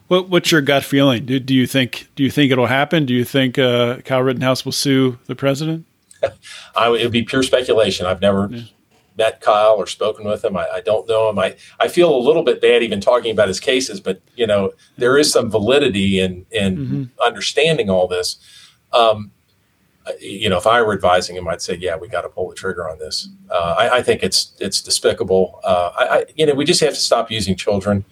What, 0.07 0.27
what's 0.27 0.51
your 0.51 0.61
gut 0.61 0.83
feeling? 0.83 1.25
Do, 1.25 1.39
do 1.39 1.53
you 1.53 1.67
think 1.67 2.09
do 2.15 2.23
you 2.23 2.31
think 2.31 2.51
it'll 2.51 2.65
happen? 2.65 3.05
Do 3.05 3.13
you 3.13 3.23
think 3.23 3.57
uh, 3.57 4.01
Kyle 4.01 4.21
Rittenhouse 4.21 4.65
will 4.65 4.71
sue 4.71 5.17
the 5.27 5.35
president? 5.35 5.85
I, 6.75 6.87
it 6.89 7.03
would 7.03 7.11
be 7.11 7.23
pure 7.23 7.43
speculation. 7.43 8.05
I've 8.05 8.21
never 8.21 8.49
yeah 8.51 8.63
met 9.17 9.41
Kyle 9.41 9.75
or 9.75 9.87
spoken 9.87 10.25
with 10.25 10.43
him. 10.43 10.55
I, 10.57 10.67
I, 10.75 10.81
don't 10.81 11.07
know 11.07 11.29
him. 11.29 11.37
I, 11.37 11.55
I 11.79 11.87
feel 11.87 12.15
a 12.15 12.17
little 12.17 12.43
bit 12.43 12.61
bad 12.61 12.81
even 12.81 13.01
talking 13.01 13.31
about 13.31 13.47
his 13.47 13.59
cases, 13.59 13.99
but 13.99 14.21
you 14.35 14.47
know 14.47 14.71
there 14.97 15.17
is 15.17 15.31
some 15.31 15.49
validity 15.49 16.19
in 16.19 16.45
in 16.51 16.77
mm-hmm. 16.77 17.03
understanding 17.25 17.89
all 17.89 18.07
this. 18.07 18.37
Um, 18.93 19.31
you 20.19 20.49
know, 20.49 20.57
if 20.57 20.65
I 20.65 20.81
were 20.81 20.93
advising 20.93 21.35
him, 21.35 21.47
I'd 21.47 21.61
say, 21.61 21.75
yeah, 21.75 21.95
we 21.95 22.07
got 22.07 22.21
to 22.21 22.29
pull 22.29 22.49
the 22.49 22.55
trigger 22.55 22.89
on 22.89 22.97
this. 22.97 23.29
Uh, 23.51 23.75
I, 23.77 23.97
I, 23.97 24.01
think 24.01 24.23
it's 24.23 24.53
it's 24.59 24.81
despicable. 24.81 25.59
Uh, 25.63 25.91
I, 25.95 26.25
you 26.35 26.45
know, 26.47 26.55
we 26.55 26.65
just 26.65 26.81
have 26.81 26.95
to 26.95 26.99
stop 26.99 27.29
using 27.29 27.55
children. 27.55 28.03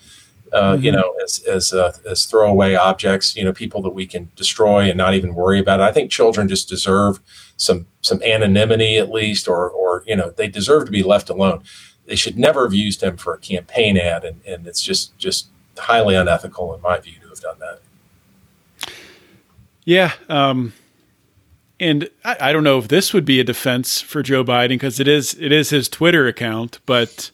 Uh, 0.51 0.73
mm-hmm. 0.73 0.83
You 0.83 0.91
know, 0.91 1.15
as 1.23 1.39
as 1.43 1.73
uh, 1.73 1.95
as 2.09 2.25
throwaway 2.25 2.75
objects. 2.75 3.35
You 3.35 3.43
know, 3.43 3.53
people 3.53 3.81
that 3.83 3.91
we 3.91 4.05
can 4.05 4.31
destroy 4.35 4.89
and 4.89 4.97
not 4.97 5.13
even 5.13 5.35
worry 5.35 5.59
about. 5.59 5.79
It. 5.79 5.83
I 5.83 5.91
think 5.91 6.11
children 6.11 6.47
just 6.47 6.69
deserve 6.69 7.19
some 7.57 7.87
some 8.01 8.21
anonymity 8.23 8.97
at 8.97 9.11
least, 9.11 9.47
or 9.47 9.69
or 9.69 10.03
you 10.07 10.15
know 10.15 10.31
they 10.31 10.47
deserve 10.47 10.85
to 10.85 10.91
be 10.91 11.03
left 11.03 11.29
alone. 11.29 11.63
They 12.05 12.15
should 12.15 12.39
never 12.39 12.63
have 12.63 12.73
used 12.73 13.03
him 13.03 13.17
for 13.17 13.33
a 13.33 13.37
campaign 13.37 13.97
ad, 13.97 14.23
and, 14.23 14.41
and 14.45 14.65
it's 14.65 14.81
just 14.81 15.17
just 15.17 15.49
highly 15.77 16.15
unethical 16.15 16.73
in 16.73 16.81
my 16.81 16.99
view 16.99 17.15
to 17.21 17.29
have 17.29 17.39
done 17.39 17.59
that. 17.59 18.91
Yeah, 19.85 20.13
um, 20.27 20.73
and 21.79 22.09
I, 22.23 22.37
I 22.41 22.53
don't 22.53 22.63
know 22.63 22.77
if 22.77 22.87
this 22.87 23.13
would 23.13 23.25
be 23.25 23.39
a 23.39 23.43
defense 23.43 24.01
for 24.01 24.21
Joe 24.21 24.43
Biden 24.43 24.69
because 24.69 24.99
it 24.99 25.07
is 25.07 25.35
it 25.39 25.51
is 25.51 25.69
his 25.69 25.87
Twitter 25.87 26.27
account, 26.27 26.79
but 26.85 27.31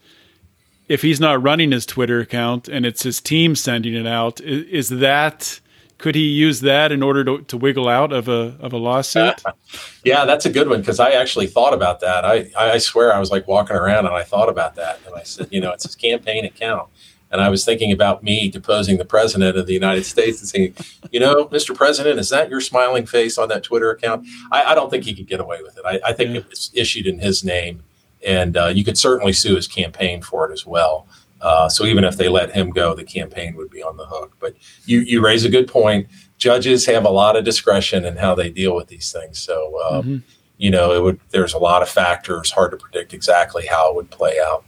if 0.88 1.02
he's 1.02 1.20
not 1.20 1.42
running 1.42 1.72
his 1.72 1.86
Twitter 1.86 2.20
account 2.20 2.68
and 2.68 2.86
it's 2.86 3.04
his 3.04 3.20
team 3.20 3.56
sending 3.56 3.94
it 3.94 4.08
out, 4.08 4.42
is, 4.42 4.90
is 4.90 5.00
that 5.00 5.60
could 5.98 6.16
he 6.16 6.28
use 6.28 6.62
that 6.62 6.92
in 6.92 7.02
order 7.02 7.24
to, 7.24 7.42
to 7.44 7.58
wiggle 7.58 7.88
out 7.88 8.12
of 8.12 8.28
a 8.28 8.56
of 8.60 8.74
a 8.74 8.78
lawsuit? 8.78 9.42
yeah, 10.04 10.26
that's 10.26 10.46
a 10.46 10.50
good 10.50 10.68
one 10.68 10.82
because 10.82 11.00
I 11.00 11.12
actually 11.12 11.48
thought 11.48 11.74
about 11.74 12.02
that. 12.02 12.26
I 12.26 12.52
I 12.58 12.78
swear 12.78 13.14
I 13.14 13.20
was 13.20 13.32
like 13.32 13.48
walking 13.48 13.76
around 13.76 14.06
and 14.06 14.14
I 14.14 14.24
thought 14.24 14.50
about 14.50 14.76
that 14.76 15.00
and 15.06 15.16
I 15.16 15.24
said, 15.24 15.48
you 15.52 15.62
know, 15.62 15.72
it's 15.72 15.84
his 15.84 15.96
campaign 15.96 16.46
account. 16.46 16.90
And 17.32 17.42
I 17.42 17.50
was 17.50 17.66
thinking 17.66 17.92
about 17.92 18.24
me 18.24 18.50
deposing 18.50 18.98
the 18.98 19.06
president 19.06 19.58
of 19.58 19.68
the 19.68 19.74
United 19.74 20.06
States 20.06 20.40
and 20.40 20.48
saying, 20.48 20.76
you 21.12 21.20
know, 21.20 21.46
Mr. 21.46 21.76
President, 21.76 22.20
is 22.20 22.30
that 22.30 22.50
your 22.50 22.62
smiling 22.62 23.06
face 23.06 23.38
on 23.38 23.50
that 23.50 23.64
Twitter 23.64 23.90
account? 23.90 24.26
I, 24.52 24.64
I 24.64 24.76
don't 24.76 24.90
think 24.90 25.04
he 25.04 25.14
could 25.14 25.28
get 25.28 25.40
away 25.40 25.62
with 25.62 25.78
it. 25.78 25.84
I, 25.86 26.00
I 26.06 26.14
think 26.14 26.30
yeah. 26.30 26.38
it 26.38 26.50
was 26.50 26.72
issued 26.74 27.08
in 27.08 27.20
his 27.20 27.44
name, 27.44 27.84
and 28.26 28.58
uh, 28.58 28.68
you 28.68 28.84
could 28.84 28.98
certainly 28.98 29.34
sue 29.34 29.56
his 29.56 29.68
campaign 29.68 30.22
for 30.22 30.50
it 30.50 30.54
as 30.54 30.66
well. 30.66 31.08
Uh, 31.42 31.70
so 31.70 31.86
even 31.86 32.04
if 32.04 32.18
they 32.18 32.28
let 32.28 32.52
him 32.52 32.72
go, 32.72 32.96
the 32.96 33.04
campaign 33.04 33.56
would 33.56 33.70
be 33.70 33.84
on 33.84 33.98
the 33.98 34.06
hook. 34.06 34.36
But 34.40 34.56
you 34.86 35.02
you 35.02 35.24
raise 35.24 35.46
a 35.46 35.50
good 35.50 35.68
point. 35.68 36.08
Judges 36.38 36.86
have 36.88 37.06
a 37.06 37.10
lot 37.10 37.36
of 37.36 37.46
discretion 37.46 38.04
in 38.04 38.18
how 38.18 38.36
they 38.36 38.50
deal 38.50 38.76
with 38.76 38.88
these 38.88 39.12
things. 39.12 39.38
So 39.38 39.80
um, 39.86 40.02
mm-hmm. 40.02 40.18
you 40.58 40.72
know, 40.72 40.94
it 40.94 41.04
would. 41.04 41.20
There's 41.30 41.54
a 41.54 41.60
lot 41.60 41.82
of 41.82 41.90
factors. 41.90 42.52
Hard 42.52 42.72
to 42.72 42.78
predict 42.78 43.14
exactly 43.14 43.68
how 43.68 43.90
it 43.90 43.96
would 43.96 44.10
play 44.10 44.40
out. 44.44 44.66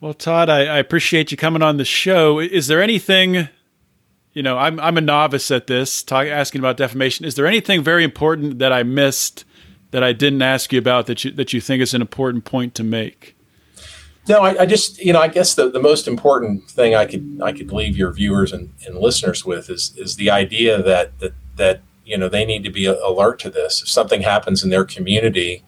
Well, 0.00 0.14
Todd, 0.14 0.48
I, 0.48 0.60
I 0.60 0.78
appreciate 0.78 1.32
you 1.32 1.36
coming 1.36 1.62
on 1.62 1.76
the 1.76 1.84
show. 1.84 2.38
Is 2.38 2.68
there 2.68 2.80
anything? 2.80 3.48
You 4.32 4.42
know, 4.44 4.56
I'm 4.56 4.78
I'm 4.78 4.96
a 4.96 5.00
novice 5.02 5.50
at 5.50 5.66
this, 5.66 6.02
talk, 6.02 6.26
asking 6.26 6.60
about 6.60 6.76
defamation. 6.76 7.26
Is 7.26 7.34
there 7.34 7.46
anything 7.46 7.82
very 7.82 8.04
important 8.04 8.60
that 8.60 8.72
I 8.72 8.84
missed 8.84 9.44
that 9.90 10.02
I 10.02 10.12
didn't 10.12 10.42
ask 10.42 10.72
you 10.72 10.78
about 10.78 11.06
that 11.06 11.24
you 11.24 11.30
that 11.32 11.52
you 11.52 11.60
think 11.60 11.82
is 11.82 11.94
an 11.94 12.00
important 12.00 12.44
point 12.44 12.74
to 12.76 12.84
make? 12.84 13.34
No, 14.28 14.42
I, 14.42 14.62
I, 14.62 14.66
just 14.66 14.98
you 14.98 15.12
know 15.12 15.20
I 15.20 15.28
guess 15.28 15.54
the, 15.54 15.70
the 15.70 15.80
most 15.80 16.06
important 16.06 16.68
thing 16.70 16.94
I 16.94 17.06
could 17.06 17.40
I 17.42 17.52
could 17.52 17.72
leave 17.72 17.96
your 17.96 18.12
viewers 18.12 18.52
and, 18.52 18.72
and 18.86 18.98
listeners 18.98 19.44
with 19.44 19.70
is 19.70 19.94
is 19.96 20.16
the 20.16 20.30
idea 20.30 20.82
that 20.82 21.18
that 21.20 21.32
that 21.56 21.80
you 22.04 22.18
know 22.18 22.28
they 22.28 22.44
need 22.44 22.62
to 22.64 22.70
be 22.70 22.84
alert 22.84 23.38
to 23.40 23.50
this. 23.50 23.82
If 23.82 23.88
something 23.88 24.22
happens 24.22 24.62
in 24.62 24.70
their 24.70 24.84
community, 24.84 25.64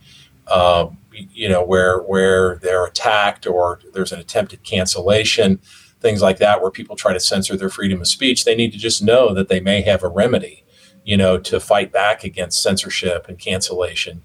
uh, 0.47 0.89
you 1.13 1.49
know 1.49 1.65
where 1.65 1.99
where 1.99 2.57
they're 2.57 2.85
attacked 2.85 3.47
or 3.47 3.81
there's 3.95 4.13
an 4.13 4.21
attempted 4.21 4.63
cancellation, 4.63 5.61
things 6.01 6.21
like 6.21 6.39
that, 6.39 6.61
where 6.61 6.71
people 6.71 6.97
try 6.97 7.15
to 7.15 7.21
censor 7.21 7.57
their 7.57 7.71
freedom 7.71 8.01
of 8.01 8.09
speech, 8.09 8.45
they 8.45 8.55
need 8.55 8.73
to 8.73 8.79
just 8.79 9.03
know 9.03 9.33
that 9.33 9.49
they 9.49 9.61
may 9.61 9.81
have 9.83 10.03
a 10.03 10.09
remedy, 10.09 10.65
you 11.11 11.17
know, 11.17 11.37
to 11.37 11.59
fight 11.59 11.91
back 11.91 12.23
against 12.23 12.63
censorship 12.63 13.27
and 13.29 13.37
cancellation. 13.37 14.23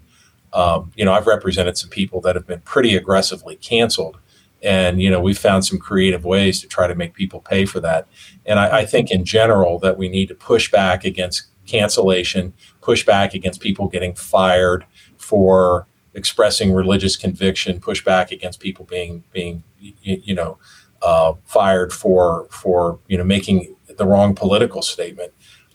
Um, 0.52 0.92
you 0.94 1.04
know, 1.04 1.12
I've 1.12 1.26
represented 1.26 1.76
some 1.76 1.90
people 1.90 2.20
that 2.20 2.36
have 2.36 2.46
been 2.46 2.60
pretty 2.60 2.94
aggressively 2.94 3.56
canceled 3.56 4.18
and 4.62 5.02
you 5.02 5.10
know 5.10 5.20
we've 5.20 5.38
found 5.38 5.66
some 5.66 5.78
creative 5.78 6.24
ways 6.24 6.60
to 6.60 6.68
try 6.68 6.86
to 6.86 6.94
make 6.94 7.12
people 7.12 7.40
pay 7.40 7.66
for 7.66 7.78
that 7.80 8.08
and 8.46 8.58
I, 8.58 8.78
I, 8.78 8.86
think 8.86 9.10
in 9.10 9.22
general 9.24 9.78
that 9.80 9.98
we 9.98 10.08
need 10.08 10.28
to 10.28 10.34
push 10.34 10.70
back 10.70 11.04
against 11.04 11.48
cancellation 11.66 12.54
push 12.80 13.04
back 13.04 13.34
against 13.34 13.60
people 13.60 13.86
getting 13.86 14.14
fired 14.14 14.86
for 15.18 15.86
expressing 16.14 16.72
religious 16.72 17.16
conviction 17.16 17.80
push 17.80 18.02
back 18.02 18.32
against 18.32 18.58
people 18.58 18.86
being 18.86 19.24
being 19.30 19.62
you, 19.78 20.22
you 20.24 20.34
know 20.34 20.56
uh, 21.02 21.34
fired 21.44 21.92
for 21.92 22.48
for 22.50 22.98
you 23.08 23.18
know 23.18 23.24
making 23.24 23.76
the 23.98 24.06
wrong 24.06 24.34
political 24.34 24.80
statement 24.80 25.32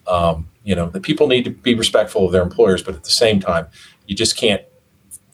um, 0.08 0.47
you 0.64 0.76
know 0.76 0.89
the 0.89 0.99
people 0.99 1.28
need 1.28 1.43
to 1.43 1.52
be 1.52 1.76
respectful 1.76 2.26
of 2.26 2.32
their 2.32 2.43
employers 2.43 2.84
but 2.84 2.95
at 2.95 3.04
the 3.04 3.12
same 3.12 3.39
time 3.39 3.68
you 4.08 4.16
just 4.16 4.38
can't 4.38 4.64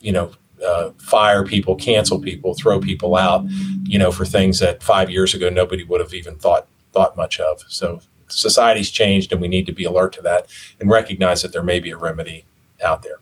you 0.00 0.12
know 0.12 0.30
uh, 0.64 0.90
fire 0.98 1.44
people, 1.44 1.76
cancel 1.76 2.18
people, 2.18 2.54
throw 2.54 2.80
people 2.80 3.16
out, 3.16 3.44
you 3.84 3.98
know, 3.98 4.10
for 4.10 4.24
things 4.24 4.58
that 4.58 4.82
five 4.82 5.10
years 5.10 5.34
ago 5.34 5.48
nobody 5.48 5.84
would 5.84 6.00
have 6.00 6.14
even 6.14 6.36
thought 6.36 6.66
thought 6.92 7.16
much 7.16 7.38
of. 7.38 7.62
So 7.68 8.00
society's 8.28 8.90
changed 8.90 9.32
and 9.32 9.40
we 9.40 9.48
need 9.48 9.66
to 9.66 9.72
be 9.72 9.84
alert 9.84 10.12
to 10.14 10.22
that 10.22 10.46
and 10.80 10.90
recognize 10.90 11.42
that 11.42 11.52
there 11.52 11.62
may 11.62 11.80
be 11.80 11.90
a 11.90 11.96
remedy 11.96 12.44
out 12.82 13.02
there. 13.02 13.20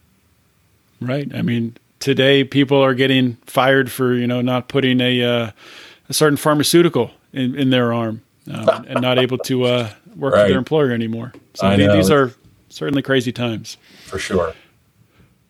Right. 1.01 1.33
I 1.35 1.43
mean, 1.43 1.77
today 2.01 2.45
people 2.45 2.83
are 2.83 2.95
getting 2.95 3.35
fired 3.45 3.91
for 3.91 4.15
you 4.15 4.27
know 4.27 4.41
not 4.41 4.69
putting 4.69 5.01
a 5.01 5.23
uh, 5.23 5.51
a 6.09 6.15
certain 6.15 6.37
pharmaceutical 6.37 7.11
in, 7.33 7.55
in 7.55 7.71
their 7.71 7.93
arm 7.93 8.23
um, 8.53 8.87
and 8.89 9.01
not 9.03 9.19
able 9.19 9.39
to 9.39 9.65
uh, 9.65 9.91
work 10.17 10.35
right. 10.35 10.43
for 10.43 10.49
their 10.49 10.59
employer 10.59 10.93
anymore. 10.93 11.33
So 11.55 11.77
th- 11.77 11.93
these 11.93 12.11
are 12.11 12.33
certainly 12.69 13.03
crazy 13.03 13.33
times. 13.33 13.77
For 14.05 14.19
sure. 14.19 14.55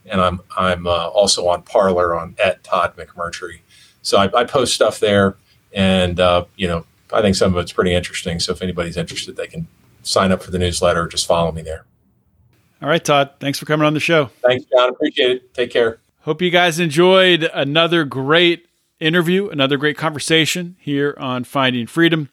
And 0.06 0.22
I'm, 0.22 0.42
I'm 0.58 0.88
uh, 0.88 1.08
also 1.08 1.48
on 1.48 1.64
Parler 1.64 2.16
on 2.16 2.36
at 2.42 2.64
Todd 2.64 2.96
McMurtry. 2.96 3.60
So 4.02 4.18
I, 4.18 4.42
I 4.42 4.44
post 4.46 4.74
stuff 4.74 5.00
there. 5.00 5.36
And, 5.74 6.20
uh, 6.20 6.46
you 6.56 6.68
know, 6.68 6.86
I 7.12 7.22
think 7.22 7.36
some 7.36 7.54
of 7.54 7.62
it's 7.62 7.74
pretty 7.74 7.94
interesting. 7.94 8.40
So 8.40 8.54
if 8.54 8.62
anybody's 8.62 8.98
interested, 8.98 9.36
they 9.36 9.48
can 9.48 9.68
sign 10.04 10.32
up 10.32 10.42
for 10.42 10.52
the 10.52 10.60
newsletter. 10.60 11.04
Or 11.04 11.08
just 11.08 11.26
follow 11.26 11.52
me 11.52 11.62
there. 11.62 11.86
All 12.82 12.90
right, 12.90 13.04
Todd. 13.04 13.32
Thanks 13.40 13.60
for 13.60 13.66
coming 13.66 13.86
on 13.86 13.94
the 13.94 14.00
show. 14.00 14.30
Thanks, 14.42 14.66
John. 14.66 14.90
Appreciate 14.90 15.32
it. 15.32 15.54
Take 15.54 15.72
care. 15.72 16.00
Hope 16.22 16.42
you 16.42 16.52
guys 16.52 16.80
enjoyed 16.80 17.50
another 17.54 18.04
great 18.04 18.68
interview, 19.00 19.50
another 19.50 19.78
great 19.78 19.98
conversation 19.98 20.76
here 20.80 21.16
on 21.18 21.46
Finding 21.46 21.88
Freedom. 21.88 22.30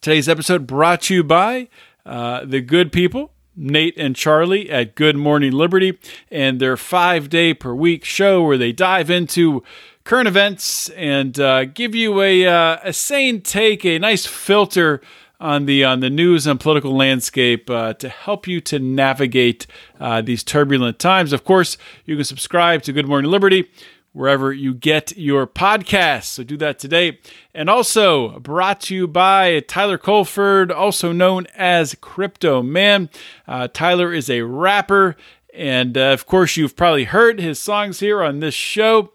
Today's 0.00 0.28
episode 0.28 0.66
brought 0.66 1.02
to 1.02 1.14
you 1.14 1.24
by 1.24 1.68
uh, 2.06 2.44
the 2.44 2.60
good 2.60 2.92
people, 2.92 3.32
Nate 3.56 3.94
and 3.96 4.16
Charlie 4.16 4.70
at 4.70 4.94
Good 4.94 5.16
Morning 5.16 5.52
Liberty, 5.52 5.98
and 6.30 6.60
their 6.60 6.76
five 6.76 7.28
day 7.28 7.54
per 7.54 7.74
week 7.74 8.04
show 8.04 8.42
where 8.42 8.58
they 8.58 8.72
dive 8.72 9.10
into 9.10 9.62
current 10.04 10.28
events 10.28 10.90
and 10.90 11.38
uh, 11.40 11.64
give 11.64 11.94
you 11.94 12.20
a, 12.20 12.46
uh, 12.46 12.78
a 12.82 12.92
sane 12.92 13.40
take, 13.40 13.84
a 13.84 13.98
nice 13.98 14.26
filter 14.26 15.00
on 15.40 15.66
the 15.66 15.84
on 15.84 16.00
the 16.00 16.10
news 16.10 16.46
and 16.46 16.60
political 16.60 16.96
landscape 16.96 17.68
uh, 17.68 17.92
to 17.94 18.08
help 18.08 18.46
you 18.46 18.60
to 18.60 18.78
navigate 18.78 19.66
uh, 20.00 20.22
these 20.22 20.42
turbulent 20.42 20.98
times. 20.98 21.32
Of 21.32 21.44
course, 21.44 21.76
you 22.04 22.16
can 22.16 22.24
subscribe 22.24 22.82
to 22.82 22.92
Good 22.92 23.06
Morning 23.06 23.30
Liberty 23.30 23.70
wherever 24.14 24.52
you 24.52 24.72
get 24.72 25.16
your 25.18 25.44
podcasts. 25.46 26.26
So 26.26 26.44
do 26.44 26.56
that 26.58 26.78
today. 26.78 27.18
And 27.52 27.68
also 27.68 28.38
brought 28.38 28.80
to 28.82 28.94
you 28.94 29.08
by 29.08 29.60
Tyler 29.60 29.98
Colford, 29.98 30.70
also 30.72 31.12
known 31.12 31.46
as 31.54 31.96
Crypto 32.00 32.62
Man. 32.62 33.10
Uh, 33.46 33.68
Tyler 33.68 34.14
is 34.14 34.30
a 34.30 34.42
rapper, 34.42 35.16
and 35.52 35.98
uh, 35.98 36.12
of 36.12 36.26
course, 36.26 36.56
you've 36.56 36.76
probably 36.76 37.04
heard 37.04 37.40
his 37.40 37.58
songs 37.58 38.00
here 38.00 38.22
on 38.22 38.38
this 38.38 38.54
show. 38.54 39.12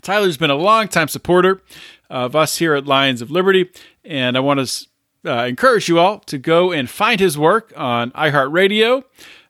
Tyler's 0.00 0.36
been 0.36 0.48
a 0.48 0.54
longtime 0.54 1.08
supporter 1.08 1.60
of 2.08 2.34
us 2.34 2.58
here 2.58 2.74
at 2.74 2.86
Lions 2.86 3.20
of 3.20 3.32
Liberty, 3.32 3.68
and 4.04 4.36
I 4.36 4.40
want 4.40 4.66
to 4.66 4.86
uh, 5.26 5.44
encourage 5.44 5.88
you 5.88 5.98
all 5.98 6.20
to 6.20 6.38
go 6.38 6.70
and 6.70 6.88
find 6.88 7.18
his 7.18 7.36
work 7.36 7.72
on 7.76 8.12
iHeartRadio, 8.12 9.02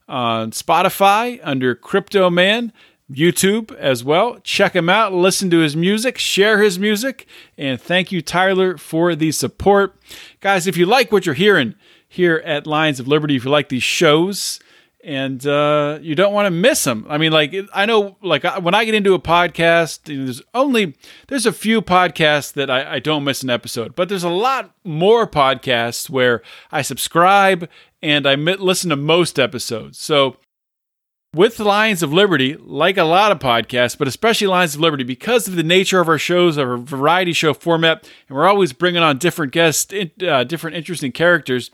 on 0.09 0.51
Spotify 0.51 1.39
under 1.43 1.75
Crypto 1.75 2.31
Man, 2.31 2.73
YouTube 3.11 3.75
as 3.77 4.05
well. 4.05 4.39
Check 4.41 4.75
him 4.75 4.89
out, 4.89 5.13
listen 5.13 5.51
to 5.51 5.59
his 5.59 5.77
music, 5.77 6.19
share 6.19 6.63
his 6.63 6.79
music, 6.79 7.27
and 7.59 7.81
thank 7.81 8.13
you, 8.13 8.23
Tyler, 8.23 8.77
for 8.77 9.15
the 9.15 9.33
support. 9.33 9.97
Guys, 10.41 10.67
if 10.67 10.77
you 10.77 10.87
like 10.87 11.11
what 11.11 11.27
you're 11.27 11.35
hearing 11.35 11.75
here 12.09 12.43
at 12.45 12.67
Lions 12.67 13.01
of 13.01 13.09
Liberty, 13.09 13.37
if 13.37 13.45
you 13.45 13.51
like 13.51 13.69
these 13.69 13.83
shows, 13.83 14.61
and 15.03 15.47
uh, 15.47 15.99
you 16.03 16.15
don't 16.15 16.35
want 16.35 16.47
to 16.47 16.51
miss 16.51 16.85
them. 16.85 17.07
I 17.09 17.19
mean, 17.19 17.33
like 17.33 17.55
I 17.73 17.87
know, 17.87 18.17
like 18.23 18.45
when 18.63 18.75
I 18.75 18.85
get 18.85 18.95
into 18.95 19.15
a 19.15 19.19
podcast, 19.19 20.05
there's 20.05 20.43
only 20.55 20.95
there's 21.29 21.47
a 21.47 21.53
few 21.53 21.81
podcasts 21.81 22.53
that 22.53 22.71
I, 22.71 22.95
I, 22.95 22.99
don't 22.99 23.25
miss 23.25 23.43
an 23.43 23.51
episode, 23.51 23.95
but 23.95 24.09
there's 24.09 24.25
a 24.25 24.29
lot 24.29 24.75
more 24.85 25.27
podcasts 25.27 26.11
where 26.11 26.43
I 26.71 26.83
subscribe 26.83 27.69
and 28.03 28.27
I 28.27 28.35
listen 28.35 28.91
to 28.91 28.97
most 28.97 29.39
episodes. 29.39 29.99
So 29.99 30.37
with 31.35 31.61
Lions 31.61 32.03
of 32.03 32.13
Liberty, 32.13 32.57
like 32.59 32.97
a 32.97 33.05
lot 33.05 33.31
of 33.31 33.39
podcasts, 33.39 33.97
but 33.97 34.09
especially 34.09 34.49
Lions 34.49 34.75
of 34.75 34.81
Liberty, 34.81 35.05
because 35.05 35.47
of 35.47 35.55
the 35.55 35.63
nature 35.63 36.01
of 36.01 36.09
our 36.09 36.19
shows, 36.19 36.59
our 36.59 36.77
variety 36.77 37.33
show 37.33 37.55
format, 37.55 38.09
and 38.29 38.37
we're 38.37 38.49
always 38.49 38.73
bringing 38.73 39.03
on 39.03 39.19
different 39.19 39.53
guests, 39.53 39.93
uh, 40.27 40.45
different 40.45 40.77
interesting 40.77 41.13
characters 41.13 41.71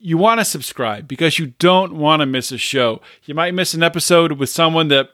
you 0.00 0.16
want 0.16 0.40
to 0.40 0.44
subscribe 0.44 1.06
because 1.06 1.38
you 1.38 1.48
don't 1.58 1.94
want 1.94 2.20
to 2.20 2.26
miss 2.26 2.50
a 2.50 2.58
show. 2.58 3.02
You 3.24 3.34
might 3.34 3.52
miss 3.52 3.74
an 3.74 3.82
episode 3.82 4.32
with 4.32 4.48
someone 4.48 4.88
that 4.88 5.10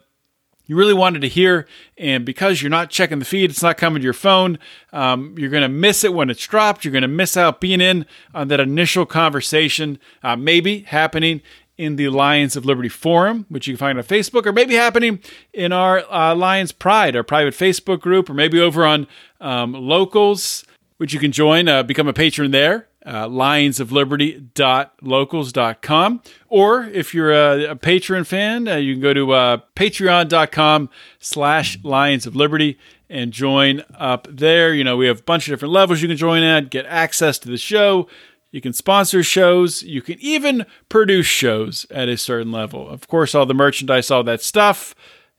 you 0.65 0.77
really 0.77 0.93
wanted 0.93 1.21
to 1.21 1.27
hear, 1.27 1.67
and 1.97 2.25
because 2.25 2.61
you're 2.61 2.69
not 2.69 2.89
checking 2.89 3.19
the 3.19 3.25
feed, 3.25 3.49
it's 3.49 3.61
not 3.61 3.77
coming 3.77 4.01
to 4.01 4.03
your 4.03 4.13
phone. 4.13 4.57
Um, 4.91 5.35
you're 5.37 5.49
going 5.49 5.61
to 5.61 5.69
miss 5.69 6.03
it 6.03 6.13
when 6.13 6.29
it's 6.29 6.45
dropped. 6.45 6.83
You're 6.83 6.93
going 6.93 7.03
to 7.03 7.07
miss 7.07 7.37
out 7.37 7.61
being 7.61 7.81
in 7.81 8.05
on 8.33 8.47
that 8.47 8.59
initial 8.59 9.05
conversation, 9.05 9.99
uh, 10.23 10.35
maybe 10.35 10.79
happening 10.79 11.41
in 11.77 11.95
the 11.95 12.09
Lions 12.09 12.55
of 12.55 12.65
Liberty 12.65 12.89
forum, 12.89 13.45
which 13.49 13.67
you 13.67 13.73
can 13.73 13.79
find 13.79 13.97
on 13.97 14.03
Facebook, 14.03 14.45
or 14.45 14.51
maybe 14.51 14.75
happening 14.75 15.19
in 15.53 15.71
our 15.71 16.03
uh, 16.11 16.35
Lions 16.35 16.71
Pride, 16.71 17.15
our 17.15 17.23
private 17.23 17.53
Facebook 17.53 17.99
group, 17.99 18.29
or 18.29 18.33
maybe 18.33 18.59
over 18.59 18.85
on 18.85 19.07
um, 19.39 19.73
Locals, 19.73 20.65
which 20.97 21.13
you 21.13 21.19
can 21.19 21.31
join, 21.31 21.67
uh, 21.67 21.83
become 21.83 22.07
a 22.07 22.13
patron 22.13 22.51
there 22.51 22.87
uh, 23.07 23.27
lionsofliberty.locals.com. 23.27 26.21
Or 26.49 26.83
if 26.83 27.13
you're 27.13 27.31
a, 27.31 27.71
a 27.71 27.75
Patreon 27.75 28.25
fan, 28.27 28.67
uh, 28.67 28.75
you 28.75 28.93
can 28.93 29.01
go 29.01 29.13
to 29.13 29.31
uh, 29.31 29.59
patreon.com 29.75 30.89
slash 31.19 31.79
lions 31.83 32.27
of 32.27 32.35
liberty 32.35 32.77
and 33.09 33.31
join 33.31 33.85
up 33.97 34.27
there. 34.29 34.73
You 34.73 34.83
know, 34.83 34.97
we 34.97 35.07
have 35.07 35.19
a 35.19 35.23
bunch 35.23 35.47
of 35.47 35.53
different 35.53 35.73
levels 35.73 36.01
you 36.01 36.09
can 36.09 36.17
join 36.17 36.43
at, 36.43 36.69
get 36.69 36.85
access 36.85 37.39
to 37.39 37.47
the 37.47 37.57
show. 37.57 38.09
You 38.57 38.61
can 38.61 38.73
sponsor 38.73 39.21
shows. 39.21 39.83
You 39.83 40.01
can 40.01 40.17
even 40.19 40.65
produce 40.89 41.27
shows 41.27 41.85
at 41.91 42.09
a 42.09 42.17
certain 42.17 42.51
level. 42.51 42.89
Of 42.89 43.07
course, 43.07 43.35
all 43.35 43.45
the 43.45 43.53
merchandise, 43.53 44.09
all 44.09 44.23
that 44.23 44.41
stuff, 44.41 44.95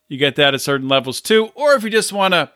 you 0.07 0.19
get 0.19 0.37
that 0.37 0.55
at 0.55 0.61
certain 0.61 0.87
levels 0.87 1.21
too. 1.21 1.51
Or 1.57 1.75
if 1.75 1.83
you 1.83 1.91
just 1.91 2.13
want 2.13 2.35
to 2.35 2.53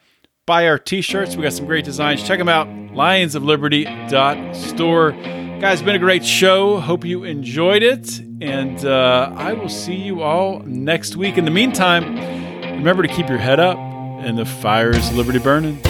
buy 0.47 0.69
our 0.69 0.79
t-shirts. 0.79 1.35
We 1.35 1.43
got 1.43 1.53
some 1.53 1.67
great 1.67 1.85
designs. 1.85 2.23
Check 2.23 2.39
them 2.39 2.49
out. 2.49 2.69
Lionsofliberty.store. 2.69 5.13
Guys, 5.61 5.81
it's 5.81 5.83
been 5.83 5.97
a 5.97 5.99
great 5.99 6.25
show. 6.25 6.79
Hope 6.79 7.05
you 7.05 7.25
enjoyed 7.25 7.83
it. 7.83 8.21
And 8.41 8.85
uh, 8.85 9.33
I 9.37 9.55
will 9.55 9.69
see 9.69 9.97
you 9.97 10.23
all 10.23 10.61
next 10.61 11.17
week. 11.17 11.39
In 11.39 11.45
the 11.45 11.51
meantime, 11.51 12.15
remember 12.77 13.03
to 13.03 13.09
keep 13.09 13.29
your 13.29 13.39
head 13.39 13.59
up 13.59 13.79
and 13.79 14.39
the 14.39 14.45
fire 14.45 14.91
is 14.91 15.13
liberty 15.13 15.41
burning. 15.41 15.81